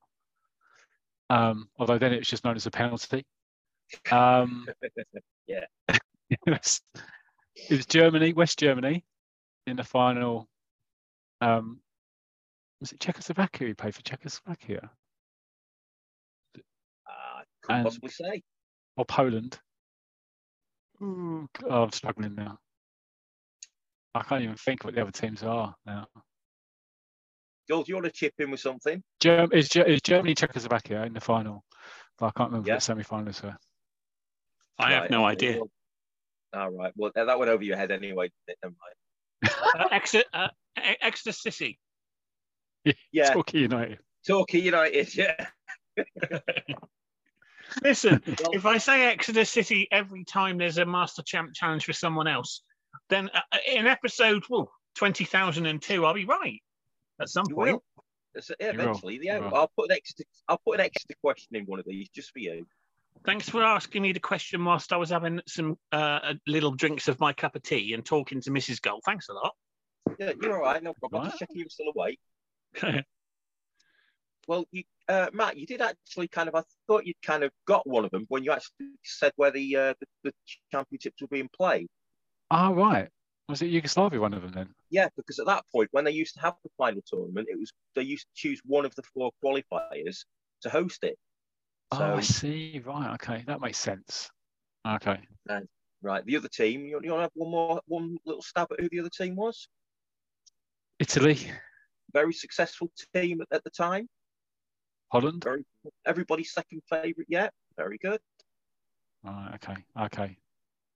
Um, 1.29 1.69
although 1.79 1.99
then 1.99 2.13
it 2.13 2.19
was 2.19 2.29
just 2.29 2.45
known 2.45 2.57
as 2.57 2.67
a 2.67 2.71
penalty. 2.71 3.25
Um, 4.13 4.69
Yeah. 5.49 5.65
it, 7.69 7.77
was, 7.77 7.87
Germany, 7.87 8.33
West 8.33 8.59
Germany, 8.59 9.05
in 9.67 9.77
the 9.77 9.85
final. 9.85 10.49
Um, 11.41 11.81
was 12.81 12.93
it 12.93 13.01
Czechoslovakia? 13.01 13.69
He 13.69 13.75
played 13.75 13.95
for 13.95 14.03
Czechoslovakia 14.03 14.91
Uh, 16.57 17.43
couldn't 17.63 17.77
And- 17.77 17.85
possibly 17.85 18.11
say. 18.11 18.43
or 18.97 19.05
Poland? 19.05 19.59
Ooh, 21.03 21.49
oh, 21.65 21.83
I'm 21.85 21.93
struggling 21.93 22.35
now. 22.35 22.59
I 24.15 24.23
can't 24.23 24.43
even 24.43 24.57
think 24.57 24.85
what 24.85 24.95
the 24.95 25.03
other 25.03 25.13
teams 25.13 25.43
are 25.43 25.75
now. 25.87 26.07
Joel, 27.69 27.85
do 27.85 27.91
you 27.91 27.95
want 27.97 28.07
to 28.07 28.13
chip 28.13 28.35
in 28.39 28.51
with 28.51 28.61
something? 28.61 29.03
Germ- 29.21 29.53
is, 29.53 29.69
Ge- 29.69 29.77
is 29.87 30.03
Germany 30.03 30.35
Czechoslovakia 30.35 31.05
in 31.05 31.13
the 31.13 31.21
final? 31.21 31.65
But 32.19 32.27
I 32.27 32.31
can't 32.37 32.51
remember 32.51 32.69
Yeah. 32.69 32.75
what 32.75 32.81
the 32.81 32.85
semi-finalists 32.85 33.43
were. 33.43 33.57
I 34.79 34.93
have 34.93 35.11
no 35.11 35.25
okay, 35.29 35.33
idea. 35.33 35.61
Well- 36.53 36.63
All 36.63 36.71
right. 36.71 36.93
Well, 36.97 37.11
that 37.15 37.39
went 37.39 37.51
over 37.51 37.63
your 37.63 37.77
head 37.77 37.91
anyway. 37.91 38.31
didn't? 38.47 38.59
Never 38.63 38.75
mind. 38.81 39.55
Uh, 39.79 39.89
Exeter, 39.95 40.25
uh, 40.33 40.49
Exeter 40.77 41.33
City. 41.33 41.79
Yeah, 43.13 43.33
Torquay 43.35 43.59
United. 43.61 43.99
Torquay 44.27 44.61
United. 44.61 45.15
Yeah. 45.15 45.47
Listen, 47.85 48.21
Well- 48.27 48.51
if 48.53 48.67
I 48.67 48.79
say 48.79 49.07
Exeter 49.07 49.45
City 49.45 49.87
every 49.93 50.25
time 50.25 50.59
there's 50.59 50.79
a 50.79 50.85
Master 50.87 51.23
Champ 51.23 51.51
challenge 51.55 51.85
for 51.85 51.93
someone 51.93 52.27
else, 52.27 52.63
then 53.09 53.31
uh, 53.35 53.41
in 53.67 53.87
episode 53.87 54.43
well, 54.51 54.71
20,002, 54.97 56.05
I'll 56.05 56.15
be 56.15 56.25
right 56.25 56.61
at 57.21 57.29
some 57.29 57.45
You 57.49 57.55
point. 57.55 57.73
will. 57.73 57.85
That's- 58.35 58.51
yeah, 58.61 58.71
eventually. 58.81 59.19
Yeah. 59.23 59.51
I'll 59.53 59.71
put 59.77 59.91
an 59.91 59.97
extra. 59.97 60.25
I'll 60.49 60.61
put 60.65 60.81
an 60.81 60.87
extra 60.87 61.15
question 61.23 61.57
in 61.57 61.65
one 61.65 61.79
of 61.81 61.85
these 61.87 62.09
just 62.11 62.31
for 62.33 62.39
you. 62.39 62.67
Thanks 63.25 63.49
for 63.49 63.63
asking 63.63 64.03
me 64.03 64.13
the 64.13 64.21
question 64.21 64.65
whilst 64.65 64.93
I 64.93 64.97
was 64.97 65.11
having 65.11 65.41
some 65.47 65.77
uh, 65.93 66.35
little 66.47 66.73
drinks 66.73 67.07
of 67.07 67.21
my 67.21 67.33
cup 67.33 67.55
of 67.55 67.63
tea 67.63 67.93
and 67.93 68.05
talking 68.05 68.41
to 68.41 68.51
Mrs. 68.51 68.81
Gold. 68.81 69.03
Thanks 69.05 69.29
a 69.29 69.35
lot. 69.35 69.55
Yeah, 70.19 70.33
you're 70.41 70.57
all 70.57 70.63
right. 70.63 70.83
No 70.83 70.95
problem. 70.95 71.23
Right. 71.23 71.29
Just 71.31 71.39
checking 71.39 71.59
you're 71.59 71.69
still 71.69 71.93
awake. 71.95 72.19
Well, 74.49 74.65
you, 74.73 74.83
uh, 75.09 75.29
Matt, 75.33 75.59
you 75.59 75.65
did 75.65 75.81
actually 75.81 76.27
kind 76.27 76.49
of. 76.49 76.57
I 76.57 76.63
thought 76.89 77.07
you'd 77.07 77.23
kind 77.23 77.45
of 77.45 77.53
got 77.67 77.87
one 77.87 78.05
of 78.05 78.11
them 78.11 78.25
when 78.29 78.43
you 78.43 78.51
actually 78.51 78.89
said 79.05 79.33
where 79.37 79.53
the 79.53 79.77
uh, 79.77 79.95
the, 80.01 80.07
the 80.25 80.33
championships 80.73 81.21
were 81.21 81.29
being 81.29 81.49
played. 81.57 81.87
Ah, 82.51 82.71
right. 82.71 83.09
Was 83.49 83.63
it 83.63 83.67
Yugoslavia 83.67 84.21
one 84.21 84.35
of 84.35 84.43
them 84.43 84.53
then? 84.53 84.69
Yeah, 84.91 85.09
because 85.17 85.39
at 85.39 85.47
that 85.47 85.65
point, 85.73 85.89
when 85.93 86.05
they 86.05 86.11
used 86.11 86.35
to 86.35 86.41
have 86.41 86.55
the 86.65 86.71
final 86.77 87.01
tournament, 87.07 87.49
it 87.49 87.59
was 87.59 87.73
they 87.95 88.03
used 88.03 88.27
to 88.27 88.35
choose 88.35 88.61
one 88.65 88.85
of 88.85 88.93
the 88.97 89.03
four 89.15 89.31
qualifiers 89.45 90.25
to 90.63 90.71
host 90.71 91.05
it. 91.05 91.17
So, 91.93 92.03
oh, 92.03 92.17
I 92.17 92.21
see. 92.21 92.81
Right. 92.85 93.15
Okay, 93.15 93.45
that 93.47 93.61
makes 93.61 93.79
sense. 93.79 94.31
Okay. 94.87 95.21
right, 96.03 96.25
the 96.25 96.37
other 96.37 96.49
team. 96.49 96.85
You, 96.85 97.01
you 97.03 97.11
want 97.11 97.21
to 97.21 97.23
have 97.23 97.31
one 97.35 97.51
more, 97.51 97.81
one 97.87 98.17
little 98.25 98.43
stab 98.43 98.69
at 98.73 98.81
who 98.81 98.89
the 98.91 99.01
other 99.01 99.11
team 99.11 99.37
was? 99.37 99.69
Italy, 100.99 101.51
Very 102.13 102.33
successful 102.33 102.91
team 103.15 103.41
at, 103.41 103.49
at 103.53 103.65
the 103.65 103.71
time. 103.71 104.09
Holland. 105.11 105.43
Very 105.43 105.65
everybody's 106.07 106.53
second 106.53 106.83
favourite 106.89 107.27
yet. 107.29 107.53
Very 107.77 107.99
good. 107.99 108.21
Right. 109.25 109.53
Okay. 109.57 109.85
Okay. 110.05 110.37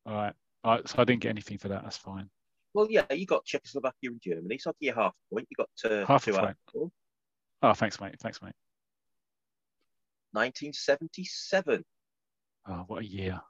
All 0.07 0.15
right. 0.15 0.33
All 0.63 0.77
right. 0.77 0.89
So 0.89 0.97
I 0.99 1.05
didn't 1.05 1.23
get 1.23 1.31
anything 1.31 1.59
for 1.59 1.69
that. 1.69 1.83
That's 1.83 1.97
fine. 1.97 2.31
Well, 2.75 2.87
yeah, 2.91 3.05
you 3.13 3.27
got 3.27 3.45
Czechoslovakia 3.45 4.11
and 4.11 4.21
Germany, 4.21 4.59
so 4.59 4.71
I'll 4.71 4.77
give 4.81 4.95
you 4.95 5.01
half 5.01 5.13
a 5.13 5.35
point. 5.35 5.49
You 5.49 5.57
got 5.57 5.93
uh, 5.93 6.07
Half 6.07 6.27
a 6.27 6.31
two 6.33 6.37
out 6.39 6.57
point. 6.73 6.93
Oh, 7.63 7.73
thanks, 7.73 8.01
mate. 8.01 8.17
Thanks, 8.21 8.43
mate. 8.43 8.53
1977. 10.35 11.85
Oh, 12.67 12.85
what 12.89 13.03
a 13.03 13.07
year! 13.07 13.41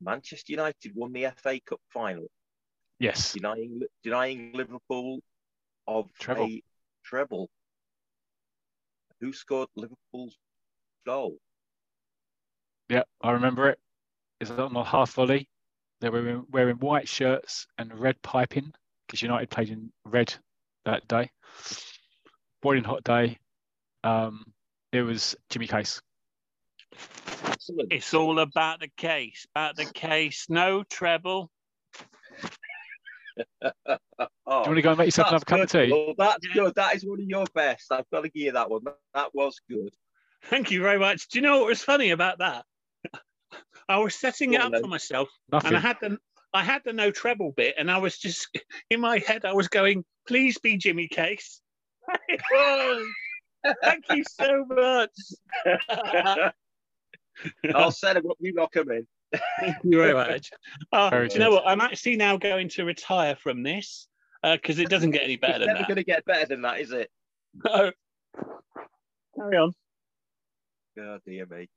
Manchester 0.00 0.52
United 0.52 0.92
won 0.94 1.12
the 1.12 1.26
FA 1.36 1.58
Cup 1.66 1.80
final, 1.92 2.26
Yes, 2.98 3.32
denying 3.32 3.80
denying 4.02 4.52
Liverpool 4.52 5.20
of 5.86 6.10
Treble. 6.18 6.46
a 6.46 6.62
treble. 7.04 7.48
Who 9.20 9.32
scored 9.32 9.68
Liverpool's 9.76 10.36
goal? 11.06 11.38
yeah, 12.90 13.04
I 13.22 13.30
remember 13.32 13.70
it. 13.70 13.78
Is 14.40 14.50
it 14.50 14.58
on 14.60 14.76
a 14.76 14.84
half 14.84 15.12
volley? 15.14 15.48
They 16.00 16.10
were 16.10 16.20
wearing, 16.22 16.44
wearing 16.50 16.76
white 16.76 17.08
shirts 17.08 17.66
and 17.78 17.96
red 17.98 18.20
piping 18.22 18.72
because 19.06 19.22
United 19.22 19.48
played 19.48 19.70
in 19.70 19.90
red 20.04 20.34
that 20.84 21.06
day. 21.08 21.30
Boiling 22.60 22.84
hot 22.84 23.04
day. 23.04 23.38
Um, 24.02 24.44
it 24.92 25.02
was 25.02 25.34
Jimmy 25.48 25.66
Case. 25.66 26.02
Excellent. 27.46 27.92
It's 27.92 28.14
all 28.14 28.38
about 28.40 28.80
the 28.80 28.88
case, 28.96 29.46
about 29.54 29.76
the 29.76 29.86
case. 29.86 30.46
No 30.48 30.82
treble. 30.84 31.50
Oh, 34.46 34.62
Do 34.62 34.70
you 34.70 34.74
want 34.74 34.76
to 34.76 34.82
go 34.82 34.88
and 34.90 34.98
make 34.98 35.06
yourself 35.06 35.28
another 35.30 35.44
cup 35.44 35.60
of 35.62 35.70
tea? 35.72 35.90
Well, 35.90 36.14
that's 36.16 36.46
Yeah. 36.46 36.54
good. 36.54 36.74
That 36.76 36.94
is 36.94 37.04
one 37.04 37.18
of 37.20 37.26
your 37.26 37.46
best. 37.54 37.90
I've 37.90 38.08
got 38.10 38.20
to 38.20 38.28
give 38.28 38.42
you 38.42 38.52
that 38.52 38.70
one. 38.70 38.82
That, 38.84 38.96
that 39.14 39.34
was 39.34 39.58
good. 39.68 39.92
Thank 40.44 40.70
you 40.70 40.82
very 40.82 40.98
much. 41.00 41.26
Do 41.28 41.38
you 41.38 41.42
know 41.42 41.58
what 41.60 41.68
was 41.68 41.82
funny 41.82 42.10
about 42.10 42.38
that? 42.38 42.64
I 43.88 43.98
was 43.98 44.14
setting 44.14 44.50
Go 44.50 44.56
it 44.56 44.60
up 44.62 44.72
then. 44.72 44.82
for 44.82 44.88
myself, 44.88 45.28
Nothing. 45.50 45.68
and 45.68 45.76
I 45.78 45.80
had 45.80 45.96
the 46.00 46.18
I 46.52 46.62
had 46.62 46.82
the 46.84 46.92
no 46.92 47.10
treble 47.10 47.50
bit, 47.56 47.74
and 47.78 47.90
I 47.90 47.98
was 47.98 48.16
just 48.18 48.46
in 48.90 49.00
my 49.00 49.18
head. 49.18 49.44
I 49.44 49.52
was 49.54 49.66
going, 49.68 50.04
"Please 50.28 50.58
be 50.58 50.76
Jimmy 50.76 51.08
Case." 51.08 51.60
Thank 53.82 54.04
you 54.10 54.22
so 54.30 54.64
much. 54.68 55.10
I'll 57.74 57.90
set 57.90 58.16
him 58.16 58.30
up. 58.30 58.36
You 58.40 58.52
knock 58.52 58.74
him 58.76 58.90
in. 58.90 59.06
Thank 59.60 59.76
you 59.84 59.98
very 59.98 60.14
much. 60.14 60.50
Uh, 60.92 61.10
Very 61.10 61.28
do 61.28 61.34
you 61.34 61.40
know 61.40 61.50
what? 61.50 61.64
I'm 61.66 61.80
actually 61.80 62.16
now 62.16 62.36
going 62.36 62.68
to 62.70 62.84
retire 62.84 63.34
from 63.36 63.62
this 63.64 64.06
because 64.42 64.78
it 64.78 64.88
doesn't 64.88 65.10
get 65.10 65.22
any 65.24 65.36
better 65.36 65.54
It's 65.56 65.66
than 65.66 65.74
never 65.74 65.86
going 65.86 65.96
to 65.96 66.04
get 66.04 66.24
better 66.24 66.46
than 66.46 66.62
that, 66.62 66.80
is 66.80 66.92
it? 66.92 67.10
No. 67.64 67.90
Carry 69.36 69.56
on. 69.56 69.72
Oh, 71.00 71.18
dear 71.26 71.46
me. 71.46 71.68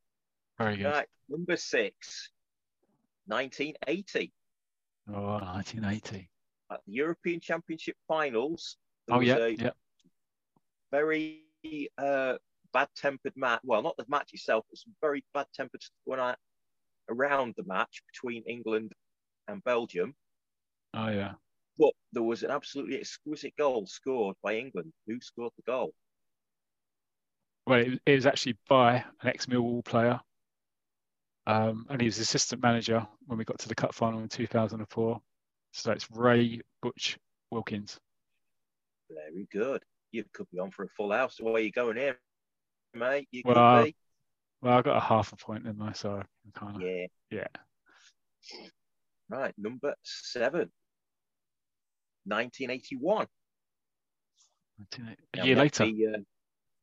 Very 0.59 0.77
good. 0.77 0.85
Right, 0.85 1.07
number 1.29 1.55
six, 1.57 2.29
1980, 3.27 4.31
Oh, 5.09 5.37
1980. 5.39 6.29
at 6.71 6.79
the 6.85 6.91
European 6.93 7.39
Championship 7.39 7.95
finals. 8.07 8.77
there 9.07 9.15
Oh 9.15 9.19
was 9.19 9.27
yeah, 9.27 9.37
a 9.37 9.49
yeah. 9.49 9.69
very 10.91 11.43
uh, 11.97 12.35
bad-tempered 12.77 13.33
match. 13.35 13.61
Well, 13.63 13.81
not 13.81 13.97
the 13.97 14.05
match 14.07 14.29
itself, 14.33 14.65
but 14.69 14.77
some 14.77 14.93
very 15.01 15.23
bad-tempered 15.33 15.81
when 16.05 16.19
I 16.19 16.35
around 17.09 17.55
the 17.57 17.63
match 17.63 18.03
between 18.13 18.43
England 18.43 18.91
and 19.47 19.63
Belgium. 19.63 20.13
Oh 20.93 21.09
yeah. 21.09 21.33
But 21.79 21.93
there 22.13 22.23
was 22.23 22.43
an 22.43 22.51
absolutely 22.51 22.99
exquisite 22.99 23.53
goal 23.57 23.87
scored 23.87 24.35
by 24.43 24.55
England. 24.55 24.93
Who 25.07 25.19
scored 25.21 25.53
the 25.57 25.71
goal? 25.71 25.93
Well, 27.65 27.79
it, 27.79 27.99
it 28.05 28.15
was 28.15 28.25
actually 28.25 28.57
by 28.69 29.03
an 29.21 29.27
ex-Millwall 29.27 29.83
player, 29.83 30.19
um, 31.47 31.85
and 31.89 31.99
he 31.99 32.05
was 32.05 32.19
assistant 32.19 32.61
manager 32.61 33.05
when 33.25 33.37
we 33.37 33.45
got 33.45 33.59
to 33.59 33.67
the 33.67 33.75
cup 33.75 33.93
final 33.93 34.21
in 34.21 34.29
2004. 34.29 35.21
So 35.73 35.91
it's 35.91 36.07
Ray 36.11 36.61
Butch 36.81 37.17
Wilkins. 37.51 37.99
Very 39.09 39.47
good. 39.51 39.83
You 40.11 40.23
could 40.33 40.47
be 40.51 40.59
on 40.59 40.71
for 40.71 40.85
a 40.85 40.89
full 40.89 41.11
house. 41.11 41.37
The 41.37 41.45
way 41.45 41.63
you're 41.63 41.71
going 41.71 41.97
here, 41.97 42.17
mate. 42.97 43.27
You 43.31 43.43
Well. 43.45 43.87
Well, 44.61 44.77
I 44.77 44.81
got 44.81 44.97
a 44.97 45.01
half 45.01 45.33
a 45.33 45.35
point, 45.35 45.65
didn't 45.65 45.81
I? 45.81 45.91
So 45.93 46.19
I 46.19 46.59
kind 46.59 46.75
of 46.75 46.81
Yeah. 46.81 47.05
yeah. 47.29 47.47
Right, 49.29 49.53
number 49.57 49.93
seven. 50.03 50.71
1981. 52.25 53.27
a 55.33 55.45
year 55.45 55.55
later. 55.55 55.85
the, 55.85 56.07
uh, 56.07 56.19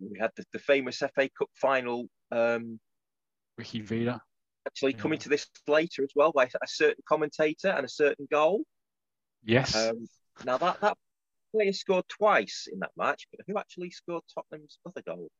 we 0.00 0.18
had 0.18 0.30
the, 0.36 0.44
the 0.52 0.58
famous 0.58 0.98
FA 0.98 1.28
Cup 1.36 1.48
final 1.54 2.08
um, 2.30 2.80
Ricky 3.56 3.80
Villa. 3.80 4.22
actually 4.66 4.92
Yeah. 4.92 4.98
coming 4.98 5.18
to 5.20 5.28
this 5.28 5.48
later 5.66 6.02
as 6.02 6.10
well 6.14 6.32
by 6.32 6.44
a 6.44 6.66
certain 6.66 7.02
commentator 7.08 7.68
and 7.68 7.84
a 7.84 7.88
certain 7.88 8.26
goal. 8.30 8.62
Yes. 9.42 9.74
Um, 9.74 10.06
now, 10.44 10.58
that, 10.58 10.80
that 10.80 10.96
player 11.52 11.72
scored 11.72 12.08
twice 12.08 12.66
in 12.72 12.80
that 12.80 12.92
match, 12.96 13.26
but 13.30 13.40
who 13.46 13.58
actually 13.58 13.90
scored 13.90 14.22
Tottenham's 14.34 14.78
other 14.86 15.02
goal? 15.02 15.30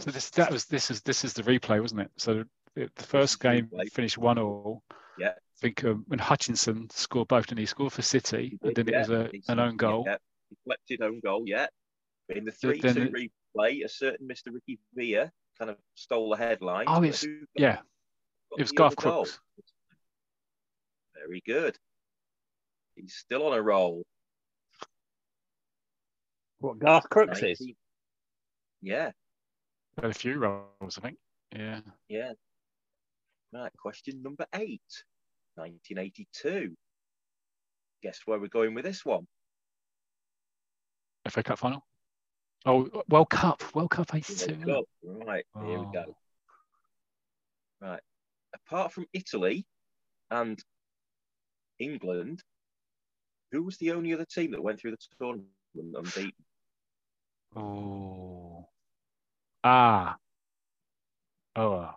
So 0.00 0.10
this 0.10 0.30
that 0.30 0.50
was 0.50 0.64
this 0.66 0.90
is 0.90 1.02
this 1.02 1.24
is 1.24 1.34
the 1.34 1.42
replay, 1.42 1.80
wasn't 1.80 2.00
it? 2.02 2.10
So 2.16 2.44
the, 2.74 2.88
the 2.96 3.02
first 3.02 3.38
game 3.40 3.68
finished 3.92 4.18
one 4.18 4.38
all. 4.38 4.82
Yeah. 5.18 5.28
I 5.28 5.60
think 5.60 5.84
um, 5.84 6.04
when 6.08 6.18
Hutchison 6.18 6.88
scored 6.90 7.28
both, 7.28 7.50
and 7.50 7.58
he 7.58 7.66
scored 7.66 7.92
for 7.92 8.00
City, 8.02 8.58
and 8.62 8.74
then 8.74 8.88
it 8.88 8.96
was 8.96 9.10
a, 9.10 9.28
He's- 9.30 9.44
an 9.48 9.58
own 9.60 9.76
goal. 9.76 10.04
Yeah, 10.06 10.16
deflected 10.50 11.02
own 11.02 11.20
goal, 11.20 11.42
yeah. 11.46 11.66
In 12.30 12.44
the 12.46 12.52
3 12.52 12.80
then 12.80 12.94
2 12.94 13.10
replay, 13.58 13.84
a 13.84 13.88
certain 13.88 14.26
Mr. 14.26 14.54
Ricky 14.54 14.78
Villa 14.94 15.30
kind 15.58 15.70
of 15.70 15.76
stole 15.96 16.30
the 16.30 16.36
headline. 16.38 16.86
Oh, 16.88 17.00
but 17.00 17.08
it's- 17.08 17.24
got- 17.24 17.32
Yeah, 17.56 17.74
got 17.76 17.84
it 18.58 18.62
was 18.62 18.72
Garth 18.72 18.94
other 18.98 19.10
goal? 19.10 19.22
Crooks. 19.24 19.40
Very 21.26 21.42
good. 21.44 21.76
He's 22.94 23.14
still 23.14 23.46
on 23.46 23.52
a 23.58 23.60
roll. 23.60 24.02
What 26.60 26.78
Garth 26.78 27.08
Crooks 27.10 27.42
is? 27.42 27.60
Yeah, 28.80 29.10
Had 29.96 30.10
a 30.10 30.14
few 30.14 30.38
roles, 30.38 30.98
I 30.98 31.00
think. 31.00 31.16
Yeah. 31.54 31.80
yeah. 32.08 32.32
Right, 33.52 33.72
question 33.76 34.22
number 34.22 34.46
eight. 34.54 34.80
1982. 35.56 36.74
Guess 38.02 38.20
where 38.24 38.38
we're 38.38 38.48
going 38.48 38.74
with 38.74 38.84
this 38.84 39.04
one? 39.04 39.26
FA 41.28 41.42
Cup 41.42 41.58
final. 41.58 41.84
Oh, 42.66 42.88
World 43.08 43.30
Cup, 43.30 43.62
World 43.74 43.90
Cup 43.90 44.12
World 44.12 44.24
'82. 44.30 44.66
Cup. 44.66 44.84
Right, 45.02 45.44
here 45.64 45.78
we 45.78 45.92
go. 45.92 46.04
Oh. 46.08 46.16
Right. 47.80 48.00
Apart 48.54 48.92
from 48.92 49.06
Italy 49.12 49.66
and 50.30 50.62
England, 51.78 52.42
who 53.52 53.62
was 53.62 53.76
the 53.78 53.92
only 53.92 54.12
other 54.12 54.26
team 54.26 54.50
that 54.52 54.62
went 54.62 54.80
through 54.80 54.92
the 54.92 54.98
tournament 55.18 55.46
unbeaten? 55.74 56.32
Oh. 57.56 58.59
Ah. 59.64 60.16
Oh. 61.56 61.90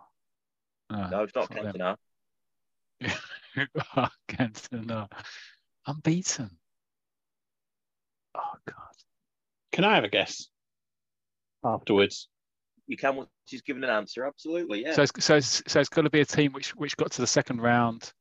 No, 0.90 1.08
No, 1.08 1.22
it's 1.22 1.34
not 1.34 1.48
them. 1.50 1.96
Cantona. 3.00 3.68
Cantona. 4.28 5.08
Unbeaten. 5.86 6.50
Oh 8.34 8.54
God. 8.66 8.76
Can 9.72 9.84
I 9.84 9.94
have 9.94 10.04
a 10.04 10.08
guess? 10.08 10.48
Afterwards. 11.64 12.28
You 12.86 12.96
can 12.96 13.16
once 13.16 13.30
he's 13.46 13.62
given 13.62 13.82
an 13.84 13.90
answer. 13.90 14.26
Absolutely, 14.26 14.82
yeah. 14.82 14.92
So 14.92 15.02
it's, 15.02 15.24
so 15.24 15.36
it's, 15.36 15.62
so 15.66 15.80
it's 15.80 15.88
got 15.88 16.02
to 16.02 16.10
be 16.10 16.20
a 16.20 16.24
team 16.24 16.52
which 16.52 16.74
which 16.76 16.96
got 16.96 17.10
to 17.12 17.22
the 17.22 17.26
second 17.26 17.62
round, 17.62 18.12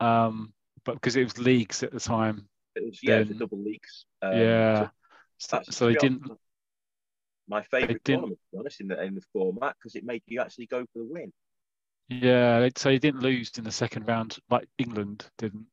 um, 0.00 0.52
but 0.84 0.94
because 0.94 1.14
it 1.14 1.22
was 1.24 1.38
leagues 1.38 1.82
at 1.84 1.92
the 1.92 2.00
time. 2.00 2.48
it 2.74 2.84
was 2.84 2.98
yeah, 3.02 3.18
the 3.18 3.24
then- 3.26 3.38
double 3.38 3.58
leagues. 3.62 4.06
Um, 4.22 4.36
yeah. 4.36 4.88
So, 5.38 5.56
that's- 5.58 5.76
so 5.76 5.86
they 5.86 5.94
to 5.94 6.00
be 6.00 6.06
honest, 6.08 6.22
didn't. 6.24 6.38
My 7.48 7.62
favourite 7.62 8.04
tournament, 8.04 8.38
to 8.38 8.56
be 8.56 8.58
honest, 8.60 8.80
in 8.80 8.88
the 8.88 9.02
in 9.02 9.14
the 9.14 9.22
format 9.32 9.74
because 9.78 9.94
it 9.94 10.04
made 10.04 10.22
you 10.26 10.40
actually 10.40 10.66
go 10.66 10.84
for 10.92 10.98
the 10.98 11.06
win. 11.08 11.32
Yeah. 12.08 12.68
So 12.76 12.90
you 12.90 12.98
didn't 12.98 13.22
lose 13.22 13.50
in 13.56 13.64
the 13.64 13.72
second 13.72 14.06
round 14.06 14.38
like 14.50 14.68
England 14.78 15.26
didn't. 15.38 15.66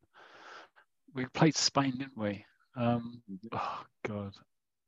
We 1.14 1.26
played 1.28 1.56
Spain, 1.56 1.92
didn't 1.98 2.18
we? 2.18 2.46
Um, 2.76 3.22
Mhm. 3.30 3.50
oh 3.54 3.86
God. 4.06 4.36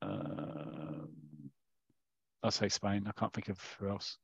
Um, 0.01 1.51
I'll 2.43 2.51
say 2.51 2.69
Spain. 2.69 3.05
I 3.07 3.11
can't 3.19 3.33
think 3.33 3.49
of 3.49 3.61
who 3.79 3.89
else. 3.89 4.17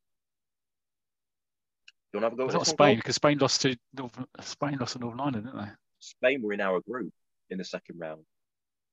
Do 2.11 2.19
you 2.19 2.21
want 2.21 2.23
to 2.23 2.25
have 2.25 2.33
a 2.33 2.35
go 2.37 2.45
It's 2.45 2.53
not 2.53 2.75
Spain 2.75 2.97
because 2.97 3.15
Spain 3.15 3.37
lost 3.39 3.61
to 3.63 3.75
Northern, 3.93 4.25
Spain 4.41 4.77
lost 4.77 4.93
to 4.93 4.99
Northern 4.99 5.19
Ireland, 5.19 5.45
didn't 5.47 5.57
they? 5.65 5.71
Spain 5.99 6.41
were 6.41 6.53
in 6.53 6.61
our 6.61 6.79
group 6.81 7.13
in 7.49 7.57
the 7.57 7.63
second 7.63 7.99
round. 7.99 8.23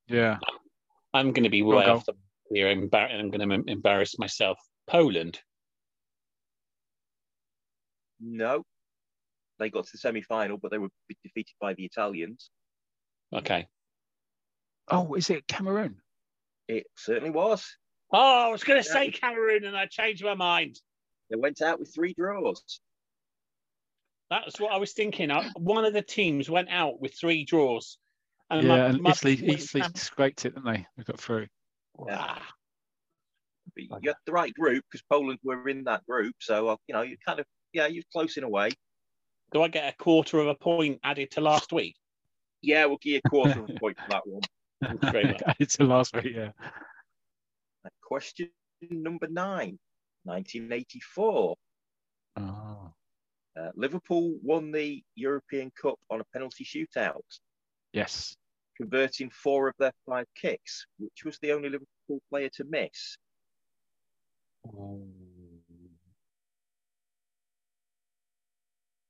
Yeah. 0.06 0.38
I'm 1.12 1.32
going 1.32 1.44
to 1.44 1.50
be 1.50 1.60
Go 1.60 1.76
way 1.76 1.84
off 1.86 2.06
the 2.06 2.14
here. 2.51 2.66
Embar- 2.74 3.12
I'm 3.12 3.30
going 3.30 3.48
to 3.48 3.70
embarrass 3.72 4.18
myself. 4.18 4.59
Poland. 4.86 5.40
No, 8.20 8.64
they 9.59 9.70
got 9.70 9.84
to 9.86 9.92
the 9.92 9.98
semi 9.98 10.20
final, 10.22 10.59
but 10.59 10.70
they 10.70 10.78
were 10.78 10.88
defeated 11.24 11.55
by 11.61 11.74
the 11.74 11.84
Italians. 11.84 12.51
Okay. 13.34 13.66
Oh, 14.88 15.14
is 15.14 15.30
it 15.30 15.46
Cameroon? 15.46 15.96
It 16.68 16.86
certainly 16.96 17.30
was. 17.30 17.66
Oh, 18.12 18.46
I 18.48 18.48
was 18.51 18.64
going 18.64 18.82
to 18.82 18.88
Yeah. 18.88 18.92
say 18.92 19.11
Cameroon, 19.11 19.64
and 19.64 19.76
I 19.76 19.86
changed 19.86 20.24
my 20.24 20.34
mind. 20.34 20.78
They 21.30 21.36
went 21.36 21.62
out 21.62 21.78
with 21.78 21.94
three 21.94 22.12
draws. 22.12 22.80
That's 24.30 24.61
what 24.61 24.72
I 24.72 24.76
was 24.76 24.92
thinking. 24.92 25.30
One 25.57 25.84
of 25.84 25.92
the 25.92 26.03
teams 26.03 26.51
went 26.51 26.68
out 26.68 27.01
with 27.01 27.14
three 27.18 27.44
draws. 27.44 27.98
And 28.51 28.62
yeah, 28.62 28.68
my- 28.68 28.78
and 28.86 29.01
my- 29.01 29.11
Italy, 29.11 29.34
Italy 29.48 29.82
scraped 29.94 30.44
it, 30.44 30.55
didn't 30.57 30.64
they? 30.66 30.86
We 30.96 31.05
got 31.05 31.20
through. 31.20 31.46
Ah, 32.11 32.46
But 33.74 33.82
you 34.03 34.09
had 34.09 34.16
the 34.26 34.32
right 34.32 34.55
group 34.55 34.84
because 34.90 35.03
Poland 35.11 35.38
were 35.42 35.68
in 35.68 35.84
that 35.84 36.05
group. 36.07 36.34
So, 36.40 36.68
uh, 36.68 36.76
you 36.86 36.94
know, 36.94 37.03
you're 37.03 37.18
kind 37.26 37.40
of, 37.40 37.46
yeah, 37.72 37.86
you're 37.86 38.05
close 38.12 38.36
in 38.36 38.44
a 38.44 38.48
way. 38.48 38.70
do 39.53 39.62
I 39.62 39.68
get 39.68 39.92
a 39.92 39.96
quarter 39.96 40.38
of 40.40 40.46
a 40.48 40.55
point 40.55 41.01
added 41.03 41.30
to 41.32 41.40
last 41.40 41.72
week? 41.72 41.96
Yeah, 42.62 42.86
we'll 42.86 42.98
give 42.98 43.14
you 43.14 43.20
a 43.24 43.28
quarter 43.28 43.62
of 43.64 43.70
a 43.70 43.74
point 43.80 43.98
for 43.98 44.11
that 44.11 44.22
one. 44.26 44.42
Very 45.12 45.36
it's 45.59 45.76
the 45.78 45.84
last 45.84 46.14
week, 46.14 46.34
yeah. 46.34 46.53
Question 48.03 48.51
number 48.90 49.28
nine, 49.28 49.78
1984. 50.24 51.57
Oh, 52.36 52.92
Uh, 53.59 53.70
Liverpool 53.74 54.36
won 54.42 54.70
the 54.72 55.03
European 55.16 55.70
Cup 55.80 55.98
on 56.11 56.20
a 56.20 56.24
penalty 56.32 56.64
shootout, 56.64 57.20
yes. 57.92 58.36
Converting 58.80 59.28
four 59.28 59.68
of 59.68 59.74
their 59.78 59.92
five 60.06 60.24
kicks, 60.34 60.86
which 60.98 61.22
was 61.22 61.38
the 61.40 61.52
only 61.52 61.68
Liverpool 61.68 62.22
player 62.30 62.48
to 62.54 62.64
miss. 62.64 63.18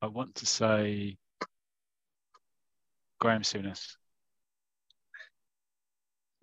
I 0.02 0.06
want 0.06 0.34
to 0.36 0.46
say 0.46 1.16
Graham 3.20 3.42
Souness. 3.42 3.96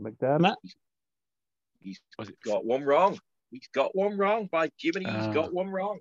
McDermott. 0.02 0.56
He's 1.82 2.00
Was 2.18 2.30
it? 2.30 2.38
got 2.46 2.64
one 2.66 2.84
wrong. 2.84 3.20
He's 3.52 3.68
got 3.74 3.94
one 3.94 4.18
wrong. 4.18 4.48
By 4.50 4.70
Jiminy, 4.78 5.06
he's 5.06 5.28
Ah. 5.28 5.34
got 5.34 5.54
one 5.54 5.70
wrong. 5.70 6.00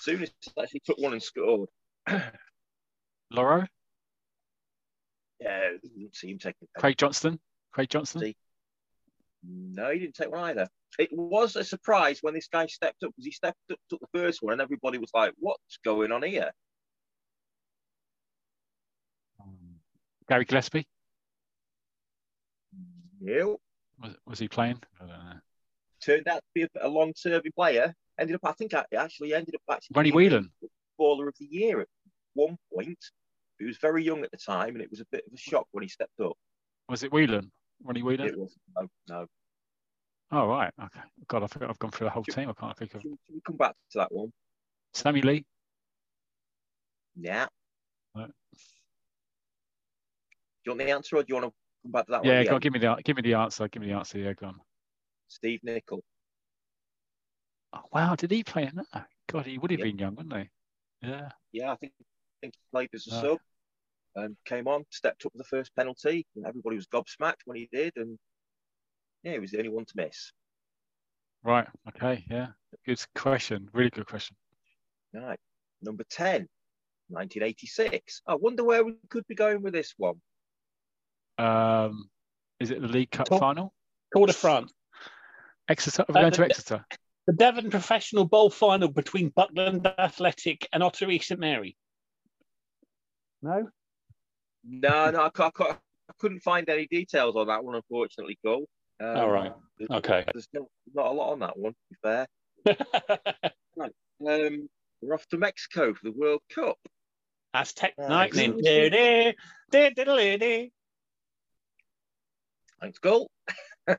Souness 0.00 0.32
actually 0.60 0.80
took 0.80 0.98
one 0.98 1.12
and 1.12 1.22
scored. 1.22 1.70
Loro? 3.30 3.66
Yeah, 5.42 5.70
didn't 5.82 6.14
see 6.14 6.30
him 6.30 6.38
taking. 6.38 6.68
Craig 6.78 6.96
Johnston? 6.96 7.40
Craig 7.72 7.88
Johnston? 7.88 8.20
See. 8.22 8.36
No, 9.44 9.90
he 9.90 9.98
didn't 9.98 10.14
take 10.14 10.30
one 10.30 10.44
either. 10.44 10.68
It 10.98 11.08
was 11.12 11.56
a 11.56 11.64
surprise 11.64 12.18
when 12.20 12.34
this 12.34 12.48
guy 12.52 12.66
stepped 12.66 13.02
up 13.02 13.10
because 13.10 13.24
he 13.24 13.32
stepped 13.32 13.58
up, 13.72 13.78
took 13.90 14.00
the 14.00 14.18
first 14.18 14.42
one, 14.42 14.52
and 14.52 14.62
everybody 14.62 14.98
was 14.98 15.10
like, 15.14 15.32
"What's 15.38 15.78
going 15.84 16.12
on 16.12 16.22
here?" 16.22 16.50
Um, 19.40 19.56
Gary 20.28 20.44
Gillespie? 20.44 20.86
No, 23.20 23.58
Was, 24.02 24.14
was 24.26 24.38
he 24.38 24.48
playing? 24.48 24.80
I 25.00 25.06
don't 25.06 25.08
know. 25.08 25.34
turned 26.04 26.28
out 26.28 26.38
to 26.38 26.42
be 26.54 26.62
a, 26.62 26.68
a 26.82 26.88
long-serving 26.88 27.52
player. 27.52 27.94
Ended 28.18 28.36
up, 28.36 28.44
I 28.44 28.52
think, 28.52 28.74
I 28.74 28.84
actually 28.96 29.32
ended 29.32 29.54
up 29.54 29.62
actually 29.70 29.94
Ronnie 29.94 30.10
Whelan? 30.12 30.50
baller 31.00 31.28
of 31.28 31.34
the 31.38 31.46
year 31.46 31.80
at 31.80 31.88
one 32.34 32.58
point. 32.74 32.98
He 33.62 33.66
was 33.68 33.78
very 33.78 34.02
young 34.02 34.24
at 34.24 34.30
the 34.32 34.36
time, 34.36 34.70
and 34.70 34.82
it 34.82 34.90
was 34.90 34.98
a 34.98 35.04
bit 35.12 35.22
of 35.24 35.32
a 35.32 35.36
shock 35.36 35.68
when 35.70 35.82
he 35.82 35.88
stepped 35.88 36.18
up. 36.18 36.32
Was 36.88 37.04
it 37.04 37.12
Whelan? 37.12 37.52
Ronnie 37.84 38.02
Whelan? 38.02 38.26
It 38.26 38.36
was 38.36 38.56
no, 38.76 38.88
no. 39.08 39.26
Oh, 40.32 40.48
right. 40.48 40.72
Okay. 40.82 41.00
God, 41.28 41.44
I 41.44 41.46
think 41.46 41.70
I've 41.70 41.78
gone 41.78 41.92
through 41.92 42.06
the 42.06 42.10
whole 42.10 42.24
team. 42.24 42.48
I 42.48 42.54
can't 42.54 42.76
think 42.76 42.94
of. 42.94 43.02
Should, 43.02 43.12
should 43.24 43.34
we 43.34 43.40
come 43.46 43.56
back 43.56 43.76
to 43.92 43.98
that 43.98 44.10
one? 44.10 44.32
Sammy 44.94 45.22
Lee? 45.22 45.44
Yeah. 47.14 47.46
No. 48.16 48.26
Do 48.26 48.32
you 50.64 50.72
want 50.72 50.80
the 50.80 50.90
answer, 50.90 51.16
or 51.16 51.22
do 51.22 51.26
you 51.28 51.34
want 51.36 51.46
to 51.46 51.52
come 51.84 51.92
back 51.92 52.06
to 52.06 52.10
that 52.12 52.24
one? 52.24 52.32
Yeah, 52.34 52.42
go 52.44 52.54
on, 52.56 52.60
give 52.60 52.72
me 52.72 52.80
the 52.80 52.96
give 53.04 53.14
me 53.16 53.22
the 53.22 53.34
answer. 53.34 53.68
Give 53.68 53.80
me 53.80 53.88
the 53.88 53.94
answer. 53.94 54.18
Yeah, 54.18 54.32
go 54.32 54.46
on. 54.48 54.60
Steve 55.28 55.60
Nicol. 55.62 56.02
Oh, 57.74 57.82
wow, 57.92 58.16
did 58.16 58.32
he 58.32 58.42
play 58.42 58.64
in 58.64 58.74
that? 58.92 59.06
God, 59.28 59.46
he 59.46 59.56
would 59.56 59.70
have 59.70 59.78
Yep. 59.78 59.84
been 59.86 59.98
young, 59.98 60.14
wouldn't 60.16 60.36
he? 60.36 60.50
Yeah. 61.08 61.30
Yeah, 61.52 61.72
I 61.72 61.76
think, 61.76 61.92
I 62.00 62.04
think 62.40 62.54
he 62.54 62.60
played 62.72 62.90
as 62.92 63.06
a 63.06 63.14
Ah. 63.14 63.20
sub 63.20 63.38
and 64.16 64.36
came 64.44 64.68
on, 64.68 64.84
stepped 64.90 65.24
up 65.26 65.32
for 65.32 65.38
the 65.38 65.44
first 65.44 65.74
penalty. 65.76 66.26
And 66.36 66.46
everybody 66.46 66.76
was 66.76 66.86
gobsmacked 66.86 67.42
when 67.44 67.56
he 67.56 67.68
did, 67.72 67.92
and 67.96 68.18
yeah, 69.22 69.32
he 69.32 69.38
was 69.38 69.50
the 69.50 69.58
only 69.58 69.70
one 69.70 69.84
to 69.86 69.92
miss. 69.96 70.32
Right. 71.44 71.66
Okay. 71.88 72.24
Yeah. 72.30 72.48
Good 72.86 73.04
question. 73.14 73.68
Really 73.72 73.90
good 73.90 74.06
question. 74.06 74.36
Right, 75.14 75.38
number 75.82 76.04
10, 76.08 76.48
1986. 77.08 78.22
I 78.26 78.34
wonder 78.36 78.64
where 78.64 78.84
we 78.84 78.94
could 79.10 79.26
be 79.26 79.34
going 79.34 79.60
with 79.62 79.74
this 79.74 79.92
one. 79.98 80.20
Um, 81.38 82.08
is 82.60 82.70
it 82.70 82.80
the 82.80 82.88
League 82.88 83.10
Cup 83.10 83.26
Top- 83.28 83.40
final? 83.40 83.74
Tour 84.14 84.26
de 84.26 84.32
France. 84.32 84.72
Exeter. 85.68 86.02
Are 86.02 86.06
we 86.08 86.14
Uh, 86.14 86.20
going 86.22 86.32
to 86.32 86.40
the- 86.40 86.46
Exeter? 86.46 86.86
The 87.26 87.32
Devon 87.34 87.70
Professional 87.70 88.24
Bowl 88.24 88.50
final 88.50 88.88
between 88.88 89.28
Buckland 89.28 89.86
Athletic 89.86 90.66
and 90.72 90.82
Ottery 90.82 91.18
St 91.20 91.38
Mary. 91.38 91.76
No? 93.42 93.70
No, 94.64 95.10
no, 95.10 95.22
I, 95.22 95.30
I, 95.38 95.70
I 95.70 95.76
couldn't 96.18 96.40
find 96.40 96.68
any 96.68 96.86
details 96.86 97.36
on 97.36 97.48
that 97.48 97.64
one, 97.64 97.74
unfortunately, 97.74 98.38
Cole. 98.44 98.66
Um, 99.00 99.16
All 99.16 99.30
right. 99.30 99.52
Okay. 99.90 100.24
there's 100.32 100.48
not, 100.52 100.64
not 100.94 101.06
a 101.06 101.10
lot 101.10 101.32
on 101.32 101.40
that 101.40 101.58
one, 101.58 101.72
to 101.72 101.78
be 101.90 101.96
fair. 102.02 102.26
Um, 104.24 104.68
we're 105.00 105.14
off 105.14 105.26
to 105.28 105.36
Mexico 105.36 105.94
for 105.94 106.00
the 106.04 106.12
World 106.12 106.42
Cup. 106.54 106.78
Aztec 107.54 107.94
Nice. 107.98 108.08
Lightning. 108.08 108.60
Thanks, 112.80 112.98
Cole. 112.98 113.30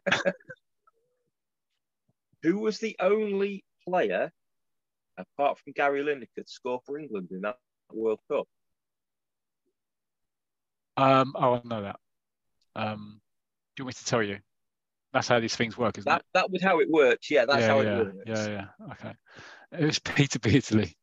Who 2.44 2.60
was 2.60 2.80
the 2.80 2.96
only 3.00 3.64
player, 3.88 4.32
apart 5.18 5.60
from 5.60 5.74
Gary 5.74 6.02
Lineker, 6.04 6.28
to 6.38 6.44
score 6.46 6.80
for 6.86 6.98
England 6.98 7.30
in 7.32 7.42
that 7.42 7.58
World 7.92 8.20
Cup? 8.30 8.48
Um, 10.98 11.34
oh, 11.36 11.56
I 11.56 11.62
know 11.66 11.82
that. 11.84 11.96
Um, 12.76 13.20
do 13.76 13.82
you 13.82 13.86
want 13.86 13.96
me 13.96 14.00
to 14.00 14.06
tell 14.06 14.24
you? 14.24 14.40
That's 15.14 15.28
how 15.28 15.40
these 15.40 15.56
things 15.56 15.78
work, 15.78 15.98
isn't 15.98 16.10
That 16.10 16.22
it? 16.22 16.26
that 16.34 16.52
was 16.52 16.62
how 16.64 16.80
it 16.80 16.90
works. 16.90 17.30
Yeah, 17.30 17.46
that's 17.46 17.62
yeah, 17.62 17.68
how 17.68 17.82
yeah, 17.82 18.00
it 18.00 18.06
works. 18.06 18.18
yeah, 18.26 18.48
yeah. 18.48 18.66
Okay. 18.92 19.14
It 19.80 19.86
was 19.86 20.00
Peter 20.04 20.40
Beardsley. 20.40 20.96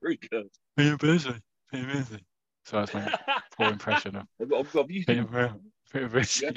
Very 0.00 0.18
good. 0.30 0.48
Peter 0.76 0.96
Beardsley. 0.96 1.40
Peter 1.70 1.86
Beardsley. 1.86 2.24
So 2.64 2.78
that's 2.78 2.94
my 2.94 3.14
poor 3.58 3.68
impression 3.68 4.16
of 4.16 4.26
I've, 4.40 4.52
I've, 4.52 4.76
I've 4.76 4.90
used 4.90 5.06
Peter, 5.08 5.22
it. 5.22 5.50
Peter 5.92 6.08
Beardsley. 6.08 6.56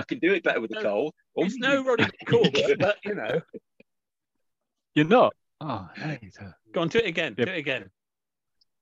I 0.00 0.04
can 0.04 0.18
do 0.18 0.32
it 0.32 0.42
better 0.42 0.60
with 0.60 0.70
the 0.70 0.80
cold. 0.82 1.14
It's 1.36 1.56
no 1.56 1.84
Roddy 1.84 2.06
Corbett, 2.26 2.78
but 2.78 2.96
you 3.04 3.14
know. 3.14 3.40
You're 4.94 5.06
not. 5.06 5.34
Oh, 5.60 5.88
hey, 5.96 6.30
Go 6.72 6.82
on, 6.82 6.88
do 6.88 6.98
it 6.98 7.06
again. 7.06 7.34
Yep. 7.38 7.46
Do 7.46 7.52
it 7.52 7.58
again. 7.58 7.90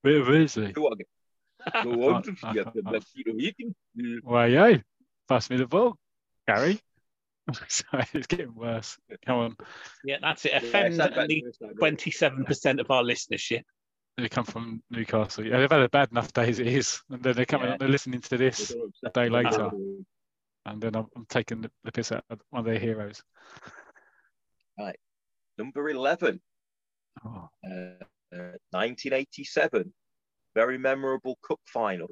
Peter 0.04 0.24
Beardsley. 0.24 0.72
Go 0.72 0.86
on. 0.86 0.98
Go 1.82 2.14
on. 2.14 2.22
can't- 2.22 2.44
I 2.44 2.52
Yeah, 2.54 2.62
can't- 2.64 2.84
but, 2.84 3.04
you 3.14 3.24
know, 3.26 3.34
you 3.38 3.54
can 3.54 3.74
do- 3.96 4.20
Why, 4.24 4.46
yo, 4.46 4.78
pass 5.28 5.50
me 5.50 5.56
the 5.56 5.66
ball, 5.66 5.96
Gary. 6.46 6.80
Sorry, 7.68 8.04
it's 8.12 8.26
getting 8.26 8.54
worse. 8.54 8.98
Come 9.24 9.38
on. 9.38 9.56
Yeah, 10.04 10.16
that's 10.20 10.44
it. 10.44 10.52
Yeah, 10.52 10.58
Offend 10.58 10.86
it's 10.94 10.98
at 11.00 11.28
least 11.28 11.60
better 11.60 11.74
than 11.78 11.96
this, 11.96 12.18
27% 12.60 12.80
of 12.80 12.90
our 12.90 13.02
listenership. 13.02 13.62
They 14.16 14.28
come 14.28 14.44
from 14.44 14.82
Newcastle. 14.90 15.46
Yeah, 15.46 15.58
they've 15.58 15.70
had 15.70 15.82
a 15.82 15.88
bad 15.88 16.10
enough 16.10 16.32
day 16.32 16.48
as 16.48 16.58
it 16.58 16.66
is. 16.68 17.00
And 17.10 17.22
then 17.22 17.34
they're 17.34 17.44
coming 17.44 17.68
Yeah. 17.68 17.76
they're 17.78 17.88
listening 17.88 18.20
to 18.22 18.36
this, 18.36 18.74
don't 19.02 19.14
day 19.14 19.24
me. 19.28 19.30
later. 19.44 19.70
and 20.64 20.80
then 20.82 20.96
I'm, 20.96 21.06
I'm 21.14 21.26
taking 21.28 21.60
the, 21.60 21.70
the 21.84 21.92
piss 21.92 22.10
out 22.12 22.24
of 22.30 22.40
one 22.50 22.60
of 22.60 22.66
their 22.66 22.78
heroes. 22.80 23.22
Right, 24.78 24.98
number 25.58 25.88
11, 25.88 26.40
Oh, 27.24 27.48
uh, 27.64 27.70
uh, 28.34 28.56
1987. 28.70 29.92
Very 30.57 30.78
memorable 30.78 31.38
cup 31.46 31.61
final. 31.66 32.09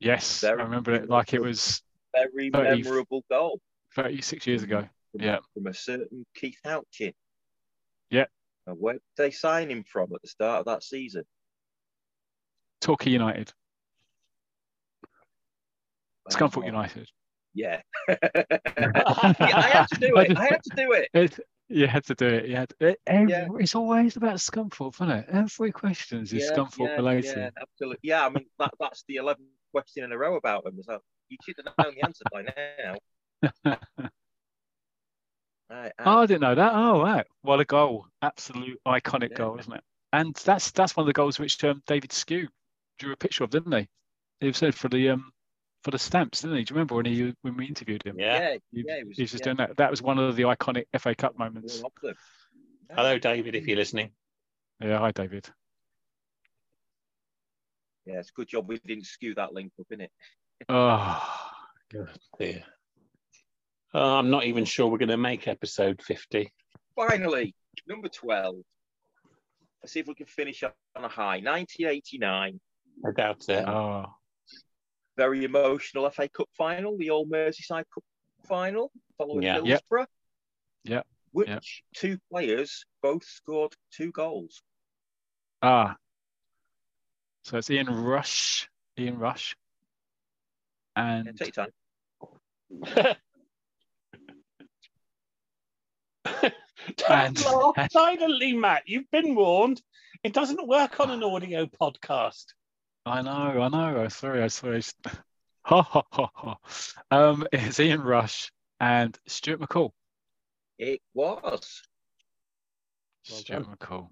yes, 0.00 0.40
Very 0.40 0.60
I 0.60 0.64
remember 0.64 0.92
it 0.94 1.10
like 1.10 1.34
it 1.34 1.42
was 1.42 1.82
Very 2.14 2.48
30 2.48 2.82
memorable 2.82 3.22
goal 3.30 3.60
36 3.94 4.46
years 4.46 4.62
ago. 4.62 4.88
from, 5.12 5.20
Yeah. 5.20 5.40
from 5.52 5.66
a 5.66 5.74
certain 5.74 6.24
Keith 6.34 6.56
Houchen. 6.64 7.12
Yeah. 8.08 8.24
And 8.66 8.80
where 8.80 8.94
did 8.94 9.02
they 9.18 9.30
sign 9.30 9.70
him 9.70 9.84
from 9.84 10.10
at 10.14 10.22
the 10.22 10.28
start 10.28 10.60
of 10.60 10.64
that 10.66 10.82
season? 10.82 11.24
Torquay 12.80 13.10
United, 13.10 13.52
Scunthorpe 16.30 16.64
United. 16.64 17.08
Yeah. 17.52 17.82
yeah. 18.08 18.16
I 19.38 19.70
had 19.74 19.86
to 19.92 20.00
do 20.00 20.16
it. 20.16 20.34
I 20.34 20.44
had 20.46 20.62
to 20.62 20.76
do 20.76 20.92
it. 20.92 21.08
It, 21.12 21.38
you 21.70 21.86
had 21.86 22.04
to 22.06 22.14
do 22.14 22.26
it. 22.26 22.46
You 22.46 22.56
had 22.56 22.72
it, 22.80 23.00
every, 23.06 23.30
Yeah. 23.30 23.48
It's 23.58 23.74
always 23.74 24.16
about 24.16 24.36
Scunthorpe, 24.36 24.94
isn't 24.96 25.10
it? 25.10 25.26
Every 25.30 25.72
question 25.72 26.22
is 26.22 26.32
yeah, 26.32 26.50
Scunthorpe 26.50 26.78
yeah, 26.80 26.96
related. 26.96 27.36
Yeah, 27.36 27.50
absolutely. 27.60 28.00
Yeah, 28.02 28.26
I 28.26 28.28
mean 28.28 28.46
that, 28.58 28.74
that's 28.80 29.04
the 29.08 29.16
11th 29.16 29.48
question 29.72 30.04
in 30.04 30.12
a 30.12 30.18
row 30.18 30.36
about 30.36 30.66
him. 30.66 30.82
So 30.82 31.00
you 31.28 31.38
should 31.42 31.56
have 31.64 31.74
known 31.78 31.94
the 31.94 32.02
answer 32.02 32.24
by 32.32 32.42
now. 32.42 33.76
Right, 35.70 35.92
Oh, 36.00 36.18
uh, 36.18 36.22
I 36.22 36.26
didn't 36.26 36.40
know 36.40 36.54
that. 36.56 36.72
Oh, 36.74 37.00
right. 37.00 37.26
What 37.42 37.60
a 37.60 37.64
goal. 37.64 38.06
Absolute 38.22 38.80
iconic 38.86 39.30
Yeah. 39.30 39.36
goal, 39.36 39.58
isn't 39.60 39.72
it? 39.72 39.84
And 40.12 40.34
that's 40.34 40.72
that's 40.72 40.96
one 40.96 41.04
of 41.04 41.06
the 41.06 41.12
goals 41.12 41.38
which 41.38 41.62
um, 41.62 41.80
David 41.86 42.10
Sque 42.10 42.48
drew 42.98 43.12
a 43.12 43.16
picture 43.16 43.44
of, 43.44 43.50
didn't 43.50 43.72
he? 43.72 43.88
He 44.40 44.52
said 44.52 44.74
for 44.74 44.88
the 44.88 45.10
um 45.10 45.32
for 45.82 45.90
the 45.90 45.98
stamps, 45.98 46.42
didn't 46.42 46.58
he? 46.58 46.64
Do 46.64 46.72
you 46.72 46.76
remember 46.76 46.94
when 46.96 47.06
he 47.06 47.34
when 47.42 47.56
we 47.56 47.66
interviewed 47.66 48.02
him? 48.02 48.16
Yeah. 48.18 48.38
yeah, 48.52 48.56
He, 48.72 48.84
yeah, 48.86 48.96
he 48.98 49.04
was, 49.04 49.16
he 49.16 49.22
was 49.22 49.30
just 49.30 49.40
yeah, 49.42 49.44
doing 49.44 49.56
that. 49.58 49.76
That 49.76 49.90
was 49.90 50.02
one 50.02 50.18
of 50.18 50.36
the 50.36 50.42
iconic 50.44 50.84
FA 50.98 51.14
Cup 51.14 51.38
moments. 51.38 51.80
one 51.80 51.90
of 51.96 52.02
them. 52.02 52.14
Yeah. 52.88 52.96
Hello, 52.96 53.18
David, 53.18 53.54
if 53.54 53.66
you're 53.66 53.76
listening. 53.76 54.10
Yeah, 54.80 54.98
hi 54.98 55.12
David. 55.12 55.48
Yeah, 58.06 58.18
it's 58.18 58.30
a 58.30 58.32
good 58.32 58.48
job 58.48 58.68
we 58.68 58.78
didn't 58.84 59.06
skew 59.06 59.34
that 59.34 59.52
link 59.52 59.72
up, 59.78 59.86
innit? 59.92 60.08
Oh, 60.68 61.22
dear. 62.38 62.62
Oh, 63.92 64.18
I'm 64.18 64.30
not 64.30 64.44
even 64.44 64.64
sure 64.64 64.88
we're 64.88 64.98
going 64.98 65.10
to 65.10 65.16
make 65.16 65.46
episode 65.48 66.00
50. 66.02 66.52
Finally, 66.96 67.54
number 67.86 68.08
12. 68.08 68.56
Let's 69.82 69.92
see 69.92 70.00
if 70.00 70.06
we 70.06 70.14
can 70.14 70.26
finish 70.26 70.62
up 70.62 70.74
on 70.96 71.04
a 71.04 71.08
high. 71.08 71.40
1989. 71.40 72.60
I 73.04 73.10
doubt 73.12 73.44
it. 73.48 73.68
oh. 73.68 74.06
Very 75.20 75.44
emotional 75.44 76.08
FA 76.08 76.30
Cup 76.30 76.48
final, 76.56 76.96
the 76.96 77.10
old 77.10 77.30
Merseyside 77.30 77.84
Cup 77.92 78.02
final, 78.48 78.90
following 79.18 79.42
Yeah. 79.42 79.56
Yep. 79.56 79.64
Hillsborough. 79.66 80.06
Yep. 80.84 81.06
Which 81.32 81.48
Yep. 81.48 81.62
two 81.94 82.18
players 82.30 82.86
both 83.02 83.22
scored 83.22 83.74
two 83.90 84.12
goals? 84.12 84.62
Ah. 85.60 85.96
So 87.44 87.58
it's 87.58 87.68
Ian 87.68 87.88
Rush. 87.90 88.66
Ian 88.98 89.18
Rush. 89.18 89.54
Yeah, 90.96 91.16
And 91.16 91.38
take 91.38 91.54
your 91.54 91.66
time. 91.66 93.16
Don't 96.96 97.10
And- 97.10 97.44
laugh 97.44 97.88
silently, 97.92 98.54
Matt. 98.54 98.84
You've 98.86 99.10
been 99.10 99.34
warned. 99.34 99.82
It 100.24 100.32
doesn't 100.32 100.66
work 100.66 100.98
on 100.98 101.10
an 101.10 101.22
audio 101.22 101.66
podcast. 101.66 102.46
I 103.06 103.22
know, 103.22 103.62
I 103.62 103.68
know. 103.68 104.02
I'm 104.02 104.10
sorry, 104.10 104.42
I'm 104.42 104.48
sorry. 104.48 104.82
Ha 105.64 105.82
ha 105.82 106.02
ha 106.10 106.30
ha. 106.34 106.56
Um, 107.10 107.46
it's 107.52 107.80
Ian 107.80 108.02
Rush 108.02 108.50
and 108.78 109.16
Stuart 109.26 109.60
McCall. 109.60 109.90
It 110.78 111.00
was. 111.14 111.82
Stuart. 113.22 113.66
McCall. 113.66 114.08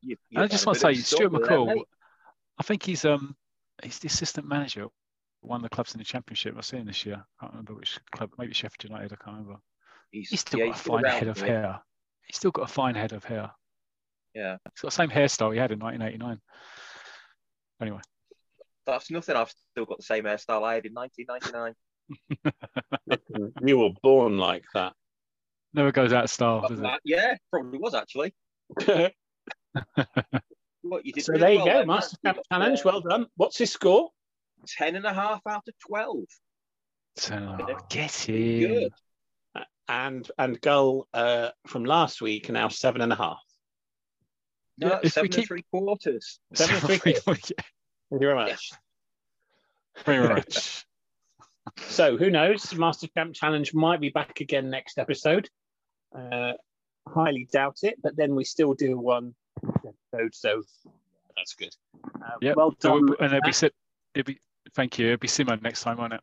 You, 0.00 0.16
And 0.34 0.44
I 0.44 0.46
just 0.46 0.66
want 0.66 0.78
to 0.78 0.80
say, 0.80 0.94
Stuart 0.94 1.32
McCall, 1.32 1.82
I 2.58 2.62
think 2.62 2.82
he's 2.82 3.04
um 3.04 3.36
he's 3.82 3.98
the 3.98 4.06
assistant 4.06 4.46
manager 4.46 4.84
at 4.84 4.90
one 5.40 5.56
of 5.58 5.62
the 5.62 5.74
clubs 5.74 5.94
in 5.94 5.98
the 5.98 6.04
championship 6.04 6.54
I've 6.56 6.64
seen 6.64 6.86
this 6.86 7.04
year. 7.04 7.16
I 7.16 7.40
can't 7.40 7.52
remember 7.52 7.74
which 7.74 7.98
club, 8.12 8.30
maybe 8.38 8.54
Sheffield 8.54 8.90
United, 8.90 9.12
I 9.12 9.24
can't 9.24 9.36
remember. 9.38 9.60
He's, 10.10 10.30
He's 10.30 10.40
still 10.40 10.60
yeah, 10.60 10.66
got 10.66 10.70
a 10.70 10.74
he's 10.74 10.80
still 10.80 10.94
fine 10.94 11.04
head 11.04 11.28
of 11.28 11.40
hair. 11.40 11.80
He's 12.26 12.36
still 12.36 12.50
got 12.52 12.70
a 12.70 12.72
fine 12.72 12.94
head 12.94 13.12
of 13.12 13.24
hair. 13.24 13.50
Yeah, 14.34 14.56
He's 14.72 14.80
got 14.80 14.88
the 14.88 14.94
same 14.94 15.10
hairstyle 15.10 15.52
he 15.52 15.58
had 15.58 15.72
in 15.72 15.78
1989. 15.78 16.40
Anyway, 17.80 18.00
that's 18.86 19.10
nothing. 19.10 19.36
I've 19.36 19.52
still 19.72 19.84
got 19.86 19.98
the 19.98 20.04
same 20.04 20.24
hairstyle 20.24 20.62
I 20.62 20.74
had 20.74 20.86
in 20.86 20.92
1999. 20.94 21.74
You 23.66 23.78
were 23.78 23.90
born 24.02 24.36
like 24.38 24.64
that. 24.74 24.92
never 25.72 25.90
goes 25.92 26.12
out 26.12 26.24
of 26.24 26.30
style, 26.30 26.60
But 26.60 26.68
does 26.68 26.80
it? 26.80 27.00
yeah, 27.04 27.34
probably 27.50 27.78
was 27.78 27.94
actually. 27.94 28.34
so 28.80 29.08
What 30.82 31.06
you 31.06 31.12
did 31.12 31.24
there 31.26 31.36
really 31.36 31.52
you 31.52 31.58
well 31.60 31.66
go, 31.66 31.72
there, 31.72 31.86
Master 31.86 32.16
Champ 32.24 32.38
Challenge. 32.52 32.84
Well 32.84 33.00
done. 33.00 33.26
What's 33.36 33.56
his 33.58 33.72
score? 33.72 34.10
10 34.66 34.96
and 34.96 35.06
a 35.06 35.14
half 35.14 35.40
out 35.48 35.66
of 35.66 35.74
12. 35.86 36.16
So, 37.16 37.34
Yeah. 37.34 37.74
get 37.88 38.12
Pretty 38.26 38.64
in. 38.64 38.70
good. 38.70 38.92
And 39.88 40.30
and 40.38 40.60
Gull 40.60 41.06
uh, 41.14 41.50
from 41.66 41.84
last 41.84 42.20
week 42.22 42.48
now 42.50 42.68
seven 42.68 43.00
and 43.02 43.12
a 43.12 43.16
half. 43.16 43.40
No, 44.78 44.88
Yeah, 44.88 45.00
if 45.04 45.12
seven 45.12 45.26
and 45.26 45.34
keep- 45.34 45.46
three 45.46 45.64
quarters. 45.70 46.38
Seven 46.54 46.76
and 46.76 47.00
three 47.00 47.14
quarters. 47.14 47.52
Thank 48.14 48.22
you 48.22 48.28
very 48.28 48.36
much. 48.36 48.72
very 50.04 50.28
much. 50.28 50.84
So 51.88 52.16
who 52.18 52.30
knows? 52.30 52.72
Master 52.74 53.08
Champ 53.16 53.34
Challenge 53.34 53.72
might 53.74 53.98
be 54.00 54.10
back 54.10 54.40
again 54.40 54.70
next 54.70 54.98
episode. 54.98 55.48
Uh, 56.16 56.52
highly 57.08 57.48
doubt 57.50 57.78
it, 57.82 57.96
but 58.02 58.14
then 58.16 58.34
we 58.36 58.44
still 58.44 58.74
do 58.74 58.96
one 58.98 59.34
episode, 59.66 60.34
so 60.34 60.62
that's 61.36 61.54
good. 61.54 61.74
Uh, 62.22 62.28
Yep. 62.42 62.56
Well 62.56 62.74
So 62.78 62.88
done. 62.90 63.06
we'll- 63.06 63.16
and 63.18 63.26
it'll 63.32 63.40
be, 63.40 63.46
Matt. 63.48 63.54
Si- 63.54 63.70
it'll 64.14 64.26
be 64.26 64.38
thank 64.74 64.98
you. 64.98 65.06
It'll 65.06 65.18
be 65.18 65.26
Simo 65.26 65.60
next 65.62 65.82
time, 65.82 65.96
won't 65.96 66.12
it? 66.12 66.20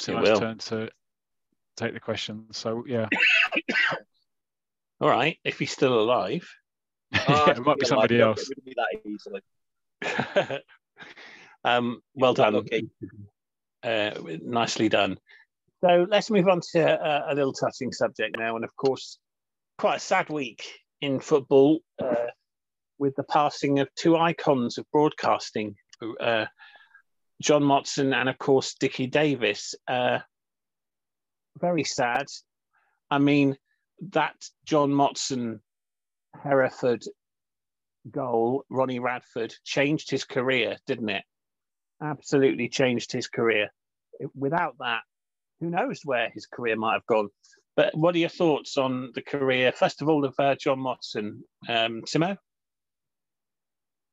Simo's 0.00 0.30
will. 0.30 0.40
turn 0.40 0.58
to 0.58 0.90
take 1.76 1.92
the 1.92 2.00
question. 2.00 2.46
So 2.52 2.84
yeah, 2.88 3.06
All 5.00 5.08
right, 5.10 5.38
if 5.44 5.58
he's 5.58 5.70
still 5.72 6.00
alive. 6.00 6.50
Ah, 7.14 7.18
yeah, 7.48 7.52
it 7.52 7.58
might 7.60 7.78
be 7.78 7.86
somebody 7.86 8.16
Don't 8.16 8.38
else. 8.38 8.50
Get 10.02 10.36
rid 10.36 10.36
of 10.36 10.36
me 10.36 10.42
that 10.44 10.52
easily. 10.52 10.60
um, 11.64 12.02
well 12.14 12.34
done. 12.34 12.54
lucky. 12.54 12.90
Uh, 13.82 14.10
nicely 14.42 14.88
done. 14.88 15.18
So 15.82 16.06
let's 16.10 16.30
move 16.30 16.48
on 16.48 16.60
to 16.72 16.90
uh, 16.90 17.26
a 17.30 17.34
little 17.34 17.54
touching 17.54 17.92
subject 17.92 18.36
now, 18.38 18.56
and 18.56 18.64
of 18.64 18.76
course, 18.76 19.18
quite 19.78 19.96
a 19.96 20.00
sad 20.00 20.28
week 20.28 20.66
in 21.00 21.20
football 21.20 21.80
uh, 22.02 22.26
with 22.98 23.16
the 23.16 23.24
passing 23.24 23.78
of 23.78 23.88
two 23.94 24.16
icons 24.16 24.76
of 24.76 24.84
broadcasting, 24.92 25.76
uh, 26.20 26.44
John 27.40 27.62
Motson 27.62 28.14
and 28.14 28.28
of 28.28 28.36
course 28.36 28.74
Dickie 28.74 29.06
Davies. 29.06 29.74
Uh, 29.88 30.18
very 31.58 31.84
sad. 31.84 32.26
I 33.10 33.18
mean, 33.18 33.56
that 34.10 34.36
John 34.66 34.90
Motson 34.90 35.60
Hereford 36.42 37.04
goal, 38.08 38.64
Ronnie 38.70 38.98
Radford, 39.00 39.54
changed 39.64 40.10
his 40.10 40.24
career, 40.24 40.76
didn't 40.86 41.08
it? 41.08 41.24
Absolutely 42.02 42.68
changed 42.68 43.12
his 43.12 43.28
career. 43.28 43.70
Without 44.34 44.76
that, 44.78 45.02
who 45.60 45.70
knows 45.70 46.00
where 46.04 46.30
his 46.30 46.46
career 46.46 46.76
might 46.76 46.94
have 46.94 47.06
gone. 47.06 47.28
But 47.76 47.96
what 47.96 48.14
are 48.14 48.18
your 48.18 48.28
thoughts 48.28 48.76
on 48.78 49.12
the 49.14 49.22
career, 49.22 49.72
first 49.72 50.02
of 50.02 50.08
all, 50.08 50.24
of 50.24 50.34
uh, 50.38 50.54
John 50.56 50.78
Motson? 50.78 51.40
Um, 51.68 52.02
Simo? 52.02 52.36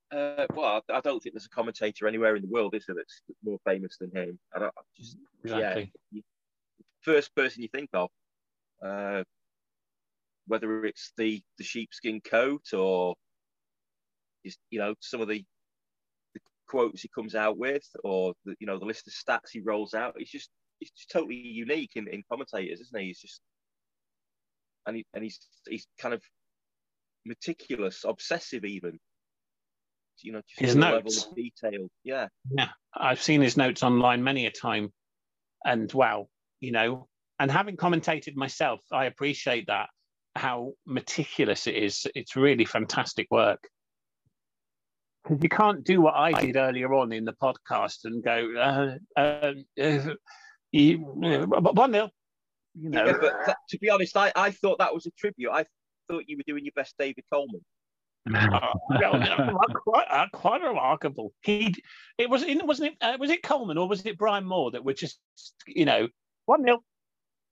Uh, 0.10 0.46
well, 0.54 0.82
I 0.90 1.02
don't 1.02 1.22
think 1.22 1.34
there's 1.34 1.46
a 1.46 1.50
commentator 1.50 2.08
anywhere 2.08 2.36
in 2.36 2.42
the 2.42 2.48
world, 2.48 2.76
is 2.76 2.86
there, 2.88 2.96
that's 2.96 3.22
more 3.44 3.60
famous 3.66 3.98
than 4.00 4.12
him. 4.16 4.40
I 4.56 4.60
don't 4.60 4.74
I 4.78 4.82
just 4.96 5.18
Exactly. 5.44 5.92
first 7.02 7.36
person 7.36 7.62
you 7.62 7.70
think 7.70 7.90
of, 7.94 8.10
uh, 8.84 9.24
whether 10.48 10.86
it's 10.86 11.12
the 11.18 11.42
the 11.58 11.64
sheepskin 11.64 12.22
coat 12.22 12.74
or 12.74 13.16
you 14.44 14.80
know 14.80 14.96
some 15.00 15.22
of 15.22 15.28
the, 15.28 15.44
the 16.34 16.40
quotes 16.68 17.02
he 17.02 17.10
comes 17.10 17.36
out 17.36 17.58
with, 17.58 17.84
or 18.04 18.34
the, 18.46 18.56
you 18.60 18.68
know 18.68 18.80
the 18.80 18.86
list 18.86 19.08
of 19.08 19.14
stats 19.14 19.50
he 19.52 19.62
rolls 19.62 19.94
out. 19.94 20.16
He's 20.18 20.32
just 20.32 20.50
he's 20.80 20.92
just 20.92 21.10
totally 21.10 21.36
unique 21.36 21.92
in, 21.96 22.08
in 22.08 22.24
commentators, 22.30 22.80
isn't 22.82 23.00
he? 23.00 23.08
He's 23.08 23.20
just 23.20 23.42
and 24.86 24.98
he 24.98 25.06
and 25.14 25.24
he's 25.24 25.40
he's 25.68 25.88
kind 26.00 26.14
of 26.14 26.22
meticulous, 27.26 28.04
obsessive, 28.08 28.66
even. 28.66 29.00
You 30.20 30.32
know, 30.32 30.42
just 30.48 30.60
His 30.60 30.76
notes. 30.76 31.28
of 31.28 31.36
detail. 31.36 31.88
Yeah, 32.04 32.28
Yeah, 32.50 32.70
I've 32.96 33.22
seen 33.22 33.42
his 33.42 33.56
notes 33.56 33.84
online 33.84 34.24
many 34.24 34.48
a 34.48 34.52
time, 34.52 34.92
and 35.64 35.92
wow, 35.94 36.28
you 36.60 36.72
know, 36.72 37.08
and 37.40 37.52
having 37.52 37.78
commentated 37.78 38.36
myself, 38.36 38.80
I 38.92 39.06
appreciate 39.06 39.68
that 39.68 39.90
how 40.36 40.74
meticulous 40.86 41.68
it 41.68 41.76
is. 41.76 42.08
It's 42.16 42.36
really 42.36 42.66
fantastic 42.66 43.28
work. 43.30 43.68
Because 45.28 45.44
you 45.44 45.50
can't 45.50 45.84
do 45.84 46.02
what 46.02 46.14
I 46.16 46.32
did 46.40 46.56
earlier 46.56 46.94
on 46.94 47.12
in 47.12 47.26
the 47.26 47.34
podcast 47.34 48.06
and 48.06 48.24
go, 48.24 48.54
uh, 48.56 49.20
uh, 49.20 49.54
uh, 49.82 50.14
you, 50.72 51.06
uh, 51.24 51.46
one 51.46 51.92
nil, 51.92 52.10
you 52.80 52.90
know. 52.90 53.06
Yeah, 53.06 53.14
but 53.20 53.34
that- 53.46 53.58
to 53.70 53.80
be 53.80 53.90
honest, 53.90 54.16
I, 54.16 54.32
I 54.36 54.52
thought 54.52 54.80
that 54.80 54.94
was 54.94 55.06
a 55.06 55.12
tribute. 55.12 55.52
I 55.52 55.66
thought 56.08 56.24
you 56.28 56.38
were 56.38 56.44
doing 56.48 56.64
your 56.64 56.72
best 56.76 56.96
David 56.98 57.26
Coleman. 57.32 57.64
Uh, 58.34 58.74
quite, 59.86 60.08
uh, 60.10 60.26
quite 60.34 60.62
remarkable. 60.62 61.32
He, 61.42 61.74
it 62.18 62.30
was, 62.30 62.44
it 62.44 62.66
wasn't 62.66 62.92
it? 62.92 62.98
Uh, 63.00 63.18
was 63.18 63.30
it 63.30 63.42
Coleman 63.42 63.78
or 63.78 63.88
was 63.88 64.06
it 64.06 64.18
Brian 64.18 64.46
Moore 64.46 64.72
that 64.72 64.84
were 64.84 64.94
just, 64.94 65.20
you 65.66 65.86
know, 65.86 66.10
one 66.46 66.64
nil. 66.64 66.84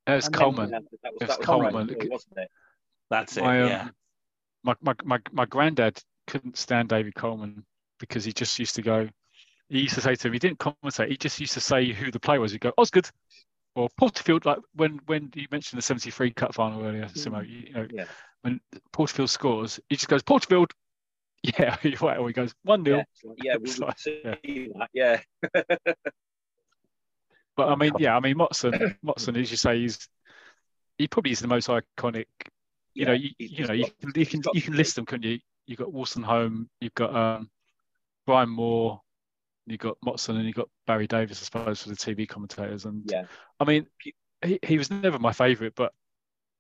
It's 0.05 0.27
And 0.27 0.35
Coleman. 0.35 0.69
Yeah, 0.71 0.79
that 1.03 1.13
was, 1.13 1.21
It's 1.21 1.29
that 1.29 1.39
was 1.39 1.45
Coleman. 1.45 1.95
wasn't 2.09 2.37
it? 2.37 2.49
That's 3.09 3.37
it. 3.37 3.43
My, 3.43 3.61
um, 3.61 3.67
yeah. 3.69 3.87
my, 4.63 4.75
my, 4.81 4.95
my, 5.05 5.19
my 5.31 5.45
granddad 5.45 6.01
couldn't 6.27 6.57
stand 6.57 6.89
David 6.89 7.15
Coleman 7.15 7.65
because 7.99 8.25
he 8.25 8.33
just 8.33 8.57
used 8.59 8.75
to 8.75 8.81
go, 8.81 9.07
he 9.69 9.81
used 9.81 9.95
to 9.95 10.01
say 10.01 10.15
to 10.15 10.27
him, 10.27 10.33
he 10.33 10.39
didn't 10.39 10.59
commentate, 10.59 11.09
he 11.09 11.17
just 11.17 11.39
used 11.39 11.53
to 11.53 11.61
say 11.61 11.91
who 11.91 12.11
the 12.11 12.19
player 12.19 12.39
was. 12.39 12.51
He'd 12.51 12.61
go, 12.61 12.71
Osgood 12.77 13.09
or 13.75 13.89
Porterfield, 13.97 14.45
like 14.45 14.59
when 14.75 14.99
when 15.05 15.31
you 15.35 15.47
mentioned 15.51 15.77
the 15.77 15.81
73 15.81 16.31
cut 16.31 16.53
final 16.55 16.83
earlier, 16.83 17.05
Simo, 17.05 17.47
you, 17.47 17.73
know, 17.73 17.87
Yeah. 17.91 18.05
when 18.41 18.59
Porterfield 18.93 19.29
scores, 19.29 19.79
he 19.89 19.95
just 19.95 20.07
goes, 20.07 20.23
Porterfield, 20.23 20.71
yeah, 21.43 21.75
or 22.01 22.27
he 22.27 22.33
goes, 22.33 22.53
1 22.63 22.85
0. 22.85 22.97
Yeah, 22.97 23.03
yeah, 23.43 23.55
like- 23.79 23.97
yeah. 24.05 24.35
that. 24.75 24.89
Yeah, 24.93 25.19
But 27.57 27.69
I 27.69 27.75
mean, 27.75 27.91
yeah, 27.99 28.15
I 28.15 28.19
mean, 28.19 28.35
Motson, 28.35 28.97
Motson, 29.05 29.39
as 29.39 29.49
you 29.49 29.57
say, 29.57 29.79
he's 29.79 30.09
he 30.97 31.07
probably 31.07 31.31
is 31.31 31.39
the 31.39 31.47
most 31.47 31.67
iconic. 31.69 32.25
You 32.93 33.05
know, 33.05 33.13
you, 33.13 33.29
you 33.39 33.65
know, 33.67 33.73
you 33.73 33.85
can 34.01 34.11
you 34.15 34.25
can 34.25 34.41
you 34.53 34.61
can 34.61 34.75
list 34.75 34.95
them, 34.95 35.05
couldn't 35.05 35.29
you? 35.29 35.39
You've 35.67 35.79
got 35.79 35.89
Wolstenholme, 35.93 36.67
you've 36.79 36.93
got 36.95 37.15
um, 37.15 37.49
Brian 38.25 38.49
Moore, 38.49 39.01
you've 39.67 39.79
got 39.79 39.97
Motson, 40.05 40.35
and 40.37 40.45
you've 40.45 40.55
got 40.55 40.69
Barry 40.87 41.07
Davies, 41.07 41.41
I 41.41 41.45
suppose, 41.45 41.83
for 41.83 41.89
the 41.89 41.95
TV 41.95 42.27
commentators. 42.27 42.85
And 42.85 43.09
Yeah. 43.09 43.25
I 43.59 43.65
mean, 43.65 43.87
he, 44.43 44.59
he 44.63 44.77
was 44.77 44.91
never 44.91 45.19
my 45.19 45.33
favourite, 45.33 45.75
but 45.75 45.93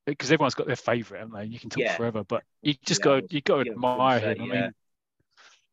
because 0.05 0.31
everyone's 0.31 0.55
got 0.55 0.67
their 0.67 0.75
favourite, 0.75 1.21
haven't 1.21 1.35
they? 1.35 1.45
You 1.45 1.59
can 1.59 1.69
talk 1.69 1.83
Yeah. 1.83 1.97
forever, 1.97 2.23
but 2.23 2.43
you 2.61 2.75
just 2.85 3.01
Yeah, 3.01 3.21
got 3.21 3.31
you 3.33 3.41
got 3.41 3.63
to 3.63 3.71
admire 3.71 4.19
him. 4.19 4.41
I 4.41 4.45
mean, 4.47 4.73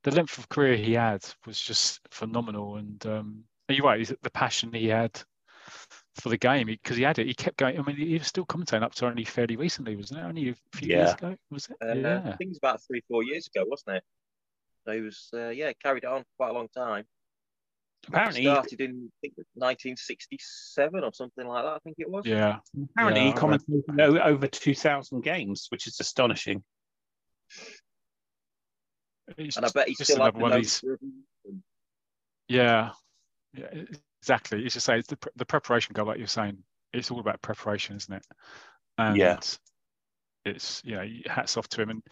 the 0.05 0.11
length 0.11 0.39
of 0.39 0.49
career 0.49 0.77
he 0.77 0.95
had 0.95 1.25
was 1.47 1.61
just 1.61 2.01
phenomenal. 2.11 2.77
And 2.77 3.05
um, 3.07 3.45
you're 3.69 3.85
right, 3.87 4.01
is 4.01 4.11
it 4.11 4.23
the 4.23 4.31
passion 4.31 4.73
he 4.73 4.89
had 4.89 5.21
for 6.17 6.29
the 6.29 6.37
game 6.37 6.67
because 6.67 6.97
he 6.97 7.03
had 7.03 7.19
it. 7.19 7.27
He 7.27 7.35
kept 7.35 7.57
going. 7.57 7.79
I 7.79 7.83
mean, 7.83 7.97
he 7.97 8.15
was 8.19 8.27
still 8.27 8.45
commentating 8.47 8.83
up 8.83 8.95
to 8.97 9.07
only 9.07 9.25
fairly 9.25 9.57
recently, 9.57 9.97
wasn't 9.97 10.21
it? 10.21 10.25
Only 10.25 10.49
a 10.51 10.55
few 10.75 10.89
Yeah. 10.89 10.97
years 10.99 11.13
ago, 11.15 11.37
was 11.51 11.69
it? 11.71 11.77
Uh, 11.83 11.95
yeah. 11.95 12.23
I 12.33 12.37
think 12.37 12.51
it's 12.51 12.59
about 12.59 12.81
three, 12.87 13.03
four 13.09 13.23
years 13.25 13.49
ago, 13.55 13.65
wasn't 13.67 13.97
it? 13.97 14.05
So 14.87 14.93
he 14.93 15.01
was, 15.01 15.31
uh, 15.33 15.49
yeah, 15.49 15.73
carried 15.83 16.05
it 16.05 16.09
on 16.09 16.23
for 16.23 16.29
quite 16.39 16.51
a 16.51 16.53
long 16.53 16.69
time. 16.69 17.05
Apparently, 18.09 18.43
started 18.43 18.81
in 18.81 18.91
I 18.91 19.15
think 19.21 19.35
1967 19.55 21.05
or 21.05 21.13
something 21.15 21.47
like 21.47 21.65
that. 21.65 21.75
I 21.75 21.79
think 21.85 21.97
it 22.01 22.11
was. 22.11 22.27
Yeah. 22.27 22.59
apparently 22.95 23.21
Yeah, 23.23 23.27
he 23.29 23.33
commented 23.33 23.69
commentated 23.89 24.19
o- 24.19 24.23
over 24.23 24.49
2,000 24.49 25.21
games, 25.23 25.67
which 25.71 25.87
is 25.87 26.01
astonishing. 26.01 26.65
It's 29.39 29.57
And 29.57 29.65
I 29.67 29.69
bet 29.71 29.89
he 29.89 29.95
just 29.95 30.11
still 30.11 30.25
had 30.25 30.37
one 30.37 30.53
of 30.53 30.59
these. 30.59 30.83
Yeah. 32.49 32.91
Yeah, 33.55 33.69
exactly. 34.23 34.65
It's 34.65 34.75
just 34.75 34.87
say 34.87 34.99
it's 34.99 35.09
the, 35.09 35.19
the 35.37 35.45
preparation 35.47 35.93
goal, 35.95 36.07
like 36.07 36.19
you're 36.19 36.27
saying. 36.27 36.59
It's 36.93 37.11
all 37.11 37.21
about 37.21 37.43
preparation, 37.43 37.97
isn't 37.97 38.15
it? 38.15 38.25
And 38.99 39.17
Yeah. 39.19 39.41
it's 40.45 40.83
you 40.85 40.97
know 40.97 41.07
hats 41.27 41.57
off 41.57 41.69
to 41.69 41.83
him 41.83 41.91
and 41.91 42.03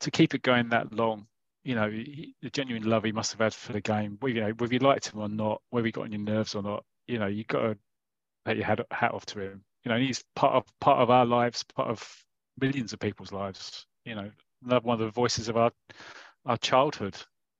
to 0.00 0.10
keep 0.10 0.34
it 0.34 0.42
going 0.42 0.68
that 0.70 0.92
long. 0.92 1.26
You 1.64 1.74
know 1.74 1.90
he, 1.90 2.34
the 2.42 2.50
genuine 2.50 2.84
love 2.84 3.04
he 3.04 3.12
must 3.12 3.32
have 3.32 3.40
had 3.40 3.54
for 3.54 3.72
the 3.72 3.80
game. 3.80 4.16
Whether 4.20 4.34
you 4.34 4.40
know 4.42 4.52
whether 4.56 4.72
you 4.72 4.80
liked 4.80 5.08
him 5.12 5.20
or 5.20 5.28
not, 5.28 5.60
whether 5.70 5.86
he 5.86 5.92
got 5.92 6.04
on 6.04 6.12
your 6.12 6.20
nerves 6.20 6.54
or 6.54 6.62
not. 6.62 6.84
You 7.06 7.18
know 7.18 7.26
you 7.26 7.44
got 7.44 7.60
to 7.60 7.78
let 8.46 8.56
your 8.56 8.66
hat, 8.66 8.80
hat 8.90 9.12
off 9.12 9.26
to 9.26 9.40
him. 9.40 9.64
You 9.84 9.90
know 9.90 9.98
he's 9.98 10.24
part 10.34 10.54
of 10.54 10.64
part 10.80 11.00
of 11.00 11.10
our 11.10 11.26
lives, 11.26 11.62
part 11.64 11.88
of 11.88 12.24
millions 12.60 12.92
of 12.92 13.00
people's 13.00 13.32
lives. 13.32 13.86
You 14.04 14.14
know 14.14 14.30
another 14.64 14.84
one 14.86 15.00
of 15.00 15.06
the 15.06 15.10
voices 15.12 15.48
of 15.48 15.56
our 15.56 15.70
our 16.46 16.56
childhood. 16.56 17.16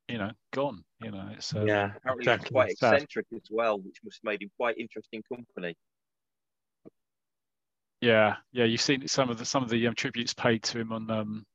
You 0.08 0.18
know 0.18 0.30
gone. 0.52 0.84
You 1.00 1.10
know 1.10 1.28
it's 1.32 1.54
uh, 1.54 1.64
yeah, 1.64 1.92
Apparently, 1.96 2.22
exactly. 2.22 2.50
quite 2.50 2.78
Sad. 2.78 2.94
eccentric 2.94 3.26
as 3.34 3.48
well, 3.50 3.78
which 3.78 3.96
must 4.04 4.20
have 4.22 4.30
made 4.30 4.42
him 4.42 4.50
quite 4.56 4.76
interesting 4.78 5.22
company. 5.28 5.76
Yeah, 8.00 8.36
yeah, 8.52 8.64
you've 8.64 8.80
seen 8.80 9.06
some 9.06 9.30
of 9.30 9.38
the 9.38 9.44
some 9.44 9.62
of 9.62 9.68
the 9.68 9.86
um, 9.86 9.94
tributes 9.94 10.34
paid 10.34 10.62
to 10.64 10.80
him 10.80 10.92
on 10.92 11.08
um, 11.10 11.46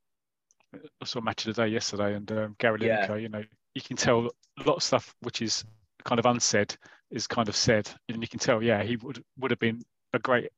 I 0.73 1.05
saw 1.05 1.21
Match 1.21 1.45
of 1.45 1.55
the 1.55 1.63
Day 1.63 1.69
yesterday, 1.69 2.15
and 2.15 2.31
um, 2.31 2.55
Gary 2.57 2.79
Yeah. 2.81 3.05
Lineker. 3.05 3.21
You 3.21 3.29
know, 3.29 3.43
you 3.75 3.81
can 3.81 3.97
tell 3.97 4.29
a 4.59 4.63
lot 4.63 4.77
of 4.77 4.83
stuff 4.83 5.13
which 5.21 5.41
is 5.41 5.65
kind 6.03 6.19
of 6.19 6.25
unsaid 6.25 6.75
is 7.11 7.27
kind 7.27 7.49
of 7.49 7.55
said, 7.55 7.89
and 8.09 8.21
you 8.21 8.27
can 8.27 8.39
tell, 8.39 8.61
yeah, 8.63 8.83
he 8.83 8.95
would 8.97 9.23
would 9.39 9.51
have 9.51 9.59
been 9.59 9.81
a 10.13 10.19
great, 10.19 10.49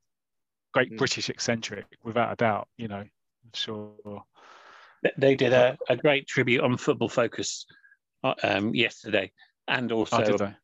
great 0.73 0.91
Mm. 0.91 0.97
British 0.97 1.29
eccentric 1.29 1.85
without 2.03 2.31
a 2.31 2.35
doubt. 2.35 2.67
You 2.77 2.87
know, 2.87 2.99
I'm 2.99 3.53
sure. 3.53 4.23
They 5.17 5.35
did 5.35 5.53
a, 5.53 5.77
a 5.89 5.95
great 5.95 6.27
tribute 6.27 6.61
on 6.61 6.75
Football 6.77 7.09
Focus 7.09 7.65
um, 8.43 8.73
yesterday, 8.75 9.31
and 9.67 9.91
also 9.91 10.17
Oh, 10.17 10.23
did 10.23 10.37
they? 10.39 10.55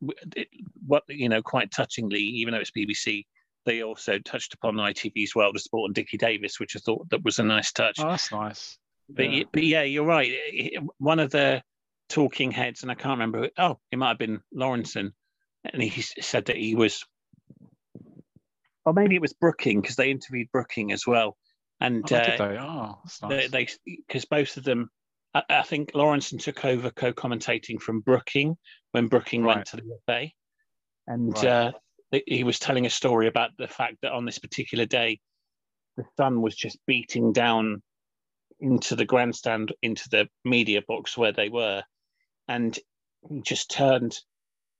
w- 0.00 0.18
it- 0.36 0.48
what 0.86 1.02
you 1.08 1.28
know, 1.28 1.42
quite 1.42 1.70
touchingly, 1.70 2.20
even 2.20 2.52
though 2.52 2.60
it's 2.60 2.70
BBC, 2.70 3.26
they 3.66 3.82
also 3.82 4.18
touched 4.18 4.54
upon 4.54 4.76
ITV's 4.76 5.34
World 5.34 5.56
of 5.56 5.62
Sport 5.62 5.88
and 5.88 5.94
Dickie 5.94 6.18
Davies, 6.18 6.60
which 6.60 6.76
I 6.76 6.80
thought 6.80 7.08
that 7.10 7.24
was 7.24 7.38
a 7.38 7.42
nice 7.44 7.72
touch. 7.72 7.96
Oh, 7.98 8.08
that's 8.10 8.30
nice. 8.32 8.78
But, 9.08 9.30
Yeah. 9.30 9.44
but 9.52 9.62
yeah, 9.64 9.82
you're 9.82 10.04
right. 10.04 10.32
One 10.98 11.18
of 11.18 11.30
the 11.30 11.62
talking 12.08 12.50
heads, 12.50 12.82
and 12.82 12.90
I 12.90 12.94
can't 12.94 13.12
remember. 13.18 13.40
who- 13.42 13.50
Oh, 13.58 13.80
it 13.90 13.96
might 13.96 14.08
have 14.08 14.18
been 14.18 14.42
Lawrenson, 14.54 15.12
and 15.64 15.82
he 15.82 16.02
said 16.02 16.46
that 16.46 16.56
he 16.56 16.74
was, 16.74 17.04
or 18.84 18.92
maybe 18.92 19.14
it 19.14 19.22
was 19.22 19.32
Brooking 19.32 19.80
because 19.80 19.96
they 19.96 20.10
interviewed 20.10 20.50
Brooking 20.52 20.92
as 20.92 21.06
well, 21.06 21.36
and 21.80 22.10
Oh, 22.12 22.16
uh, 22.16 22.36
they? 22.36 22.58
Oh, 22.58 22.98
nice. 23.28 23.50
they 23.50 23.68
because 23.86 24.24
both 24.26 24.56
of 24.56 24.64
them. 24.64 24.90
I, 25.34 25.42
I 25.48 25.62
think 25.62 25.92
Lawrenson 25.92 26.40
took 26.40 26.64
over 26.64 26.90
co-commentating 26.90 27.80
from 27.80 28.00
Brooking 28.00 28.56
when 28.92 29.08
Brooking 29.08 29.42
Right. 29.42 29.56
went 29.56 29.66
to 29.68 29.76
the 29.76 29.98
FA, 30.06 30.30
and 31.06 31.34
Right. 31.34 31.44
uh, 31.44 31.72
he- 32.10 32.24
he 32.26 32.44
was 32.44 32.58
telling 32.58 32.86
a 32.86 32.90
story 32.90 33.26
about 33.26 33.50
the 33.56 33.68
fact 33.68 33.96
that 34.02 34.12
on 34.12 34.24
this 34.24 34.38
particular 34.38 34.86
day, 34.86 35.20
the 35.96 36.04
sun 36.16 36.42
was 36.42 36.56
just 36.56 36.78
beating 36.86 37.32
down 37.32 37.82
into 38.60 38.96
the 38.96 39.04
grandstand, 39.04 39.72
into 39.82 40.08
the 40.10 40.28
media 40.44 40.82
box 40.86 41.16
where 41.18 41.32
they 41.32 41.48
were, 41.48 41.82
and 42.48 42.78
he 43.28 43.40
just 43.42 43.70
turned 43.70 44.18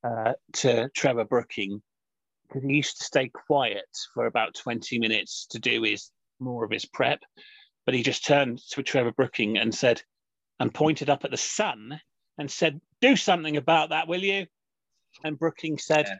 uh, 0.05 0.35
to 0.53 0.89
Trevor 0.91 1.25
Brooking 1.25 1.83
because 2.47 2.63
he 2.63 2.77
used 2.77 2.99
to 2.99 3.05
stay 3.05 3.29
quiet 3.29 3.89
for 4.13 4.27
about 4.27 4.55
20 4.55 4.99
minutes 4.99 5.47
to 5.47 5.59
do 5.59 5.83
his 5.83 6.11
more 6.41 6.65
of 6.65 6.71
his 6.71 6.85
prep, 6.85 7.21
but 7.87 7.95
he 7.95 8.03
just 8.03 8.25
turned 8.25 8.59
to 8.71 8.83
Trevor 8.83 9.13
Brooking 9.13 9.57
and 9.57 9.75
said, 9.75 10.03
and 10.61 10.73
pointed 10.73 11.11
up 11.11 11.25
at 11.25 11.31
the 11.31 11.37
sun 11.37 12.01
and 12.39 12.51
said, 12.51 12.81
"Do 13.01 13.17
something 13.17 13.57
about 13.57 13.91
that, 13.91 14.09
will 14.09 14.23
you?" 14.23 14.47
And 15.25 15.39
Brooking 15.39 15.79
said, 15.79 16.07
Yeah. 16.09 16.15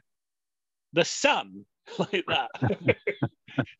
"The 0.93 1.05
sun," 1.05 1.65
like 1.99 2.25
that. 2.29 2.51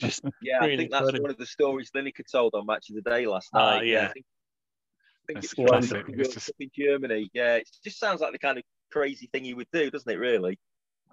just 0.01 0.23
Yeah, 0.43 0.59
I 0.61 0.77
think 0.77 0.91
that's 0.91 1.07
funny. 1.07 1.21
one 1.21 1.31
of 1.31 1.39
the 1.39 1.47
stories 1.47 1.91
Lineker 1.97 2.25
told 2.31 2.55
on 2.55 2.67
Match 2.67 2.91
of 2.91 2.97
the 2.97 3.03
Day 3.11 3.27
last 3.27 3.51
Ah, 3.53 3.77
night. 3.79 3.87
yeah. 3.87 4.09
I 4.09 4.13
think, 4.13 4.27
I 4.27 5.27
think 5.27 5.41
That's 5.41 5.53
it 5.53 5.59
was 5.59 5.69
classic. 5.89 6.05
It's 6.09 6.35
just- 6.35 6.47
Cup 6.49 6.57
in 6.61 6.71
Germany. 6.77 7.31
Yeah, 7.33 7.57
it 7.57 7.69
just 7.83 7.99
sounds 7.99 8.21
like 8.21 8.33
the 8.33 8.39
kind 8.39 8.59
of 8.59 8.65
crazy 8.93 9.29
thing 9.33 9.45
you 9.45 9.57
would 9.57 9.69
do, 9.73 9.91
doesn't 9.91 10.11
it? 10.11 10.17
Really? 10.17 10.59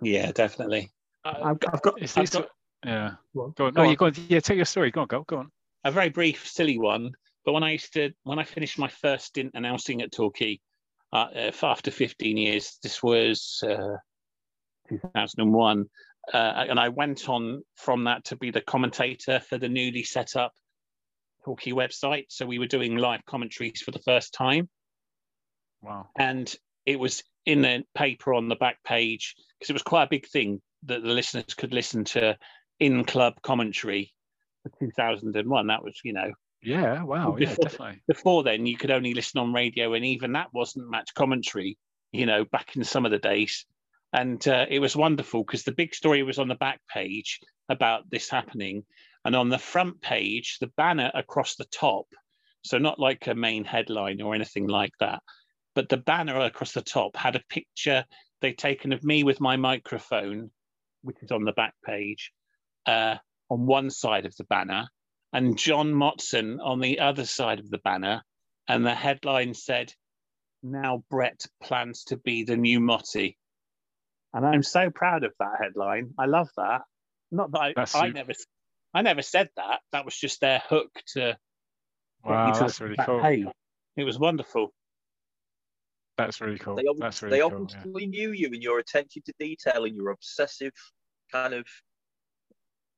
yeah, 0.02 0.32
definitely. 0.32 0.92
I've, 1.24 1.60
got- 1.60 1.74
I've 1.76 1.82
got, 1.82 1.94
I've 2.02 2.14
these 2.14 2.30
got 2.32 2.48
yeah. 2.84 3.12
Go 3.36 3.44
on. 3.44 3.54
Go 3.56 3.66
on. 3.68 3.74
Go 3.74 3.82
No, 3.82 3.86
on. 3.86 3.90
you 3.92 3.96
go 3.96 4.06
on. 4.08 4.14
Yeah, 4.28 4.40
tell 4.40 4.56
your 4.56 4.66
story. 4.66 4.90
Go 4.92 5.02
on, 5.02 5.08
go, 5.08 5.24
go 5.24 5.38
on. 5.38 5.52
a 5.84 5.92
very 5.92 6.10
brief, 6.10 6.48
silly 6.48 6.78
one. 6.80 7.12
But 7.46 7.54
when 7.54 7.64
I 7.64 7.72
used 7.72 7.94
to, 7.94 8.12
when 8.24 8.40
I 8.40 8.44
finished 8.44 8.78
my 8.78 8.88
first 8.88 9.26
stint 9.26 9.52
announcing 9.54 10.02
at 10.02 10.12
Torquay, 10.12 10.60
uh, 11.14 11.28
if 11.34 11.64
after 11.64 11.92
15 11.92 12.38
years, 12.38 12.78
this 12.84 13.02
was 13.02 13.64
uh, 13.64 13.98
2001, 14.90 15.86
uh, 16.34 16.38
and 16.38 16.80
I 16.80 16.90
went 16.90 17.28
on 17.28 17.64
from 17.76 18.06
that 18.06 18.26
to 18.26 18.36
be 18.36 18.52
the 18.52 18.62
commentator 18.62 19.40
for 19.40 19.58
the 19.58 19.70
newly 19.70 20.04
set 20.04 20.36
up 20.36 20.54
Torquay 21.44 21.72
website. 21.72 22.26
So 22.30 22.46
we 22.46 22.60
were 22.60 22.68
doing 22.68 22.96
live 22.98 23.26
commentaries 23.26 23.82
for 23.82 23.92
the 23.92 24.00
first 24.00 24.34
time, 24.34 24.70
Wow. 25.82 26.10
and 26.18 26.54
it 26.86 27.00
was 27.00 27.24
in 27.46 27.62
the 27.62 27.84
paper 27.96 28.34
on 28.34 28.48
the 28.48 28.56
back 28.56 28.84
page 28.84 29.36
because 29.58 29.72
it 29.72 29.74
was 29.74 29.82
quite 29.82 30.04
a 30.04 30.10
big 30.10 30.28
thing 30.28 30.62
that 30.84 31.02
the 31.04 31.10
listeners 31.10 31.54
could 31.56 31.74
listen 31.74 32.04
to 32.04 32.38
in 32.80 33.04
club 33.04 33.34
commentary 33.42 34.14
for 34.64 34.72
2001. 34.80 35.68
That 35.68 35.84
was, 35.84 36.00
you 36.04 36.14
know, 36.14 36.32
Yeah. 36.64 37.04
Wow. 37.04 37.38
Yeah. 37.40 37.50
Before- 37.50 37.64
Definitely. 37.66 38.02
before 38.08 38.44
then 38.44 38.66
you 38.66 38.78
could 38.78 38.92
only 38.92 39.14
listen 39.14 39.40
on 39.40 39.54
radio 39.54 39.94
and 39.94 40.06
even 40.06 40.34
that 40.34 40.54
wasn't 40.54 40.90
match 40.90 41.14
commentary 41.16 41.78
you 42.12 42.26
know 42.26 42.46
back 42.46 42.76
in 42.76 42.84
some 42.84 43.06
of 43.06 43.12
the 43.12 43.18
days 43.20 43.66
and 44.14 44.46
uh, 44.48 44.66
it 44.70 44.80
was 44.80 44.96
wonderful 44.96 45.44
because 45.44 45.64
the 45.64 45.72
big 45.72 45.96
story 45.96 46.22
was 46.24 46.38
on 46.38 46.48
the 46.50 46.56
back 46.56 46.82
page 46.94 47.40
about 47.70 48.10
this 48.10 48.30
happening 48.30 48.84
and 49.26 49.36
on 49.36 49.50
the 49.50 49.58
front 49.58 50.02
page 50.02 50.58
the 50.60 50.72
banner 50.78 51.10
across 51.14 51.56
the 51.56 51.66
top 51.66 52.06
so 52.64 52.78
not 52.78 53.00
like 53.00 53.28
a 53.28 53.34
main 53.34 53.64
headline 53.64 54.22
or 54.22 54.36
anything 54.36 54.68
like 54.68 54.92
that 55.00 55.22
but 55.74 55.88
the 55.90 55.98
banner 55.98 56.40
across 56.42 56.74
the 56.74 56.82
top 56.82 57.16
had 57.16 57.36
a 57.36 57.44
picture 57.50 58.04
they'd 58.42 58.58
taken 58.58 58.92
of 58.92 59.04
me 59.04 59.24
with 59.24 59.40
my 59.40 59.56
microphone 59.56 60.52
which 61.02 61.18
is 61.24 61.32
on 61.32 61.44
the 61.46 61.54
back 61.54 61.74
page 61.86 62.32
uh, 62.86 63.16
on 63.50 63.66
one 63.66 63.90
side 63.90 64.26
of 64.26 64.36
the 64.36 64.44
banner 64.44 64.88
and 65.34 65.58
John 65.58 65.94
Motson 65.94 66.58
on 66.62 66.80
the 66.80 67.00
other 67.00 67.26
side 67.26 67.60
of 67.60 67.70
the 67.70 67.78
banner. 67.80 68.24
And 68.68 68.86
the 68.86 68.94
headline 68.96 69.54
said, 69.54 69.92
Now 70.64 71.04
Brett 71.10 71.46
plans 71.64 72.04
to 72.06 72.18
be 72.18 72.44
the 72.44 72.56
new 72.58 72.80
Motty. 72.80 73.38
And 74.34 74.46
I'm 74.46 74.64
so 74.64 74.90
proud 74.90 75.24
of 75.24 75.34
that 75.40 75.58
headline. 75.62 76.12
I 76.18 76.26
love 76.26 76.50
that. 76.58 76.82
Not 77.32 77.52
that 77.52 77.74
I, 77.78 78.06
I 78.06 78.10
never 78.10 78.34
I 78.94 79.02
never 79.02 79.22
said 79.22 79.50
that. 79.58 79.80
That 79.92 80.06
was 80.06 80.16
just 80.16 80.42
their 80.42 80.62
hook 80.70 80.92
to 81.14 81.38
Wow. 82.24 82.52
to 82.54 82.60
That's 82.60 82.80
really 82.80 82.96
back 82.96 83.08
cool. 83.08 83.22
page. 83.22 83.48
It 83.98 84.04
was 84.04 84.20
wonderful. 84.20 84.72
That's 86.18 86.40
really 86.40 86.60
cool. 86.60 86.76
They, 86.76 86.84
ob- 86.88 87.00
That's 87.00 87.20
they 87.20 87.28
really 87.28 87.40
cool. 87.40 87.50
Yeah. 87.50 87.78
obviously 87.80 88.06
knew 88.08 88.32
you 88.32 88.48
and 88.48 88.62
your 88.62 88.80
attention 88.80 89.24
to 89.26 89.34
detail 89.40 89.86
and 89.86 89.96
your 89.96 90.12
obsessive 90.12 90.74
kind 91.32 91.54
of 91.54 91.66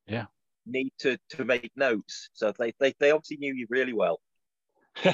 Yeah. 0.06 0.26
Need 0.66 0.92
to 1.00 1.18
to 1.30 1.44
make 1.44 1.70
notes. 1.76 2.30
So 2.32 2.52
they 2.58 2.72
they, 2.80 2.94
they 2.98 3.10
obviously 3.10 3.38
knew 3.38 3.54
you 3.54 3.66
really 3.68 3.92
well. 3.92 4.20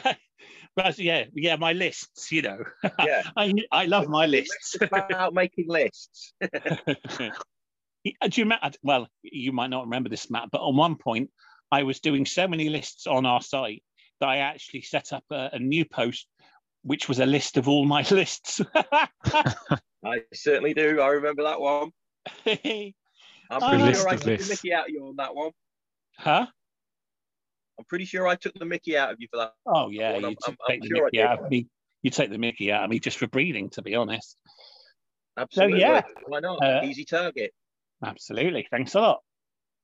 but 0.76 0.98
yeah, 0.98 1.24
yeah, 1.34 1.56
my 1.56 1.72
lists, 1.72 2.30
you 2.32 2.42
know. 2.42 2.58
Yeah. 2.98 3.22
I 3.36 3.54
I 3.70 3.86
love 3.86 4.08
my 4.08 4.26
lists. 4.26 4.76
About 4.80 5.34
making 5.34 5.66
lists. 5.68 6.32
Do 6.40 7.30
you 8.04 8.44
remember? 8.44 8.70
Well, 8.82 9.08
you 9.22 9.52
might 9.52 9.70
not 9.70 9.84
remember 9.84 10.08
this, 10.08 10.30
Matt, 10.30 10.48
but 10.50 10.62
on 10.62 10.76
one 10.76 10.96
point, 10.96 11.30
I 11.70 11.82
was 11.82 12.00
doing 12.00 12.24
so 12.24 12.48
many 12.48 12.68
lists 12.68 13.06
on 13.06 13.26
our 13.26 13.42
site 13.42 13.82
that 14.20 14.28
I 14.28 14.38
actually 14.38 14.82
set 14.82 15.12
up 15.12 15.24
a, 15.30 15.50
a 15.52 15.58
new 15.58 15.84
post, 15.84 16.26
which 16.82 17.08
was 17.08 17.20
a 17.20 17.26
list 17.26 17.56
of 17.56 17.68
all 17.68 17.84
my 17.84 18.02
lists. 18.10 18.60
I 18.74 20.22
certainly 20.32 20.74
do. 20.74 21.00
I 21.00 21.08
remember 21.08 21.42
that 21.42 21.60
one. 21.60 21.92
I'm 23.50 23.60
pretty 23.60 23.84
List 23.84 24.00
sure 24.02 24.10
I 24.10 24.14
of 24.14 24.20
took 24.22 24.38
the. 24.40 24.48
Mickey 24.48 24.72
out 24.72 24.84
of 24.84 24.90
you 24.90 25.06
on 25.06 25.16
that 25.16 25.34
one. 25.34 25.50
huh? 26.18 26.46
I'm 27.78 27.84
pretty 27.86 28.04
sure 28.04 28.26
I 28.28 28.34
took 28.36 28.52
the 28.54 28.64
Mickey 28.66 28.96
out 28.96 29.10
of 29.12 29.16
you 29.20 29.28
for 29.30 29.38
that. 29.38 29.52
Oh 29.66 29.88
yeah, 29.90 30.12
Well, 30.12 30.20
you 30.20 30.26
I'm- 30.28 30.36
took 30.44 30.48
I'm- 30.50 30.56
I'm 30.68 30.70
take 30.72 30.82
the 30.82 30.88
sure 30.96 31.04
mickey 31.06 31.22
out 31.22 31.44
of 31.44 31.50
me 31.50 31.66
you 32.02 32.10
take 32.10 32.30
the 32.30 32.38
Mickey 32.38 32.72
out 32.72 32.84
of 32.84 32.90
me 32.90 32.98
just 32.98 33.18
for 33.18 33.26
breathing, 33.26 33.68
to 33.70 33.82
be 33.82 33.94
honest. 33.94 34.36
Absolutely. 35.38 35.80
yeah. 35.80 36.02
Why 36.26 36.40
not? 36.40 36.62
Uh, 36.64 36.80
Easy 36.84 37.04
target. 37.04 37.52
Absolutely. 38.04 38.66
Thanks 38.70 38.94
a 38.94 39.00
lot. 39.00 39.20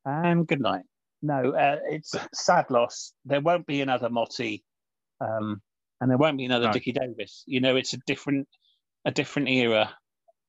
And 0.07 0.47
good 0.47 0.61
night. 0.61 0.85
No, 1.23 1.51
uh, 1.53 1.77
it's 1.91 2.15
a 2.15 2.27
sad 2.35 2.71
loss. 2.71 3.13
There 3.25 3.41
won't 3.41 3.67
be 3.67 3.81
another 3.83 4.09
Motty, 4.11 4.65
um, 5.21 5.61
and 6.01 6.11
there 6.11 6.17
won't 6.19 6.39
be 6.39 6.45
another 6.45 6.67
No. 6.67 6.73
Dickie 6.73 6.93
Davies. 6.93 7.43
You 7.47 7.61
know, 7.61 7.77
it's 7.77 7.93
a 7.95 7.99
different, 8.07 8.49
a 9.05 9.11
different 9.11 9.49
era. 9.49 9.95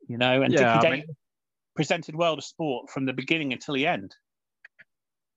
You 0.08 0.18
know, 0.18 0.42
and 0.42 0.54
Yeah, 0.54 0.76
Dickie 0.76 0.88
I 0.88 0.92
mean- 0.92 1.00
Davies 1.02 1.16
presented 1.78 2.16
world 2.16 2.40
of 2.40 2.44
sport 2.44 2.90
from 2.90 3.06
the 3.06 3.14
beginning 3.14 3.54
until 3.54 3.76
the 3.76 3.88
end. 3.88 4.14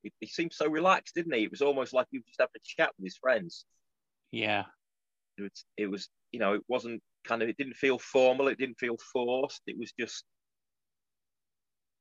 He, 0.03 0.13
he 0.19 0.27
seemed 0.27 0.53
so 0.53 0.67
relaxed, 0.69 1.15
didn't 1.15 1.35
he? 1.35 1.45
It 1.45 1.51
was 1.51 1.63
almost 1.63 1.93
like 1.95 2.07
he 2.11 2.19
was 2.19 2.25
just 2.27 2.41
having 2.41 2.51
a 2.57 2.61
chat 2.65 2.91
with 2.99 3.05
his 3.07 3.17
friends. 3.19 3.65
Yeah, 4.33 4.65
It 5.39 5.43
was, 5.43 5.65
it 5.77 5.87
was, 5.87 6.09
you 6.33 6.41
know, 6.41 6.55
it 6.55 6.63
wasn't 6.69 7.03
kind 7.25 7.43
of, 7.43 7.49
it 7.49 7.57
didn't 7.57 7.77
feel 7.77 7.99
formal. 7.99 8.49
It 8.49 8.59
didn't 8.59 8.79
feel 8.79 8.97
forced. 9.13 9.63
It 9.67 9.79
was 9.79 9.93
just, 9.99 10.25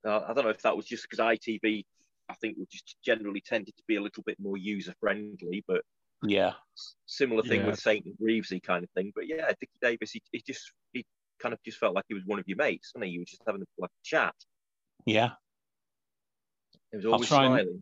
uh, 0.07 0.21
I 0.27 0.33
don't 0.33 0.45
know 0.45 0.51
if 0.51 0.61
that 0.61 0.77
was 0.77 0.85
just 0.85 1.03
because 1.09 1.23
ITV, 1.23 1.83
I 2.29 2.33
think, 2.35 2.57
would 2.57 2.69
just 2.69 2.95
generally 3.03 3.41
tended 3.41 3.75
to 3.75 3.83
be 3.87 3.97
a 3.97 4.01
little 4.01 4.23
bit 4.25 4.37
more 4.39 4.57
user 4.57 4.93
friendly, 4.99 5.63
but 5.67 5.81
yeah, 6.23 6.53
similar 7.05 7.43
thing 7.43 7.61
Yeah. 7.61 7.67
with 7.67 7.79
Saint 7.79 8.05
and 8.05 8.15
Greavsie 8.21 8.61
kind 8.63 8.83
of 8.83 8.89
thing. 8.91 9.11
But 9.15 9.27
yeah, 9.27 9.47
Dickie 9.47 9.79
Davies, 9.81 10.11
he, 10.11 10.21
he 10.31 10.41
just, 10.45 10.71
he 10.71 10.78
kind 11.39 11.53
of 11.53 11.59
just 11.63 11.77
felt 11.77 11.95
like 11.95 12.05
he 12.07 12.13
was 12.13 12.23
one 12.25 12.39
of 12.39 12.47
your 12.47 12.57
mates, 12.57 12.91
wasn't? 12.93 13.11
You 13.11 13.21
were 13.21 13.25
just 13.25 13.41
having 13.45 13.61
a, 13.61 13.65
like 13.77 13.91
a 13.91 14.03
chat. 14.03 14.35
yeah. 15.05 15.31
He 16.91 16.97
was 16.97 17.05
always 17.05 17.27
try 17.27 17.45
and- 17.45 17.53
smiling. 17.53 17.81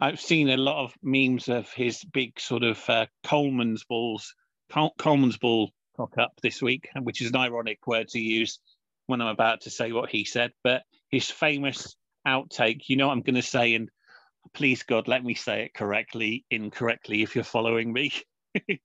I've 0.00 0.20
seen 0.20 0.50
a 0.50 0.56
lot 0.56 0.84
of 0.84 0.94
memes 1.02 1.48
of 1.48 1.70
his 1.72 2.04
big 2.04 2.38
sort 2.38 2.64
of 2.64 2.82
uh, 2.88 3.06
Coleman's 3.24 3.84
balls, 3.84 4.34
Col- 4.70 4.94
Coleman's 4.98 5.38
ball 5.38 5.70
cock 5.96 6.18
up 6.18 6.32
this 6.42 6.60
week, 6.60 6.88
which 7.00 7.22
is 7.22 7.30
an 7.30 7.36
ironic 7.36 7.86
word 7.86 8.08
to 8.08 8.20
use 8.20 8.58
when 9.06 9.20
I'm 9.20 9.28
about 9.28 9.62
to 9.62 9.70
say 9.70 9.92
what 9.92 10.10
he 10.10 10.24
said. 10.24 10.52
But 10.62 10.82
his 11.08 11.30
famous 11.30 11.96
outtake, 12.26 12.88
you 12.88 12.96
know, 12.96 13.08
what 13.08 13.14
I'm 13.14 13.22
going 13.22 13.36
to 13.36 13.42
say, 13.42 13.74
and 13.74 13.90
please 14.52 14.82
God, 14.82 15.08
let 15.08 15.24
me 15.24 15.34
say 15.34 15.64
it 15.64 15.74
correctly, 15.74 16.44
incorrectly, 16.50 17.22
if 17.22 17.34
you're 17.34 17.44
following 17.44 17.92
me. 17.92 18.12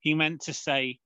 he 0.00 0.14
meant 0.14 0.42
to 0.42 0.52
say 0.52 0.98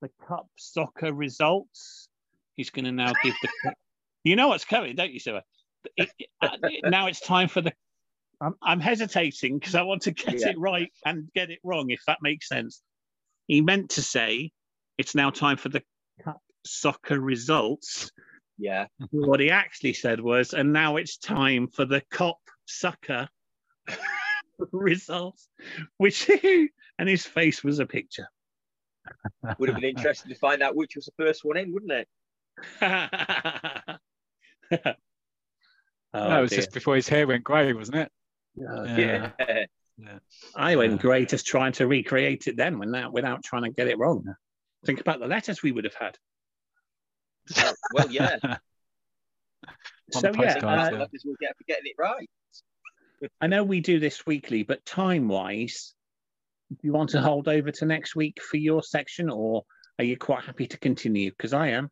the 0.00 0.10
cup 0.26 0.46
soccer 0.56 1.12
results. 1.12 2.08
He's 2.56 2.70
going 2.70 2.84
to 2.86 2.92
now 2.92 3.12
give 3.22 3.34
the. 3.42 3.74
You 4.22 4.36
know 4.36 4.48
what's 4.48 4.66
coming, 4.66 4.96
don't 4.96 5.10
you, 5.12 5.18
Sue? 5.18 5.38
It- 5.96 6.10
it- 6.18 6.28
uh, 6.42 6.50
now 6.84 7.06
it's 7.06 7.20
time 7.20 7.48
for 7.48 7.62
the. 7.62 7.72
I'm, 8.38 8.54
I'm 8.62 8.80
hesitating 8.80 9.58
because 9.58 9.74
I 9.74 9.80
want 9.82 10.02
to 10.02 10.10
get 10.10 10.40
Yeah. 10.40 10.48
it 10.50 10.58
right 10.58 10.92
and 11.06 11.32
get 11.34 11.48
it 11.50 11.58
wrong, 11.64 11.88
if 11.88 12.00
that 12.06 12.18
makes 12.20 12.46
sense. 12.48 12.82
He 13.46 13.62
meant 13.62 13.90
to 13.92 14.02
say 14.02 14.52
it's 14.98 15.14
now 15.14 15.30
time 15.30 15.56
for 15.56 15.70
the 15.70 15.82
cup 16.22 16.42
soccer 16.66 17.18
results. 17.18 18.10
Yeah. 18.58 18.88
What 19.10 19.40
he 19.40 19.50
actually 19.50 19.94
said 19.94 20.20
was, 20.20 20.52
and 20.52 20.70
now 20.70 20.96
it's 20.96 21.16
time 21.16 21.68
for 21.68 21.86
the 21.86 22.02
cop 22.10 22.36
sucker 22.66 23.26
results, 24.72 25.48
which 25.96 26.30
and 26.98 27.08
his 27.08 27.24
face 27.24 27.64
was 27.64 27.78
a 27.78 27.86
picture. 27.86 28.28
Would 29.58 29.68
have 29.68 29.80
been 29.80 29.90
interesting 29.90 30.32
to 30.32 30.38
find 30.38 30.62
out 30.62 30.76
which 30.76 30.96
was 30.96 31.06
the 31.06 31.24
first 31.24 31.44
one 31.44 31.56
in, 31.56 31.72
wouldn't 31.72 31.92
it? 31.92 32.08
oh, 32.82 33.98
no, 36.14 36.38
it 36.38 36.42
was 36.42 36.50
dear. 36.50 36.58
just 36.58 36.72
before 36.72 36.96
his 36.96 37.08
hair 37.08 37.26
went 37.26 37.44
grey, 37.44 37.72
wasn't 37.72 37.98
it? 37.98 38.12
Oh, 38.68 38.84
Yeah. 38.84 39.30
Yeah. 39.38 39.64
I 40.56 40.76
went 40.76 40.92
Yeah. 40.92 40.98
great 40.98 41.28
just 41.28 41.46
trying 41.46 41.72
to 41.72 41.86
recreate 41.86 42.46
it 42.46 42.56
then 42.56 42.78
without 42.78 43.12
without 43.12 43.44
trying 43.44 43.64
to 43.64 43.70
get 43.70 43.86
it 43.86 43.98
wrong. 43.98 44.24
Think 44.86 45.00
about 45.00 45.20
the 45.20 45.26
letters 45.26 45.62
we 45.62 45.72
would 45.72 45.84
have 45.84 45.94
had. 45.94 46.16
Well, 47.56 47.74
well, 47.92 48.10
yeah. 48.10 48.38
So 50.12 50.26
yeah, 50.28 50.32
postcards, 50.54 50.64
uh, 50.64 50.90
yeah. 50.92 50.98
Letters 50.98 51.22
will 51.24 51.36
get 51.40 51.56
for 51.56 51.62
getting 51.68 51.84
it 51.86 51.94
right. 51.96 52.28
I 53.40 53.46
know 53.46 53.62
we 53.62 53.80
do 53.80 54.00
this 54.00 54.26
weekly, 54.26 54.64
but 54.64 54.84
time 54.84 55.28
wise, 55.28 55.94
do 56.70 56.78
you 56.82 56.92
want 56.92 57.10
to 57.10 57.20
hold 57.20 57.48
over 57.48 57.70
to 57.70 57.84
next 57.84 58.14
week 58.14 58.40
for 58.40 58.56
your 58.56 58.82
section, 58.82 59.28
or 59.28 59.64
are 59.98 60.04
you 60.04 60.16
quite 60.16 60.44
happy 60.44 60.66
to 60.68 60.78
continue? 60.78 61.30
Because 61.30 61.52
I 61.52 61.68
am. 61.68 61.90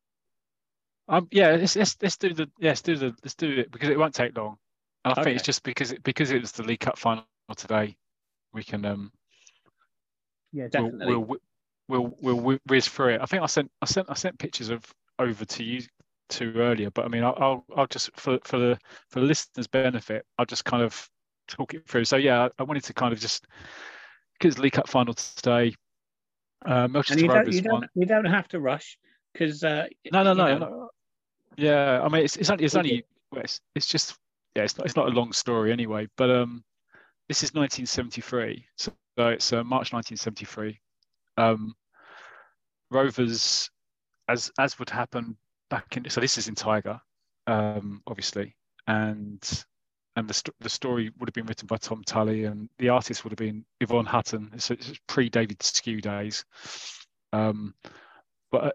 Um, 1.08 1.26
yeah, 1.30 1.52
let's, 1.52 1.74
let's 1.74 1.96
let's 2.02 2.16
do 2.16 2.34
the 2.34 2.50
let's 2.60 2.82
do 2.82 2.96
the 2.96 3.14
let's 3.24 3.34
do 3.34 3.50
it 3.50 3.70
because 3.70 3.88
it 3.88 3.98
won't 3.98 4.14
take 4.14 4.36
long. 4.36 4.56
And 5.04 5.14
I 5.16 5.22
think 5.22 5.36
it's 5.36 5.44
just 5.44 5.62
because 5.62 5.92
it 5.92 6.02
because 6.02 6.30
it 6.30 6.40
was 6.40 6.52
the 6.52 6.62
League 6.62 6.80
Cup 6.80 6.98
final 6.98 7.24
today, 7.56 7.96
we 8.52 8.62
can 8.62 8.84
um 8.84 9.10
Yeah, 10.52 10.68
we'll, 10.74 10.90
definitely. 10.90 11.16
we'll 11.16 11.38
we'll 11.88 12.16
we'll 12.20 12.40
whi- 12.40 12.60
whiz 12.66 12.88
through 12.88 13.14
it. 13.14 13.20
I 13.20 13.26
think 13.26 13.42
I 13.42 13.46
sent 13.46 13.70
I 13.80 13.86
sent 13.86 14.10
I 14.10 14.14
sent 14.14 14.38
pictures 14.38 14.68
of 14.68 14.84
over 15.18 15.44
to 15.44 15.64
you 15.64 15.82
two 16.28 16.52
earlier, 16.56 16.90
but 16.90 17.04
I 17.04 17.08
mean 17.08 17.24
I'll 17.24 17.36
I'll, 17.38 17.64
I'll 17.76 17.86
just 17.86 18.10
for 18.16 18.38
for 18.44 18.58
the 18.58 18.78
for 19.08 19.20
the 19.20 19.26
listeners' 19.26 19.66
benefit, 19.66 20.26
I'll 20.38 20.46
just 20.46 20.64
kind 20.64 20.82
of 20.82 21.08
talk 21.48 21.74
it 21.74 21.88
through. 21.88 22.04
So 22.04 22.16
yeah, 22.16 22.48
I 22.58 22.62
wanted 22.62 22.84
to 22.84 22.94
kind 22.94 23.12
of 23.12 23.18
just 23.18 23.46
because 24.39 24.59
League 24.59 24.72
Cup 24.72 24.89
final 24.89 25.14
today, 25.14 25.74
uh, 26.66 26.89
Melchester 26.89 27.22
you 27.22 27.28
don't, 27.28 27.36
Rovers 27.39 27.57
you 27.57 27.62
won. 27.70 27.80
don't, 27.80 27.91
you 27.95 28.07
don't 28.07 28.24
have 28.24 28.49
to 28.49 28.61
rush 28.61 28.99
because 29.32 29.64
uh, 29.64 29.86
No, 30.12 30.22
no, 30.22 30.32
no, 30.32 30.59
no. 30.59 30.91
Yeah, 31.57 32.01
I 32.03 32.09
mean, 32.09 32.22
it's, 32.24 32.36
it's 32.36 32.51
only, 32.51 32.64
it's 32.64 32.76
only, 32.76 33.05
it's, 33.36 33.61
it's 33.74 33.89
just, 33.89 34.16
yeah, 34.55 34.62
it's 34.62 34.78
not, 34.78 34.86
it's 34.86 34.97
not 34.97 35.09
a 35.09 35.11
long 35.11 35.32
story 35.32 35.72
anyway. 35.72 36.07
But 36.16 36.30
um, 36.30 36.62
this 37.28 37.43
is 37.43 37.53
1973, 37.53 38.64
so 38.76 38.93
it's 39.18 39.53
uh, 39.53 39.64
March 39.64 39.93
1973. 39.93 40.80
Um, 41.36 41.74
Rovers, 42.91 43.70
as 44.28 44.51
as 44.59 44.78
would 44.78 44.91
happen 44.91 45.36
back 45.68 45.97
in, 45.97 46.09
so 46.09 46.20
this 46.20 46.39
is 46.39 46.49
in 46.49 46.55
Tiger, 46.55 47.01
um, 47.47 48.03
obviously, 48.07 48.57
and 48.86 49.64
and 50.18 50.28
the 50.28 50.34
st- 50.34 50.54
the 50.60 50.68
story 50.68 51.10
would 51.18 51.28
have 51.28 51.34
been 51.34 51.46
written 51.46 51.66
by 51.66 51.76
Tom 51.76 52.02
Tully, 52.04 52.44
and 52.44 52.68
the 52.78 52.88
artist 52.88 53.24
would 53.24 53.30
have 53.30 53.38
been 53.38 53.64
Yvonne 53.80 54.04
Hutton. 54.06 54.50
It's, 54.52 54.70
it's 54.70 54.92
pre 55.06 55.28
David 55.28 55.58
Sque 55.60 56.00
days. 56.02 56.44
Um, 57.32 57.74
but 58.50 58.64
uh, 58.64 58.70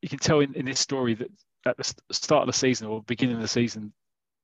you 0.00 0.08
can 0.08 0.18
tell 0.18 0.40
in, 0.40 0.54
in 0.54 0.64
this 0.64 0.80
story 0.80 1.14
that 1.14 1.28
at 1.66 1.76
the 1.76 1.84
st- 1.84 2.00
start 2.10 2.42
of 2.42 2.46
the 2.46 2.58
season 2.58 2.86
or 2.86 3.02
beginning 3.02 3.36
of 3.36 3.42
the 3.42 3.48
season, 3.48 3.92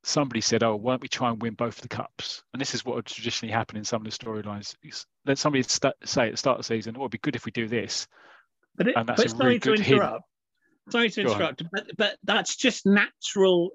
somebody 0.04 0.40
said, 0.40 0.62
"Oh, 0.62 0.76
why 0.76 0.92
don't 0.92 1.02
we 1.02 1.08
try 1.08 1.30
and 1.30 1.40
win 1.40 1.54
both 1.54 1.80
the 1.80 1.88
cups?" 1.88 2.42
And 2.52 2.60
this 2.60 2.74
is 2.74 2.84
what 2.84 2.96
would 2.96 3.06
traditionally 3.06 3.52
happen 3.52 3.76
in 3.78 3.84
some 3.84 4.04
of 4.04 4.10
the 4.10 4.16
storylines. 4.16 4.74
Let 5.24 5.38
somebody 5.38 5.62
st- 5.62 5.94
say 6.04 6.26
at 6.26 6.32
the 6.32 6.36
start 6.36 6.58
of 6.58 6.64
the 6.66 6.74
season, 6.74 6.94
"Oh, 6.96 7.02
it'd 7.02 7.12
be 7.12 7.18
good 7.18 7.36
if 7.36 7.44
we 7.46 7.52
do 7.52 7.68
this." 7.68 8.06
But, 8.76 8.88
it, 8.88 8.96
And 8.96 9.08
that's 9.08 9.22
but 9.22 9.26
a 9.26 9.30
sorry 9.30 9.44
really 9.46 9.60
to 9.60 9.68
good 9.70 9.78
hint. 9.80 10.00
interrupt. 10.02 10.24
Sorry 10.90 11.10
to 11.10 11.22
Go 11.22 11.30
on. 11.30 11.36
interrupt, 11.36 11.62
but, 11.72 11.86
but 11.96 12.16
that's 12.22 12.56
just 12.56 12.86
natural 12.86 13.70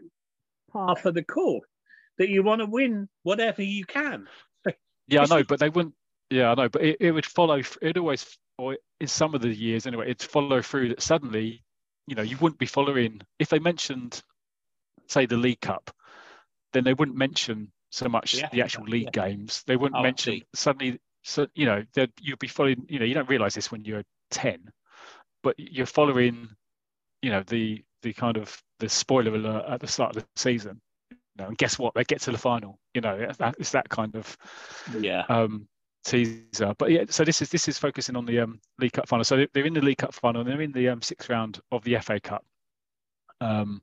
par 0.72 0.95
for 0.95 1.12
the 1.12 1.24
course 1.24 1.68
that 2.18 2.30
you 2.30 2.43
want 2.43 2.61
to 2.61 2.66
win 2.66 3.09
whatever 3.24 3.61
you 3.64 3.86
can. 3.86 4.28
Yeah, 5.07 5.22
I 5.22 5.26
know, 5.26 5.43
but 5.43 5.59
they 5.59 5.70
wouldn't. 5.70 5.95
Yeah, 6.30 6.51
I 6.51 6.55
know, 6.55 6.70
but 6.70 6.82
it, 6.82 6.97
it 6.99 7.11
would 7.11 7.26
follow. 7.26 7.61
It 7.82 7.97
always, 7.97 8.26
or 8.57 8.78
in 8.99 9.07
some 9.07 9.36
of 9.36 9.41
the 9.41 9.49
years 9.53 9.86
anyway, 9.86 10.05
it'd 10.09 10.22
follow 10.30 10.61
through 10.61 10.89
that 10.89 11.01
suddenly, 11.01 11.64
you 12.07 12.16
know, 12.16 12.22
you 12.22 12.38
wouldn't 12.38 12.59
be 12.59 12.66
following 12.66 13.22
if 13.39 13.49
they 13.49 13.59
mentioned, 13.59 14.22
say, 15.07 15.26
the 15.26 15.38
League 15.38 15.61
Cup, 15.61 15.91
then 16.72 16.84
they 16.84 16.93
wouldn't 16.93 17.18
mention 17.18 17.72
so 17.91 18.07
much 18.07 18.34
The 18.34 18.47
the, 18.51 18.61
actual 18.61 18.86
league 18.86 19.09
yeah. 19.16 19.28
games. 19.28 19.64
They 19.68 19.76
wouldn't 19.76 19.99
Oh, 19.99 20.03
mention 20.03 20.41
suddenly. 20.55 20.99
So 21.24 21.47
you 21.53 21.66
know, 21.66 21.84
you'd 22.22 22.39
be 22.39 22.47
following. 22.47 22.86
You 22.89 22.99
know, 22.99 23.05
you 23.05 23.14
don't 23.14 23.30
realize 23.30 23.53
this 23.53 23.72
when 23.72 23.86
you're 23.86 24.03
ten, 24.32 24.72
but 25.43 25.55
you're 25.57 25.86
following. 25.86 26.49
You 27.22 27.32
know, 27.32 27.43
the 27.43 27.84
the 28.01 28.14
kind 28.14 28.38
of 28.38 28.61
the 28.80 28.89
spoiler 28.89 29.36
alert 29.36 29.66
at 29.68 29.80
the 29.82 29.88
start 29.88 30.16
of 30.16 30.24
the 30.24 30.28
season. 30.36 30.82
Know, 31.38 31.48
and 31.48 31.58
guess 31.58 31.80
what? 31.80 31.96
They 31.96 32.04
get 32.04 32.22
to 32.22 32.32
the 32.32 32.38
final. 32.38 32.80
You 32.94 33.02
know, 33.02 33.16
it's 33.16 33.38
that, 33.38 33.56
it's 33.58 33.72
that 33.72 33.90
kind 33.90 34.16
of 34.16 34.38
Yeah. 35.00 35.24
um, 35.30 35.68
teaser. 36.04 36.74
But 36.78 36.92
yeah, 36.92 37.06
so 37.10 37.24
this 37.24 37.42
is 37.42 37.50
this 37.50 37.68
is 37.68 37.80
focusing 37.80 38.16
on 38.16 38.26
the 38.26 38.40
um, 38.42 38.60
League 38.80 38.94
Cup 38.94 39.08
final. 39.08 39.24
So 39.24 39.46
they're- 39.52 39.66
in 39.66 39.74
the 39.74 39.82
League 39.82 39.98
Cup 39.98 40.14
final. 40.14 40.42
and 40.42 40.50
They're 40.50 40.62
in 40.62 40.72
the 40.72 40.90
um, 40.90 41.02
sixth 41.02 41.30
round 41.30 41.60
of 41.72 41.84
the 41.84 41.98
FA 42.02 42.20
Cup. 42.20 42.46
Um, 43.42 43.82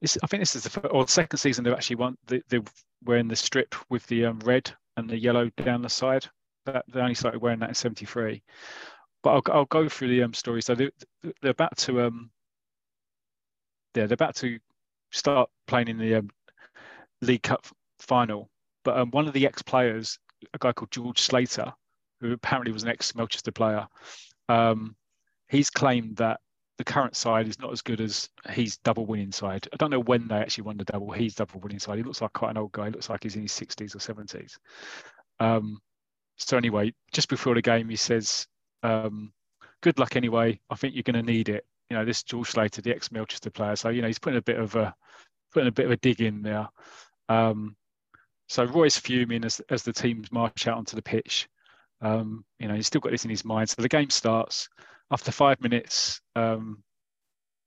this, 0.00 0.16
I 0.22 0.26
think 0.28 0.42
this 0.42 0.54
is 0.54 0.62
the 0.62 0.70
fir- 0.70 0.88
or 0.88 1.04
the 1.04 1.10
second 1.10 1.38
season 1.38 1.64
they've 1.64 1.72
actually 1.72 1.96
won. 1.96 2.16
They, 2.26 2.40
they 2.48 2.60
were 3.04 3.16
in 3.16 3.28
the 3.28 3.36
strip 3.36 3.74
with 3.90 4.06
the 4.06 4.26
um, 4.26 4.38
red 4.40 4.70
and 4.96 5.10
the 5.10 5.18
yellow 5.18 5.50
down 5.56 5.82
the 5.82 5.88
side. 5.88 6.26
That 6.66 6.84
they 6.92 7.00
only 7.00 7.14
started 7.14 7.40
wearing 7.42 7.58
that 7.60 7.68
in 7.70 7.74
'73. 7.74 8.42
But 9.22 9.30
I'll, 9.30 9.56
I'll 9.56 9.64
go 9.66 9.88
through 9.88 10.08
the 10.08 10.22
um, 10.22 10.34
story. 10.34 10.62
So 10.62 10.74
they, 10.76 10.90
they're 11.42 11.50
about 11.50 11.76
to 11.78 12.02
um, 12.02 12.30
yeah, 13.96 14.06
they're 14.06 14.14
about 14.14 14.36
to 14.36 14.58
start 15.10 15.48
playing 15.66 15.88
in 15.88 15.98
the 15.98 16.16
um, 16.16 16.30
League 17.22 17.42
Cup 17.42 17.66
final. 17.98 18.48
But 18.84 18.98
um, 18.98 19.10
one 19.10 19.26
of 19.26 19.32
the 19.32 19.46
ex-players, 19.46 20.18
a 20.54 20.58
guy 20.58 20.72
called 20.72 20.90
George 20.90 21.20
Slater, 21.20 21.72
who 22.20 22.32
apparently 22.32 22.72
was 22.72 22.82
an 22.82 22.88
ex-Melchester 22.88 23.52
player, 23.52 23.86
um, 24.48 24.96
he's 25.48 25.70
claimed 25.70 26.16
that 26.16 26.40
the 26.78 26.84
current 26.84 27.16
side 27.16 27.48
is 27.48 27.58
not 27.58 27.72
as 27.72 27.80
good 27.80 28.00
as 28.00 28.28
his 28.50 28.76
double 28.78 29.06
winning 29.06 29.32
side. 29.32 29.66
I 29.72 29.76
don't 29.76 29.90
know 29.90 30.00
when 30.00 30.28
they 30.28 30.36
actually 30.36 30.64
won 30.64 30.76
the 30.76 30.84
double. 30.84 31.10
He's 31.10 31.34
double 31.34 31.60
winning 31.60 31.78
side. 31.78 31.96
He 31.96 32.04
looks 32.04 32.20
like 32.20 32.32
quite 32.34 32.50
an 32.50 32.58
old 32.58 32.72
guy. 32.72 32.86
He 32.86 32.90
looks 32.90 33.08
like 33.08 33.22
he's 33.22 33.36
in 33.36 33.42
his 33.42 33.52
60s 33.52 33.94
or 33.94 33.98
70s. 33.98 34.58
Um, 35.40 35.80
so 36.36 36.56
anyway, 36.56 36.92
just 37.12 37.28
before 37.28 37.54
the 37.54 37.62
game, 37.62 37.88
he 37.88 37.96
says, 37.96 38.46
um, 38.82 39.32
good 39.82 39.98
luck 39.98 40.16
anyway. 40.16 40.60
I 40.68 40.74
think 40.74 40.94
you're 40.94 41.02
going 41.02 41.24
to 41.24 41.32
need 41.32 41.48
it. 41.48 41.64
You 41.88 41.96
know, 41.96 42.04
this 42.04 42.22
George 42.22 42.50
Slater, 42.50 42.82
the 42.82 42.94
ex 42.94 43.10
Melchester 43.10 43.50
player, 43.50 43.76
so 43.76 43.90
you 43.90 44.02
know 44.02 44.08
he's 44.08 44.18
putting 44.18 44.38
a 44.38 44.42
bit 44.42 44.58
of 44.58 44.74
a 44.74 44.94
putting 45.52 45.68
a 45.68 45.72
bit 45.72 45.86
of 45.86 45.92
a 45.92 45.96
dig 45.96 46.20
in 46.20 46.42
there. 46.42 46.68
Um, 47.28 47.76
so 48.48 48.64
Roy's 48.64 48.96
fuming 48.96 49.44
as 49.44 49.60
as 49.70 49.82
the 49.82 49.92
teams 49.92 50.30
march 50.30 50.66
out 50.66 50.78
onto 50.78 50.96
the 50.96 51.02
pitch. 51.02 51.48
Um, 52.00 52.44
you 52.58 52.68
know, 52.68 52.74
he's 52.74 52.86
still 52.86 53.00
got 53.00 53.12
this 53.12 53.24
in 53.24 53.30
his 53.30 53.44
mind. 53.44 53.70
So 53.70 53.82
the 53.82 53.88
game 53.88 54.10
starts 54.10 54.68
after 55.10 55.32
five 55.32 55.60
minutes. 55.60 56.20
Um, 56.34 56.82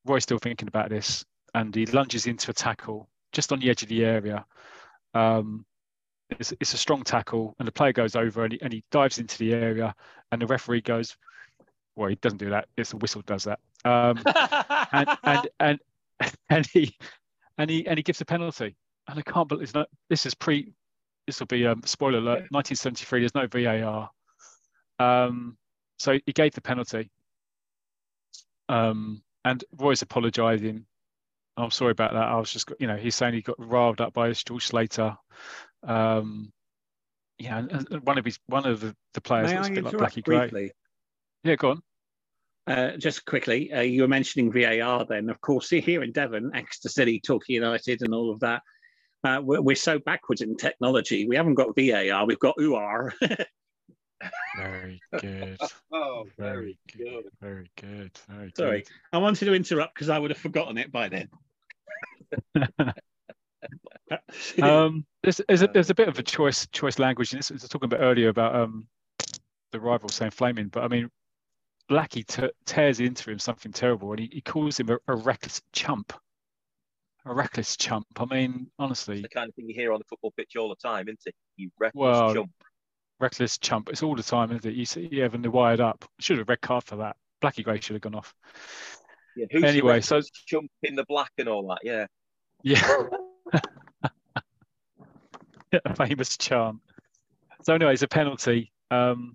Roy's 0.05 0.23
still 0.23 0.37
thinking 0.37 0.67
about 0.67 0.89
this, 0.89 1.25
and 1.53 1.73
he 1.73 1.85
lunges 1.87 2.27
into 2.27 2.51
a 2.51 2.53
tackle 2.53 3.09
just 3.31 3.51
on 3.51 3.59
the 3.59 3.69
edge 3.69 3.83
of 3.83 3.89
the 3.89 4.05
area. 4.05 4.45
Um, 5.13 5.65
it's, 6.29 6.53
it's, 6.59 6.73
a 6.73 6.77
strong 6.77 7.03
tackle, 7.03 7.55
and 7.59 7.67
the 7.67 7.71
player 7.71 7.91
goes 7.91 8.15
over 8.15 8.43
and 8.43 8.53
he, 8.53 8.61
and 8.61 8.71
he 8.71 8.83
dives 8.91 9.17
into 9.17 9.37
the 9.39 9.53
area, 9.53 9.95
and 10.31 10.41
the 10.41 10.47
referee 10.47 10.81
goes, 10.81 11.17
well, 11.95 12.09
he 12.09 12.15
doesn't 12.15 12.37
do 12.37 12.51
that. 12.51 12.67
It's 12.77 12.91
the 12.91 12.97
whistle 12.97 13.21
does 13.25 13.43
that. 13.43 13.59
Um, 13.83 14.21
and, 14.93 15.17
and 15.23 15.49
and 15.59 15.79
and 16.49 16.65
he 16.67 16.95
and 17.57 17.69
he 17.69 17.85
and 17.87 17.97
he 17.97 18.03
gives 18.03 18.21
a 18.21 18.25
penalty. 18.25 18.75
And 19.09 19.19
I 19.19 19.21
can't 19.23 19.49
believe 19.49 19.73
not, 19.73 19.89
this 20.09 20.25
is 20.25 20.35
pre. 20.35 20.73
This 21.25 21.39
will 21.39 21.47
be 21.47 21.65
um, 21.65 21.81
spoiler 21.85 22.19
alert. 22.19 22.47
1973. 22.51 23.19
There's 23.19 23.35
no 23.35 23.47
VAR. 23.47 24.09
Um, 24.99 25.57
so 25.97 26.17
he 26.25 26.33
gave 26.33 26.53
the 26.53 26.61
penalty. 26.61 27.09
Um, 28.67 29.21
and 29.45 29.63
Roy's 29.77 30.01
apologising. 30.01 30.85
I'm 31.57 31.71
sorry 31.71 31.91
about 31.91 32.13
that. 32.13 32.23
I 32.23 32.37
was 32.37 32.51
just, 32.51 32.71
you 32.79 32.87
know, 32.87 32.95
he's 32.95 33.15
saying 33.15 33.33
he 33.33 33.41
got 33.41 33.55
riled 33.59 34.01
up 34.01 34.13
by 34.13 34.31
George 34.31 34.67
Slater. 34.67 35.17
Um, 35.83 36.51
yeah, 37.37 37.57
and, 37.57 37.87
and 37.91 38.03
one 38.03 38.17
of 38.17 38.25
his 38.25 38.39
one 38.47 38.65
of 38.65 38.81
the, 38.81 38.95
the 39.13 39.21
players 39.21 39.53
was 39.53 39.67
a 39.67 39.71
bit 39.71 39.83
like 39.83 39.93
Blackie 39.93 40.23
Gray. 40.23 40.71
Yeah, 41.43 41.55
go 41.55 41.71
on. 41.71 41.81
Uh, 42.67 42.97
just 42.97 43.25
quickly, 43.25 43.73
uh, 43.73 43.81
you 43.81 44.03
were 44.03 44.07
mentioning 44.07 44.51
VAR 44.51 45.05
then. 45.05 45.29
Of 45.29 45.41
course, 45.41 45.69
here 45.69 46.03
in 46.03 46.11
Devon, 46.11 46.51
Exeter 46.53 46.89
City, 46.89 47.19
Torquay 47.19 47.53
United, 47.55 48.01
and 48.01 48.13
all 48.13 48.31
of 48.31 48.39
that. 48.41 48.61
Uh, 49.23 49.41
we're, 49.43 49.61
we're, 49.61 49.75
so 49.75 49.99
backwards 49.99 50.41
in 50.41 50.55
technology. 50.55 51.27
We 51.27 51.35
haven't 51.35 51.55
got 51.55 51.75
VAR, 51.75 52.25
we've 52.25 52.39
got 52.39 52.55
UR. 52.57 53.13
very 54.57 55.01
good. 55.19 55.57
oh, 55.93 56.25
very, 56.37 56.77
very 56.95 57.05
good. 57.05 57.23
good. 57.23 57.31
Very 57.41 57.71
good. 57.77 58.11
Very 58.29 58.51
Sorry, 58.55 58.79
good. 58.81 58.89
I 59.13 59.17
wanted 59.17 59.45
to 59.45 59.53
interrupt 59.53 59.95
because 59.95 60.09
I 60.09 60.19
would 60.19 60.31
have 60.31 60.37
forgotten 60.37 60.77
it 60.77 60.91
by 60.91 61.09
then. 61.09 61.29
um, 64.61 65.05
there's, 65.23 65.41
there's, 65.47 65.61
a, 65.63 65.67
there's 65.67 65.89
a 65.89 65.95
bit 65.95 66.07
of 66.07 66.19
a 66.19 66.23
choice 66.23 66.67
choice 66.67 66.99
language 66.99 67.33
in 67.33 67.39
this. 67.39 67.51
I 67.51 67.55
was 67.55 67.63
talking 67.63 67.87
about 67.87 68.01
earlier 68.01 68.29
about 68.29 68.55
um, 68.55 68.87
the 69.71 69.79
rival 69.79 70.09
saying 70.09 70.31
flaming, 70.31 70.67
but 70.67 70.83
I 70.83 70.87
mean, 70.87 71.09
Blackie 71.89 72.25
t- 72.25 72.51
tears 72.65 72.99
into 72.99 73.31
him 73.31 73.39
something 73.39 73.71
terrible, 73.71 74.11
and 74.11 74.19
he, 74.19 74.29
he 74.31 74.41
calls 74.41 74.79
him 74.79 74.89
a, 74.89 74.97
a, 75.07 75.15
reckless 75.15 75.61
chump. 75.73 76.13
A 77.25 77.33
reckless 77.33 77.75
chump. 77.75 78.07
I 78.17 78.25
mean, 78.25 78.67
honestly, 78.79 79.15
it's 79.15 79.23
the 79.23 79.29
kind 79.29 79.49
of 79.49 79.55
thing 79.55 79.67
you 79.67 79.75
hear 79.75 79.91
on 79.91 79.99
the 79.99 80.05
football 80.05 80.31
pitch 80.37 80.55
all 80.57 80.69
the 80.69 80.75
time, 80.75 81.07
isn't 81.07 81.19
it? 81.25 81.35
You 81.57 81.69
reckless 81.79 81.99
well, 81.99 82.33
chump. 82.33 82.51
Reckless 83.19 83.57
chump. 83.57 83.89
It's 83.89 84.03
all 84.03 84.15
the 84.15 84.23
time, 84.23 84.51
isn't 84.51 84.65
it? 84.65 84.75
You 84.75 84.85
see, 84.85 85.09
you 85.11 85.21
having 85.21 85.41
the 85.41 85.51
wired 85.51 85.81
up. 85.81 86.05
Should 86.19 86.37
have 86.37 86.47
red 86.47 86.61
card 86.61 86.85
for 86.85 86.97
that. 86.97 87.17
Blackie 87.41 87.63
Gray 87.63 87.81
should 87.81 87.95
have 87.95 88.01
gone 88.01 88.15
off. 88.15 88.33
Yeah, 89.35 89.45
anyway, 89.63 90.01
so 90.01 90.21
chump 90.47 90.71
in 90.83 90.95
the 90.95 91.05
black 91.07 91.31
and 91.37 91.47
all 91.47 91.67
that. 91.67 91.79
Yeah. 91.83 92.07
Yeah. 92.63 93.03
a 95.85 95.95
famous 95.95 96.37
chant. 96.37 96.77
So 97.63 97.75
anyway, 97.75 97.93
it's 97.93 98.01
a 98.01 98.07
penalty. 98.07 98.71
Um, 98.91 99.33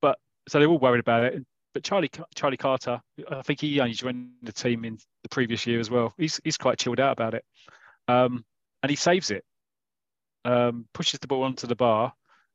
but 0.00 0.18
so 0.48 0.58
they're 0.58 0.68
all 0.68 0.78
worried 0.78 1.00
about 1.00 1.24
it. 1.24 1.44
But 1.74 1.84
Charlie 1.84 2.10
Charlie 2.34 2.56
Carter, 2.56 3.00
I 3.30 3.42
think 3.42 3.60
he 3.60 3.80
only 3.80 3.94
joined 3.94 4.30
the 4.42 4.52
team 4.52 4.84
in 4.84 4.98
the 5.22 5.28
previous 5.28 5.66
year 5.66 5.80
as 5.80 5.90
well. 5.90 6.14
He's 6.18 6.40
he's 6.44 6.56
quite 6.56 6.78
chilled 6.78 7.00
out 7.00 7.12
about 7.12 7.34
it, 7.34 7.44
um, 8.08 8.44
and 8.82 8.90
he 8.90 8.96
saves 8.96 9.30
it. 9.30 9.44
Um, 10.44 10.86
pushes 10.92 11.20
the 11.20 11.28
ball 11.28 11.44
onto 11.44 11.66
the 11.66 11.76
bar, 11.76 12.12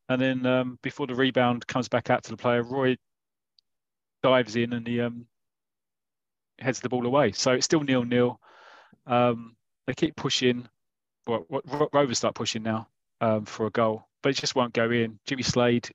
and 0.10 0.22
then 0.22 0.46
um, 0.46 0.80
before 0.82 1.08
the 1.08 1.16
rebound 1.16 1.66
comes 1.68 1.88
back 1.88 2.10
out 2.10 2.24
to 2.24 2.32
the 2.32 2.38
player, 2.38 2.64
Roy 2.64 2.98
dives 4.24 4.56
in 4.56 4.74
and 4.74 4.86
he 4.86 5.00
um, 5.02 5.26
heads 6.60 6.80
the 6.80 6.90
ball 6.90 7.06
away. 7.06 7.32
So 7.32 7.54
it's 7.54 7.66
still 7.66 7.82
nil 7.82 8.04
nil. 8.04 8.40
Um, 9.06 9.56
they 9.86 9.94
keep 9.94 10.16
pushing. 10.16 10.68
Well, 11.26 11.46
what 11.48 11.94
Rovers 11.94 12.18
start 12.18 12.36
pushing 12.36 12.64
now 12.64 12.88
um, 13.20 13.46
for 13.46 13.66
a 13.68 13.72
goal, 13.72 14.08
but 14.24 14.30
it 14.30 14.38
just 14.38 14.56
won't 14.56 14.74
go 14.74 14.90
in. 14.92 15.20
Jimmy 15.26 15.44
Slade 15.44 15.90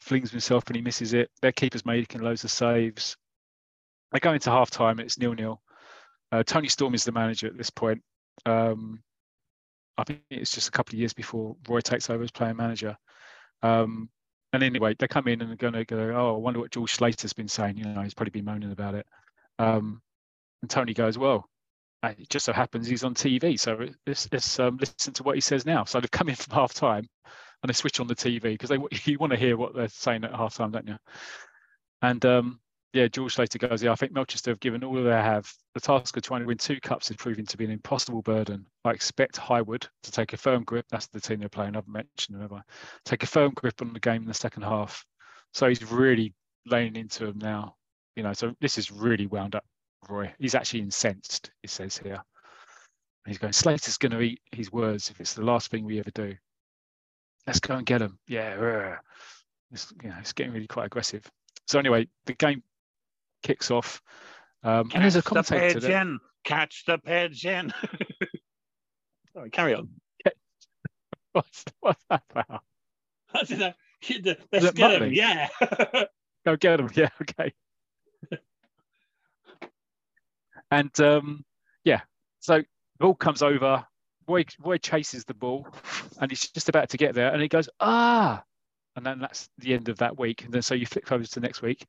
flings 0.00 0.30
himself 0.30 0.64
and 0.68 0.76
he 0.76 0.82
misses 0.82 1.12
it. 1.12 1.30
Their 1.42 1.52
keeper's 1.52 1.84
making 1.84 2.22
loads 2.22 2.44
of 2.44 2.50
saves. 2.50 3.16
They 4.12 4.20
go 4.20 4.32
into 4.32 4.50
half 4.50 4.70
time, 4.70 5.00
it's 5.00 5.18
nil 5.18 5.34
nil. 5.34 5.60
Uh, 6.34 6.42
Tony 6.42 6.66
Storm 6.66 6.94
is 6.94 7.04
the 7.04 7.12
manager 7.12 7.46
at 7.46 7.56
this 7.56 7.70
point. 7.70 8.02
Um, 8.44 9.00
I 9.96 10.02
think 10.02 10.22
it's 10.30 10.50
just 10.50 10.66
a 10.66 10.72
couple 10.72 10.96
of 10.96 10.98
years 10.98 11.12
before 11.12 11.54
Roy 11.68 11.78
takes 11.78 12.10
over 12.10 12.24
as 12.24 12.32
player 12.32 12.54
manager. 12.54 12.96
Um, 13.62 14.08
and 14.52 14.64
anyway, 14.64 14.96
they 14.98 15.06
come 15.06 15.28
in 15.28 15.40
and 15.40 15.50
they're 15.50 15.56
going 15.56 15.74
to 15.74 15.84
go, 15.84 16.12
oh, 16.12 16.34
I 16.34 16.38
wonder 16.38 16.58
what 16.58 16.72
George 16.72 16.92
Slater's 16.92 17.32
been 17.32 17.46
saying. 17.46 17.76
You 17.76 17.84
know, 17.84 18.02
he's 18.02 18.14
probably 18.14 18.32
been 18.32 18.46
moaning 18.46 18.72
about 18.72 18.96
it. 18.96 19.06
Um, 19.60 20.02
and 20.60 20.68
Tony 20.68 20.92
goes, 20.92 21.16
well, 21.16 21.48
it 22.02 22.28
just 22.28 22.46
so 22.46 22.52
happens 22.52 22.88
he's 22.88 23.04
on 23.04 23.14
TV. 23.14 23.58
So 23.58 23.86
let's, 24.04 24.28
let's 24.32 24.58
um, 24.58 24.78
listen 24.78 25.12
to 25.14 25.22
what 25.22 25.36
he 25.36 25.40
says 25.40 25.64
now. 25.64 25.84
So 25.84 26.00
they've 26.00 26.10
come 26.10 26.28
in 26.28 26.34
from 26.34 26.52
half 26.52 26.74
time 26.74 27.08
and 27.62 27.68
they 27.68 27.74
switch 27.74 28.00
on 28.00 28.08
the 28.08 28.16
TV 28.16 28.42
because 28.42 28.70
they 28.70 28.78
you 29.04 29.18
want 29.18 29.32
to 29.32 29.38
hear 29.38 29.56
what 29.56 29.76
they're 29.76 29.86
saying 29.86 30.24
at 30.24 30.34
half 30.34 30.56
time, 30.56 30.72
don't 30.72 30.88
you? 30.88 30.96
And 32.02 32.26
um, 32.26 32.60
yeah, 32.94 33.08
George 33.08 33.34
Slater 33.34 33.58
goes, 33.58 33.82
yeah, 33.82 33.90
I 33.90 33.96
think 33.96 34.12
Melchester 34.12 34.52
have 34.52 34.60
given 34.60 34.84
all 34.84 34.94
they 34.94 35.10
have. 35.10 35.52
The 35.74 35.80
task 35.80 36.16
of 36.16 36.22
trying 36.22 36.42
to 36.42 36.46
win 36.46 36.58
two 36.58 36.78
cups 36.80 37.10
is 37.10 37.16
proving 37.16 37.44
to 37.46 37.56
be 37.56 37.64
an 37.64 37.72
impossible 37.72 38.22
burden. 38.22 38.66
I 38.84 38.92
expect 38.92 39.34
Highwood 39.34 39.88
to 40.04 40.12
take 40.12 40.32
a 40.32 40.36
firm 40.36 40.62
grip. 40.62 40.86
That's 40.90 41.08
the 41.08 41.20
team 41.20 41.40
they're 41.40 41.48
playing. 41.48 41.74
I've 41.74 41.88
mentioned 41.88 42.40
them? 42.40 42.62
Take 43.04 43.24
a 43.24 43.26
firm 43.26 43.50
grip 43.52 43.82
on 43.82 43.92
the 43.92 43.98
game 43.98 44.22
in 44.22 44.28
the 44.28 44.34
second 44.34 44.62
half. 44.62 45.04
So 45.52 45.68
he's 45.68 45.90
really 45.90 46.34
laying 46.66 46.94
into 46.94 47.26
them 47.26 47.38
now. 47.38 47.74
You 48.14 48.22
know, 48.22 48.32
so 48.32 48.54
this 48.60 48.78
is 48.78 48.92
really 48.92 49.26
wound 49.26 49.56
up 49.56 49.64
Roy. 50.08 50.32
He's 50.38 50.54
actually 50.54 50.82
incensed, 50.82 51.50
it 51.64 51.70
says 51.70 51.98
here. 51.98 52.22
he's 53.26 53.38
going, 53.38 53.52
Slater's 53.52 53.98
going 53.98 54.12
to 54.12 54.20
eat 54.20 54.40
his 54.52 54.70
words 54.70 55.10
if 55.10 55.20
it's 55.20 55.34
the 55.34 55.42
last 55.42 55.68
thing 55.68 55.84
we 55.84 55.98
ever 55.98 56.12
do. 56.12 56.36
Let's 57.44 57.58
go 57.58 57.74
and 57.74 57.84
get 57.84 58.02
him. 58.02 58.20
Yeah. 58.28 58.98
It's, 59.72 59.92
you 60.00 60.10
know, 60.10 60.16
it's 60.20 60.32
getting 60.32 60.52
really 60.52 60.68
quite 60.68 60.86
aggressive. 60.86 61.28
So 61.66 61.80
anyway, 61.80 62.06
the 62.26 62.34
game 62.34 62.62
kicks 63.44 63.70
off. 63.70 64.02
Um, 64.64 64.90
and 64.92 65.04
there's 65.04 65.14
a 65.14 65.22
commentator. 65.22 65.78
The 65.78 65.86
pigeon. 65.86 66.18
Catch 66.42 66.84
the 66.86 66.98
pigeon. 66.98 67.72
Sorry, 69.34 69.50
carry 69.50 69.74
on. 69.74 69.88
what's, 71.32 71.64
what's 71.80 72.04
that 72.10 72.22
about? 72.30 72.62
I 73.32 73.42
don't 73.44 73.58
know. 73.58 73.72
Let's 74.52 74.72
get 74.72 75.02
him. 75.02 75.12
Yeah. 75.12 75.48
Go 76.46 76.56
get 76.56 76.80
him. 76.80 76.90
Yeah. 76.94 77.10
Okay. 77.22 77.52
And 80.70 80.98
um, 81.00 81.44
yeah, 81.84 82.00
so 82.40 82.58
the 82.58 82.64
ball 82.98 83.14
comes 83.14 83.42
over. 83.42 83.84
Roy, 84.26 84.44
Roy 84.60 84.78
chases 84.78 85.24
the 85.24 85.34
ball 85.34 85.68
and 86.20 86.30
he's 86.30 86.48
just 86.50 86.68
about 86.68 86.88
to 86.90 86.96
get 86.96 87.14
there 87.14 87.32
and 87.32 87.40
he 87.40 87.48
goes, 87.48 87.68
ah. 87.80 88.42
And 88.96 89.04
then 89.04 89.18
that's 89.18 89.48
the 89.58 89.74
end 89.74 89.88
of 89.88 89.98
that 89.98 90.18
week. 90.18 90.44
And 90.44 90.52
then 90.52 90.62
so 90.62 90.74
you 90.74 90.86
flip 90.86 91.12
over 91.12 91.24
to 91.24 91.34
the 91.34 91.40
next 91.40 91.62
week 91.62 91.86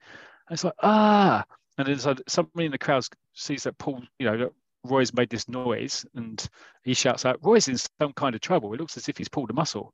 and 0.47 0.55
it's 0.55 0.63
like, 0.63 0.73
ah. 0.81 1.43
And 1.77 1.87
then 1.87 1.99
so 1.99 2.15
somebody 2.27 2.65
in 2.65 2.71
the 2.71 2.77
crowd 2.77 3.05
sees 3.33 3.63
that 3.63 3.77
Paul, 3.77 4.03
you 4.19 4.25
know, 4.25 4.49
Roy's 4.83 5.13
made 5.13 5.29
this 5.29 5.49
noise 5.49 6.05
and 6.15 6.47
he 6.83 6.93
shouts 6.93 7.25
out, 7.25 7.39
Roy's 7.41 7.67
in 7.67 7.77
some 7.77 8.13
kind 8.13 8.35
of 8.35 8.41
trouble. 8.41 8.73
It 8.73 8.79
looks 8.79 8.97
as 8.97 9.09
if 9.09 9.17
he's 9.17 9.29
pulled 9.29 9.49
a 9.49 9.53
muscle. 9.53 9.93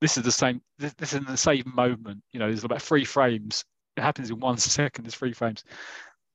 This 0.00 0.16
is 0.16 0.24
the 0.24 0.32
same, 0.32 0.60
this, 0.78 0.94
this 0.94 1.12
is 1.12 1.20
the 1.24 1.36
same 1.36 1.72
moment. 1.74 2.22
You 2.32 2.40
know, 2.40 2.46
there's 2.46 2.64
about 2.64 2.82
three 2.82 3.04
frames. 3.04 3.64
It 3.96 4.02
happens 4.02 4.30
in 4.30 4.40
one 4.40 4.56
second, 4.58 5.04
there's 5.04 5.14
three 5.14 5.32
frames. 5.32 5.64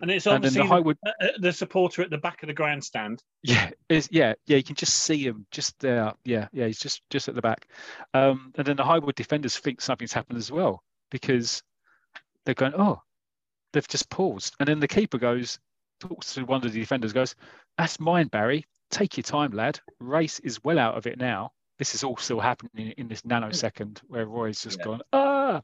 And 0.01 0.11
it's 0.11 0.27
obviously 0.27 0.61
and 0.61 0.69
the, 0.69 0.73
Highwood, 0.73 0.97
uh, 1.05 1.11
uh, 1.21 1.27
the, 1.39 1.53
supporter 1.53 2.01
at 2.01 2.09
the 2.09 2.17
back 2.17 2.43
of 2.43 2.47
the 2.47 2.53
grandstand. 2.53 3.23
Yeah, 3.43 3.69
yeah, 3.89 4.33
yeah. 4.45 4.57
You 4.57 4.63
can 4.63 4.75
just 4.75 4.97
see 4.99 5.25
him 5.25 5.45
just 5.51 5.79
there. 5.79 6.11
Yeah, 6.25 6.49
yeah. 6.51 6.67
He's 6.67 6.79
just 6.79 7.01
just 7.09 7.29
at 7.29 7.35
the 7.35 7.41
back. 7.41 7.65
Um, 8.13 8.51
and 8.57 8.67
then 8.67 8.75
the 8.75 8.83
Highwood 8.83 9.15
defenders 9.15 9.57
think 9.57 9.79
something's 9.79 10.11
happened 10.11 10.37
as 10.37 10.51
well 10.51 10.83
because 11.11 11.63
they're 12.43 12.55
going, 12.55 12.73
oh, 12.75 13.01
they've 13.75 13.87
just 13.87 14.09
paused. 14.09 14.55
And 14.59 14.67
then 14.67 14.79
the 14.79 14.87
keeper 14.87 15.17
goes, 15.17 15.59
talks 15.99 16.33
to 16.33 16.45
one 16.45 16.65
of 16.65 16.73
the 16.73 16.79
defenders, 16.79 17.13
goes, 17.13 17.35
that's 17.77 17.99
mine, 17.99 18.27
Barry. 18.27 18.65
Take 18.89 19.17
your 19.17 19.23
time, 19.23 19.51
lad. 19.51 19.79
Race 19.99 20.39
is 20.39 20.63
well 20.63 20.79
out 20.79 20.97
of 20.97 21.05
it 21.05 21.19
now. 21.19 21.51
This 21.77 21.93
is 21.93 22.03
all 22.03 22.15
still 22.15 22.39
happening 22.39 22.93
in 22.97 23.07
this 23.09 23.23
nanosecond 23.23 23.99
where 24.07 24.25
Roy's 24.25 24.63
just 24.63 24.79
yeah. 24.79 24.85
gone, 24.85 25.01
ah. 25.11 25.61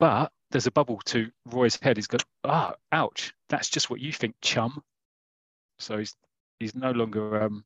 But 0.00 0.32
there's 0.50 0.66
a 0.66 0.72
bubble 0.72 1.00
to 1.06 1.30
Roy's 1.46 1.78
head. 1.80 1.96
He's 1.96 2.08
got, 2.08 2.24
ah, 2.42 2.74
ouch. 2.90 3.32
That's 3.48 3.68
just 3.68 3.88
what 3.88 4.00
you 4.00 4.12
think, 4.12 4.34
chum. 4.42 4.82
So 5.78 5.98
he's 5.98 6.14
he's 6.58 6.74
no 6.74 6.90
longer 6.90 7.44
um, 7.44 7.64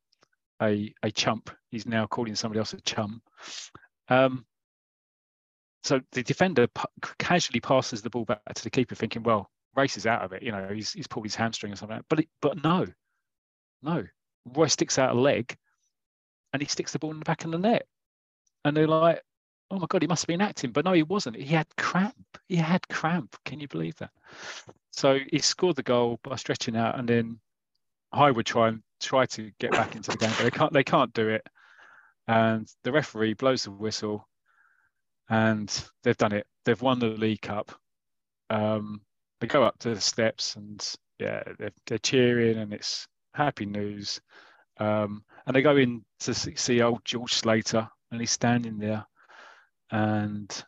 a 0.61 0.93
a 1.03 1.11
chump. 1.11 1.51
He's 1.71 1.87
now 1.87 2.07
calling 2.07 2.35
somebody 2.35 2.59
else 2.59 2.75
a 2.75 2.81
chum. 2.83 3.23
Um, 4.09 4.45
so 5.83 6.01
the 6.13 6.23
defender 6.23 6.69
casually 7.19 7.61
passes 7.61 8.03
the 8.03 8.11
ball 8.11 8.25
back 8.25 8.41
to 8.55 8.63
the 8.63 8.71
keeper, 8.71 8.95
thinking, 8.95 9.23
"Well, 9.23 9.51
Race 9.75 9.97
is 9.97 10.07
out 10.07 10.23
of 10.23 10.33
it. 10.33 10.43
You 10.43 10.53
know, 10.53 10.69
he's 10.73 10.93
he's 10.93 11.07
pulled 11.07 11.27
his 11.27 11.35
hamstring 11.35 11.73
or 11.73 11.77
something." 11.77 12.03
But 12.09 12.21
it, 12.21 12.29
but 12.41 12.63
no, 12.63 12.87
no. 13.83 14.05
Roy 14.47 14.67
sticks 14.67 14.99
out 14.99 15.15
a 15.17 15.21
leg, 15.21 15.57
and 16.53 16.63
he 16.63 16.69
sticks 16.69 16.93
the 16.93 16.99
ball 16.99 17.13
in 17.13 17.19
the 17.19 17.25
back 17.25 17.45
of 17.45 17.51
the 17.51 17.59
net, 17.59 17.87
and 18.65 18.77
they're 18.77 18.87
like, 18.87 19.23
"Oh 19.71 19.79
my 19.79 19.87
god, 19.89 20.03
he 20.03 20.09
must 20.09 20.23
have 20.23 20.29
been 20.29 20.41
acting." 20.41 20.73
But 20.73 20.85
no, 20.85 20.93
he 20.93 21.03
wasn't. 21.03 21.37
He 21.37 21.55
had 21.55 21.67
cramp. 21.77 22.15
He 22.49 22.57
had 22.57 22.87
cramp. 22.89 23.37
Can 23.45 23.61
you 23.61 23.69
believe 23.69 23.97
that? 23.97 24.11
So 24.93 25.19
he 25.31 25.39
scored 25.39 25.77
the 25.77 25.83
goal 25.83 26.19
by 26.23 26.37
stretching 26.37 26.77
out, 26.77 26.99
and 26.99 27.09
then 27.09 27.41
I 28.13 28.31
would 28.31 28.47
try 28.47 28.69
and 28.69 28.83
try 29.01 29.27
to 29.27 29.51
get 29.59 29.73
back 29.73 29.97
into 29.97 30.11
the 30.11 30.19
game, 30.19 30.33
but 30.37 30.45
they 30.45 30.51
can't. 30.51 30.73
They 30.73 30.85
can't 30.85 31.13
do 31.15 31.29
it. 31.29 31.47
And 32.29 32.69
the 32.85 32.93
referee 32.93 33.35
blows 33.35 33.65
the 33.65 33.71
whistle, 33.71 34.29
and 35.31 35.85
they've 36.03 36.17
done 36.17 36.33
it. 36.33 36.47
They've 36.65 36.83
won 36.83 36.99
the 36.99 37.07
League 37.07 37.41
Cup. 37.41 37.73
Um, 38.51 39.01
they 39.41 39.47
go 39.47 39.63
up 39.63 39.79
to 39.79 39.95
the 39.95 40.01
steps, 40.01 40.57
and 40.57 40.85
yeah, 41.19 41.43
they're, 41.59 41.71
they're 41.87 41.99
cheering, 41.99 42.59
and 42.59 42.75
it's 42.75 43.07
happy 43.33 43.65
news. 43.65 44.21
Um, 44.79 45.25
and 45.47 45.55
they 45.55 45.63
go 45.63 45.77
in 45.77 46.05
to 46.21 46.35
see 46.35 46.83
old 46.83 47.05
George 47.05 47.33
Slater, 47.33 47.89
and 48.11 48.21
he's 48.21 48.33
standing 48.33 48.79
there, 48.79 49.07
and 49.91 50.65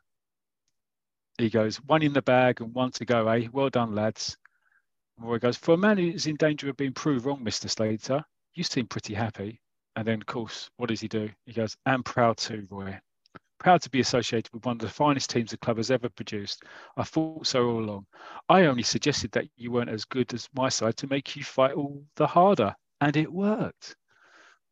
he 1.38 1.50
goes, 1.50 1.76
"One 1.78 2.02
in 2.02 2.12
the 2.12 2.22
bag 2.22 2.60
and 2.60 2.72
one 2.72 2.92
to 2.92 3.04
go, 3.04 3.28
eh? 3.28 3.48
Well 3.52 3.68
done, 3.68 3.94
lads." 3.94 4.36
Roy 5.18 5.38
goes, 5.38 5.56
"For 5.56 5.74
a 5.74 5.78
man 5.78 5.98
who's 5.98 6.26
in 6.26 6.36
danger 6.36 6.70
of 6.70 6.76
being 6.76 6.94
proved 6.94 7.26
wrong, 7.26 7.42
Mister 7.42 7.68
Slater, 7.68 8.24
you 8.54 8.64
seem 8.64 8.86
pretty 8.86 9.14
happy." 9.14 9.60
And 9.96 10.06
then, 10.06 10.20
of 10.20 10.26
course, 10.26 10.70
what 10.76 10.88
does 10.88 11.00
he 11.00 11.08
do? 11.08 11.28
He 11.46 11.52
goes, 11.52 11.76
"I'm 11.84 12.02
proud 12.02 12.38
too, 12.38 12.66
Roy. 12.70 12.98
Proud 13.62 13.80
to 13.82 13.90
be 13.90 14.00
associated 14.00 14.52
with 14.52 14.66
one 14.66 14.72
of 14.72 14.80
the 14.80 14.88
finest 14.88 15.30
teams 15.30 15.52
the 15.52 15.56
club 15.56 15.76
has 15.76 15.92
ever 15.92 16.08
produced. 16.08 16.64
I 16.96 17.04
thought 17.04 17.46
so 17.46 17.64
all 17.64 17.78
along. 17.78 18.06
I 18.48 18.64
only 18.64 18.82
suggested 18.82 19.30
that 19.32 19.44
you 19.56 19.70
weren't 19.70 19.88
as 19.88 20.04
good 20.04 20.34
as 20.34 20.48
my 20.52 20.68
side 20.68 20.96
to 20.96 21.06
make 21.06 21.36
you 21.36 21.44
fight 21.44 21.74
all 21.74 22.02
the 22.16 22.26
harder, 22.26 22.74
and 23.00 23.16
it 23.16 23.32
worked. 23.32 23.94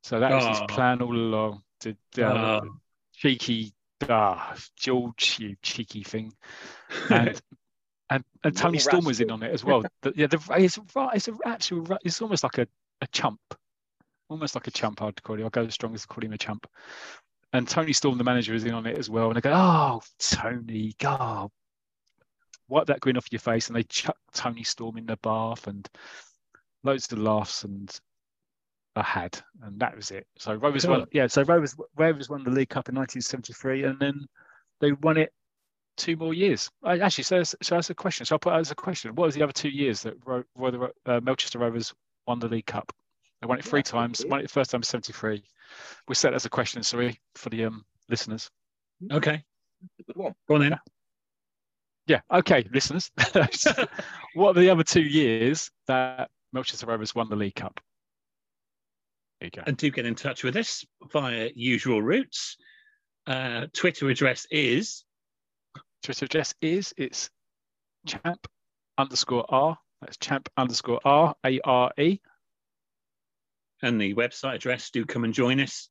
So 0.03 0.19
that 0.19 0.33
was 0.33 0.45
oh. 0.45 0.49
his 0.49 0.61
plan 0.69 1.03
all 1.03 1.15
along. 1.15 1.63
To 1.83 1.91
uh, 2.19 2.61
oh. 2.65 2.81
cheeky, 3.15 3.73
ah, 4.09 4.57
George, 4.77 5.37
you 5.39 5.55
cheeky 5.63 6.03
thing, 6.03 6.33
and 7.11 7.41
and, 8.11 8.25
and 8.43 8.57
Tony 8.57 8.81
Storm 8.81 9.05
was 9.05 9.21
in 9.21 9.31
on 9.31 9.45
it 9.45 9.53
as 9.53 9.65
well. 9.65 9.85
the, 10.03 10.13
yeah, 10.17 10.27
the, 10.27 10.41
it's 10.57 10.81
it's 11.15 11.29
a 11.29 11.35
actual 11.47 11.87
it's 12.05 12.21
almost 12.21 12.43
like 12.43 12.59
a, 12.59 12.67
a 13.03 13.07
chump, 13.07 13.41
almost 14.29 14.57
like 14.57 14.67
a 14.67 14.73
chump. 14.73 15.01
I'd 15.01 15.23
call 15.23 15.37
him. 15.37 15.45
I'll 15.45 15.51
go 15.51 15.65
as 15.65 15.75
strong 15.75 15.95
as 15.95 16.07
call 16.07 16.25
him 16.25 16.33
a 16.33 16.39
chump 16.39 16.67
and 17.53 17.69
Tony 17.69 17.93
Storm, 17.93 18.19
the 18.19 18.25
manager, 18.25 18.55
is 18.55 18.65
in 18.65 18.75
on 18.75 18.87
it 18.87 18.99
as 18.99 19.11
well. 19.11 19.29
And 19.29 19.37
they 19.37 19.41
go, 19.41 19.53
"Oh, 19.53 20.01
Tony, 20.19 20.95
God, 20.99 21.51
wipe 22.69 22.87
that 22.87 23.01
grin 23.01 23.17
off 23.17 23.31
your 23.31 23.41
face." 23.41 23.69
And 23.69 23.77
they 23.77 23.83
chuck 23.85 24.17
Tony 24.33 24.63
Storm 24.63 24.97
in 24.97 25.07
the 25.07 25.17
bath, 25.17 25.67
and 25.67 25.89
loads 26.83 27.11
of 27.13 27.19
laughs 27.19 27.65
and 27.65 28.01
I 28.97 29.03
had, 29.03 29.41
and 29.63 29.79
that 29.81 29.97
was 29.97 30.11
it. 30.11 30.27
So 30.37 30.55
Rovers 30.55 30.85
cool. 30.85 30.99
won, 30.99 31.07
yeah. 31.13 31.27
So 31.27 31.43
Rovers 31.43 31.77
Rovers 31.97 32.29
won 32.29 32.43
the 32.43 32.51
League 32.51 32.71
Cup 32.71 32.89
in 32.89 32.95
1973, 32.95 33.85
and 33.85 33.99
then 33.99 34.27
they 34.81 34.93
won 34.93 35.17
it 35.17 35.33
two 35.97 36.17
more 36.17 36.35
years. 36.35 36.71
I, 36.83 36.99
actually, 36.99 37.25
so 37.25 37.39
that's, 37.39 37.55
so 37.63 37.77
that's 37.77 37.91
a 37.91 37.95
question. 37.95 38.27
So 38.27 38.35
I'll 38.35 38.41
put 38.41 38.51
that 38.51 38.61
as 38.61 38.71
a 38.71 38.75
question. 38.75 39.15
What 39.15 39.27
was 39.27 39.35
the 39.35 39.43
other 39.43 39.53
two 39.53 39.69
years 39.69 40.03
that 40.03 40.15
Ro, 40.25 40.43
Ro, 40.57 40.89
uh, 41.07 41.21
Melchester 41.23 41.59
Rovers 41.59 41.95
won 42.27 42.41
the 42.41 42.49
League 42.49 42.67
Cup? 42.67 42.93
They 43.41 43.47
won 43.47 43.59
it 43.59 43.65
three 43.65 43.81
yeah, 43.81 43.85
times. 43.85 44.25
Won 44.27 44.41
it 44.41 44.45
the 44.45 44.49
first 44.49 44.71
time 44.71 44.83
73. 44.83 45.43
We 46.09 46.15
set 46.15 46.35
as 46.35 46.45
a 46.45 46.51
question, 46.51 46.83
sorry, 46.83 47.21
for 47.35 47.49
the 47.49 47.65
um, 47.65 47.85
listeners. 48.09 48.51
Okay. 49.11 49.43
Go 50.15 50.35
on 50.51 50.61
then. 50.61 50.79
Yeah. 52.07 52.21
Okay, 52.31 52.69
listeners. 52.73 53.11
what 54.35 54.57
are 54.57 54.61
the 54.61 54.71
other 54.71 54.83
two 54.83 55.03
years 55.03 55.71
that 55.87 56.31
Melchester 56.53 56.87
Rovers 56.87 57.15
won 57.15 57.29
the 57.29 57.37
League 57.37 57.55
Cup? 57.55 57.81
There 59.41 59.47
you 59.47 59.51
go. 59.51 59.63
And 59.67 59.77
do 59.77 59.91
get 59.91 60.07
in 60.07 60.15
touch 60.15 60.45
with 60.45 60.57
us 60.57 60.85
via 61.11 61.51
usual 61.55 62.03
routes. 62.03 62.57
Uh, 63.27 63.67
Twitter 63.73 64.09
address 64.11 64.47
is. 64.51 65.05
Twitter 66.03 66.27
address 66.27 66.55
is 66.61 66.93
it's 66.97 67.31
champ 68.07 68.47
underscore 68.99 69.47
r. 69.49 69.79
That's 70.01 70.17
champ 70.19 70.49
underscore 70.57 71.01
r 71.05 71.35
a 71.45 71.61
r 71.65 71.93
e 71.99 72.21
and 73.83 74.01
the 74.01 74.15
website 74.15 74.55
address, 74.57 74.91
do 74.91 75.05
come 75.05 75.25
and 75.25 75.35
join 75.35 75.59
us, 75.61 75.89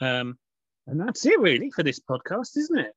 Um, 0.00 0.38
and 0.86 0.98
that's 1.00 1.26
it 1.26 1.38
really 1.38 1.70
for 1.70 1.82
this 1.82 2.00
podcast, 2.00 2.56
isn't 2.56 2.78
it? 2.78 2.94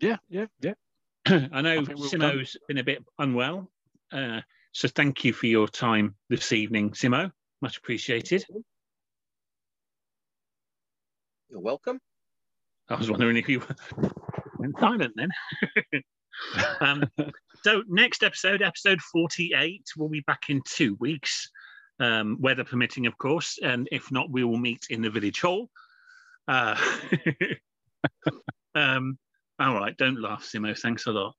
Yeah, 0.00 0.16
yeah, 0.28 0.46
yeah. 0.60 0.74
I 1.26 1.62
know 1.62 1.78
I 1.78 1.84
Simo's 1.84 2.56
been 2.68 2.78
a 2.78 2.84
bit 2.84 3.04
unwell. 3.18 3.70
Uh, 4.12 4.40
so 4.72 4.88
thank 4.88 5.24
you 5.24 5.32
for 5.32 5.46
your 5.46 5.68
time 5.68 6.16
this 6.28 6.52
evening, 6.52 6.90
Simo. 6.90 7.32
Much 7.62 7.78
appreciated. 7.78 8.44
You're 11.48 11.60
welcome. 11.60 12.00
I 12.88 12.96
was 12.96 13.10
wondering 13.10 13.36
if 13.36 13.48
you 13.48 13.62
went 14.64 14.78
silent 14.78 15.14
then. 15.16 16.02
um, 16.80 17.04
so 17.62 17.82
next 17.88 18.22
episode, 18.22 18.62
episode 18.62 19.00
48, 19.00 19.82
we'll 19.96 20.08
be 20.08 20.20
back 20.20 20.44
in 20.48 20.60
two 20.66 20.96
weeks, 21.00 21.50
um, 22.00 22.38
weather 22.40 22.64
permitting, 22.64 23.06
of 23.06 23.16
course. 23.18 23.58
And 23.62 23.88
if 23.92 24.10
not, 24.10 24.30
we 24.30 24.44
will 24.44 24.58
meet 24.58 24.86
in 24.90 25.02
the 25.02 25.10
village 25.10 25.40
hall. 25.40 25.68
Uh, 26.48 26.76
um, 28.74 29.18
all 29.58 29.74
right, 29.74 29.96
don't 29.96 30.20
laugh, 30.20 30.44
Simo. 30.44 30.78
Thanks 30.78 31.06
a 31.06 31.12
lot. 31.12 31.34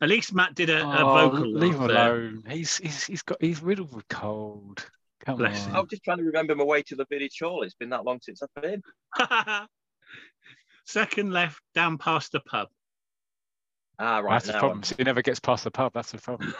At 0.00 0.08
least 0.08 0.34
Matt 0.34 0.56
did 0.56 0.68
a, 0.68 0.84
a 0.84 1.04
oh, 1.04 1.30
vocal. 1.30 1.52
Leave 1.52 1.76
him 1.76 1.82
alone. 1.82 2.42
He's, 2.48 2.76
he's 2.78 3.04
he's 3.04 3.22
got 3.22 3.38
he's 3.40 3.62
riddled 3.62 3.94
with 3.94 4.08
cold. 4.08 4.84
Come 5.24 5.36
Bless 5.36 5.62
on. 5.66 5.70
Him. 5.70 5.76
I'm 5.76 5.88
just 5.88 6.02
trying 6.02 6.18
to 6.18 6.24
remember 6.24 6.56
my 6.56 6.64
way 6.64 6.82
to 6.82 6.96
the 6.96 7.06
village 7.08 7.38
hall. 7.40 7.62
It's 7.62 7.76
been 7.76 7.90
that 7.90 8.04
long 8.04 8.18
since 8.20 8.42
I've 8.42 8.62
been. 8.62 8.82
Second 10.84 11.32
left 11.32 11.60
down 11.74 11.98
past 11.98 12.32
the 12.32 12.40
pub. 12.40 12.68
Ah, 13.98 14.18
right. 14.18 14.34
That's 14.34 14.46
the 14.46 14.58
problem. 14.58 14.82
So 14.82 14.96
he 14.98 15.04
never 15.04 15.22
gets 15.22 15.40
past 15.40 15.64
the 15.64 15.70
pub. 15.70 15.92
That's 15.94 16.12
the 16.12 16.18
problem. 16.18 16.54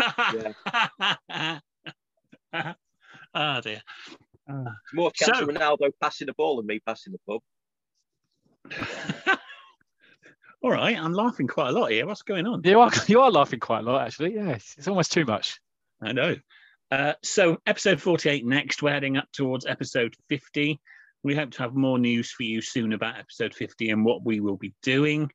yeah. 1.33 1.59
oh 3.35 3.61
dear. 3.61 3.83
Uh, 4.49 4.65
more 4.93 5.11
chance 5.13 5.39
so, 5.39 5.45
of 5.45 5.49
Ronaldo 5.49 5.91
passing 6.01 6.27
the 6.27 6.35
ball 6.35 6.57
than 6.57 6.67
me 6.67 6.81
passing 6.81 7.13
the 7.13 7.19
pub. 7.29 7.41
All 10.63 10.71
right, 10.71 10.97
I'm 10.97 11.13
laughing 11.13 11.49
quite 11.49 11.71
a 11.71 11.73
lot 11.73 11.91
here. 11.91 12.07
What's 12.07 12.23
going 12.23 12.47
on? 12.47 12.63
You 12.65 12.79
are 12.81 12.91
you 13.09 13.21
are 13.21 13.31
laughing 13.31 13.59
quite 13.59 13.81
a 13.81 13.83
lot, 13.83 14.07
actually. 14.07 14.35
Yeah, 14.35 14.51
it's, 14.51 14.77
it's 14.79 14.89
almost 14.89 15.11
too 15.13 15.25
much. 15.25 15.61
I 16.01 16.13
know. 16.13 16.37
Uh, 16.91 17.15
so 17.23 17.59
episode 17.67 18.01
48 18.01 18.47
next. 18.47 18.83
We're 18.83 18.93
heading 18.93 19.17
up 19.17 19.27
towards 19.33 19.67
episode 19.67 20.15
50 20.29 20.81
we 21.23 21.35
hope 21.35 21.51
to 21.53 21.63
have 21.63 21.75
more 21.75 21.99
news 21.99 22.31
for 22.31 22.43
you 22.43 22.61
soon 22.61 22.93
about 22.93 23.19
episode 23.19 23.55
50 23.55 23.91
and 23.91 24.05
what 24.05 24.25
we 24.25 24.41
will 24.41 24.57
be 24.57 24.75
doing. 24.83 25.31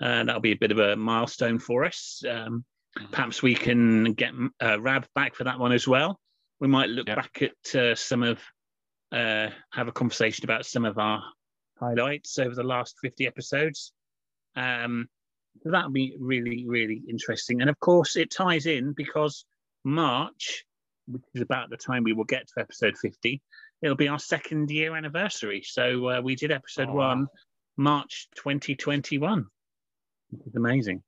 Uh, 0.00 0.24
that'll 0.24 0.40
be 0.40 0.52
a 0.52 0.56
bit 0.56 0.72
of 0.72 0.78
a 0.78 0.96
milestone 0.96 1.58
for 1.58 1.84
us. 1.84 2.22
Um, 2.28 2.64
mm-hmm. 2.98 3.10
perhaps 3.10 3.42
we 3.42 3.54
can 3.54 4.12
get 4.14 4.32
uh, 4.62 4.80
Rab 4.80 5.06
back 5.14 5.34
for 5.34 5.44
that 5.44 5.58
one 5.58 5.72
as 5.72 5.86
well. 5.86 6.18
We 6.60 6.68
might 6.68 6.88
look 6.88 7.08
yep. 7.08 7.16
back 7.16 7.42
at 7.42 7.74
uh, 7.74 7.94
some 7.94 8.22
of, 8.22 8.40
uh, 9.12 9.48
have 9.72 9.88
a 9.88 9.92
conversation 9.92 10.44
about 10.44 10.66
some 10.66 10.84
of 10.84 10.98
our 10.98 11.22
highlights 11.78 12.38
over 12.38 12.54
the 12.54 12.64
last 12.64 12.96
50 13.00 13.26
episodes. 13.26 13.92
Um, 14.56 15.08
that'll 15.64 15.90
be 15.90 16.16
really, 16.18 16.66
really 16.66 17.02
interesting. 17.08 17.60
And 17.60 17.70
of 17.70 17.78
course, 17.80 18.16
it 18.16 18.30
ties 18.30 18.66
in 18.66 18.92
because 18.92 19.44
March, 19.84 20.64
which 21.06 21.22
is 21.34 21.42
about 21.42 21.70
the 21.70 21.76
time 21.76 22.02
we 22.02 22.12
will 22.12 22.24
get 22.24 22.48
to 22.48 22.60
episode 22.60 22.96
50, 22.98 23.40
it'll 23.82 23.96
be 23.96 24.08
our 24.08 24.18
second 24.18 24.70
year 24.70 24.96
anniversary. 24.96 25.62
So 25.64 26.08
uh, 26.08 26.20
we 26.20 26.34
did 26.34 26.50
episode 26.50 26.88
oh, 26.88 26.94
one, 26.94 27.20
wow. 27.20 27.26
March 27.76 28.28
2021, 28.36 29.46
which 30.30 30.46
is 30.46 30.54
amazing. 30.54 31.02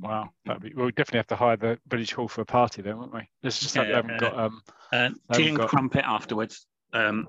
Wow, 0.00 0.30
that'd 0.46 0.62
be, 0.62 0.72
we'll 0.74 0.90
definitely 0.90 1.18
have 1.18 1.26
to 1.28 1.36
hire 1.36 1.56
the 1.56 1.78
British 1.86 2.12
Hall 2.12 2.28
for 2.28 2.42
a 2.42 2.46
party 2.46 2.82
then, 2.82 2.98
won't 2.98 3.12
we? 3.12 3.28
It's 3.42 3.58
just 3.58 3.74
that 3.74 3.90
uh, 3.90 3.96
haven't 3.96 4.20
got 4.20 4.38
um, 4.38 4.62
uh, 4.92 5.10
tea 5.32 5.48
and 5.48 5.58
got... 5.58 5.68
crumpet 5.68 6.04
afterwards. 6.04 6.66
Um, 6.92 7.26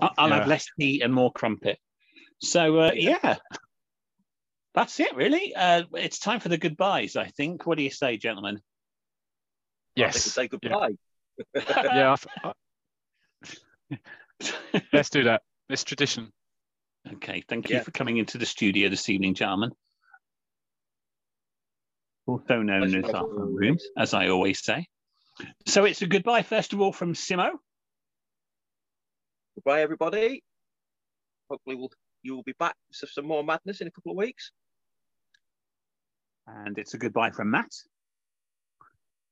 I'll 0.00 0.28
yeah. 0.28 0.38
have 0.38 0.48
less 0.48 0.66
tea 0.78 1.00
and 1.02 1.14
more 1.14 1.32
crumpet. 1.32 1.78
So 2.40 2.78
uh, 2.78 2.90
yeah, 2.94 3.36
that's 4.74 4.98
it 5.00 5.14
really. 5.14 5.54
Uh, 5.54 5.84
it's 5.94 6.18
time 6.18 6.40
for 6.40 6.48
the 6.48 6.58
goodbyes. 6.58 7.14
I 7.16 7.28
think. 7.28 7.66
What 7.66 7.78
do 7.78 7.84
you 7.84 7.90
say, 7.90 8.16
gentlemen? 8.16 8.60
Yes. 9.94 10.22
say 10.22 10.48
goodbye. 10.48 10.96
Yeah, 11.54 11.62
yeah 11.66 12.16
I, 12.44 12.52
Let's 14.92 15.10
do 15.10 15.24
that. 15.24 15.42
It's 15.68 15.84
tradition. 15.84 16.32
Okay, 17.14 17.42
thank 17.48 17.70
you 17.70 17.76
yeah. 17.76 17.82
for 17.82 17.90
coming 17.92 18.16
into 18.16 18.38
the 18.38 18.46
studio 18.46 18.88
this 18.88 19.08
evening, 19.08 19.34
gentlemen. 19.34 19.70
Also 22.26 22.62
known 22.62 23.04
as 23.04 23.14
our 23.14 23.26
rooms, 23.28 23.84
as 23.96 24.12
I 24.12 24.28
always 24.28 24.64
say. 24.64 24.86
So 25.66 25.84
it's 25.84 26.02
a 26.02 26.06
goodbye, 26.06 26.42
first 26.42 26.72
of 26.72 26.80
all, 26.80 26.92
from 26.92 27.14
Simo. 27.14 27.50
Goodbye, 29.54 29.82
everybody. 29.82 30.42
Hopefully, 31.48 31.76
we'll 31.76 31.90
you 32.22 32.34
will 32.34 32.42
be 32.42 32.54
back 32.58 32.74
for 32.92 33.06
some 33.06 33.26
more 33.26 33.44
madness 33.44 33.80
in 33.80 33.86
a 33.86 33.90
couple 33.90 34.10
of 34.10 34.18
weeks. 34.18 34.50
And 36.48 36.76
it's 36.78 36.94
a 36.94 36.98
goodbye 36.98 37.30
from 37.30 37.50
Matt. 37.50 37.70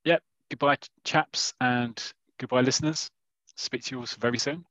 Yep. 0.05 0.23
Goodbye, 0.51 0.79
chaps, 1.05 1.55
and 1.61 2.01
goodbye, 2.39 2.61
listeners. 2.61 3.11
Speak 3.57 3.85
to 3.85 3.95
you 3.95 4.01
all 4.01 4.07
very 4.19 4.39
soon. 4.39 4.65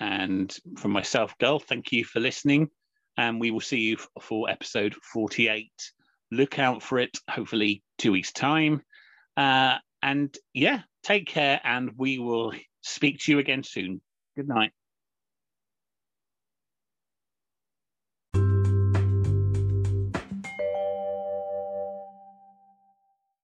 And 0.00 0.54
from 0.78 0.90
myself, 0.90 1.36
Gull, 1.38 1.58
thank 1.58 1.92
you 1.92 2.04
for 2.04 2.20
listening. 2.20 2.70
And 3.16 3.40
we 3.40 3.50
will 3.50 3.60
see 3.60 3.80
you 3.80 3.98
for 4.20 4.48
episode 4.48 4.94
48. 5.12 5.70
Look 6.30 6.58
out 6.58 6.82
for 6.82 6.98
it, 6.98 7.18
hopefully, 7.28 7.82
two 7.98 8.12
weeks' 8.12 8.32
time. 8.32 8.82
Uh, 9.36 9.76
and 10.02 10.36
yeah, 10.54 10.80
take 11.02 11.26
care, 11.26 11.60
and 11.62 11.90
we 11.96 12.18
will 12.18 12.52
speak 12.80 13.20
to 13.20 13.32
you 13.32 13.38
again 13.38 13.62
soon. 13.62 14.00
Good 14.34 14.48
night. 14.48 14.72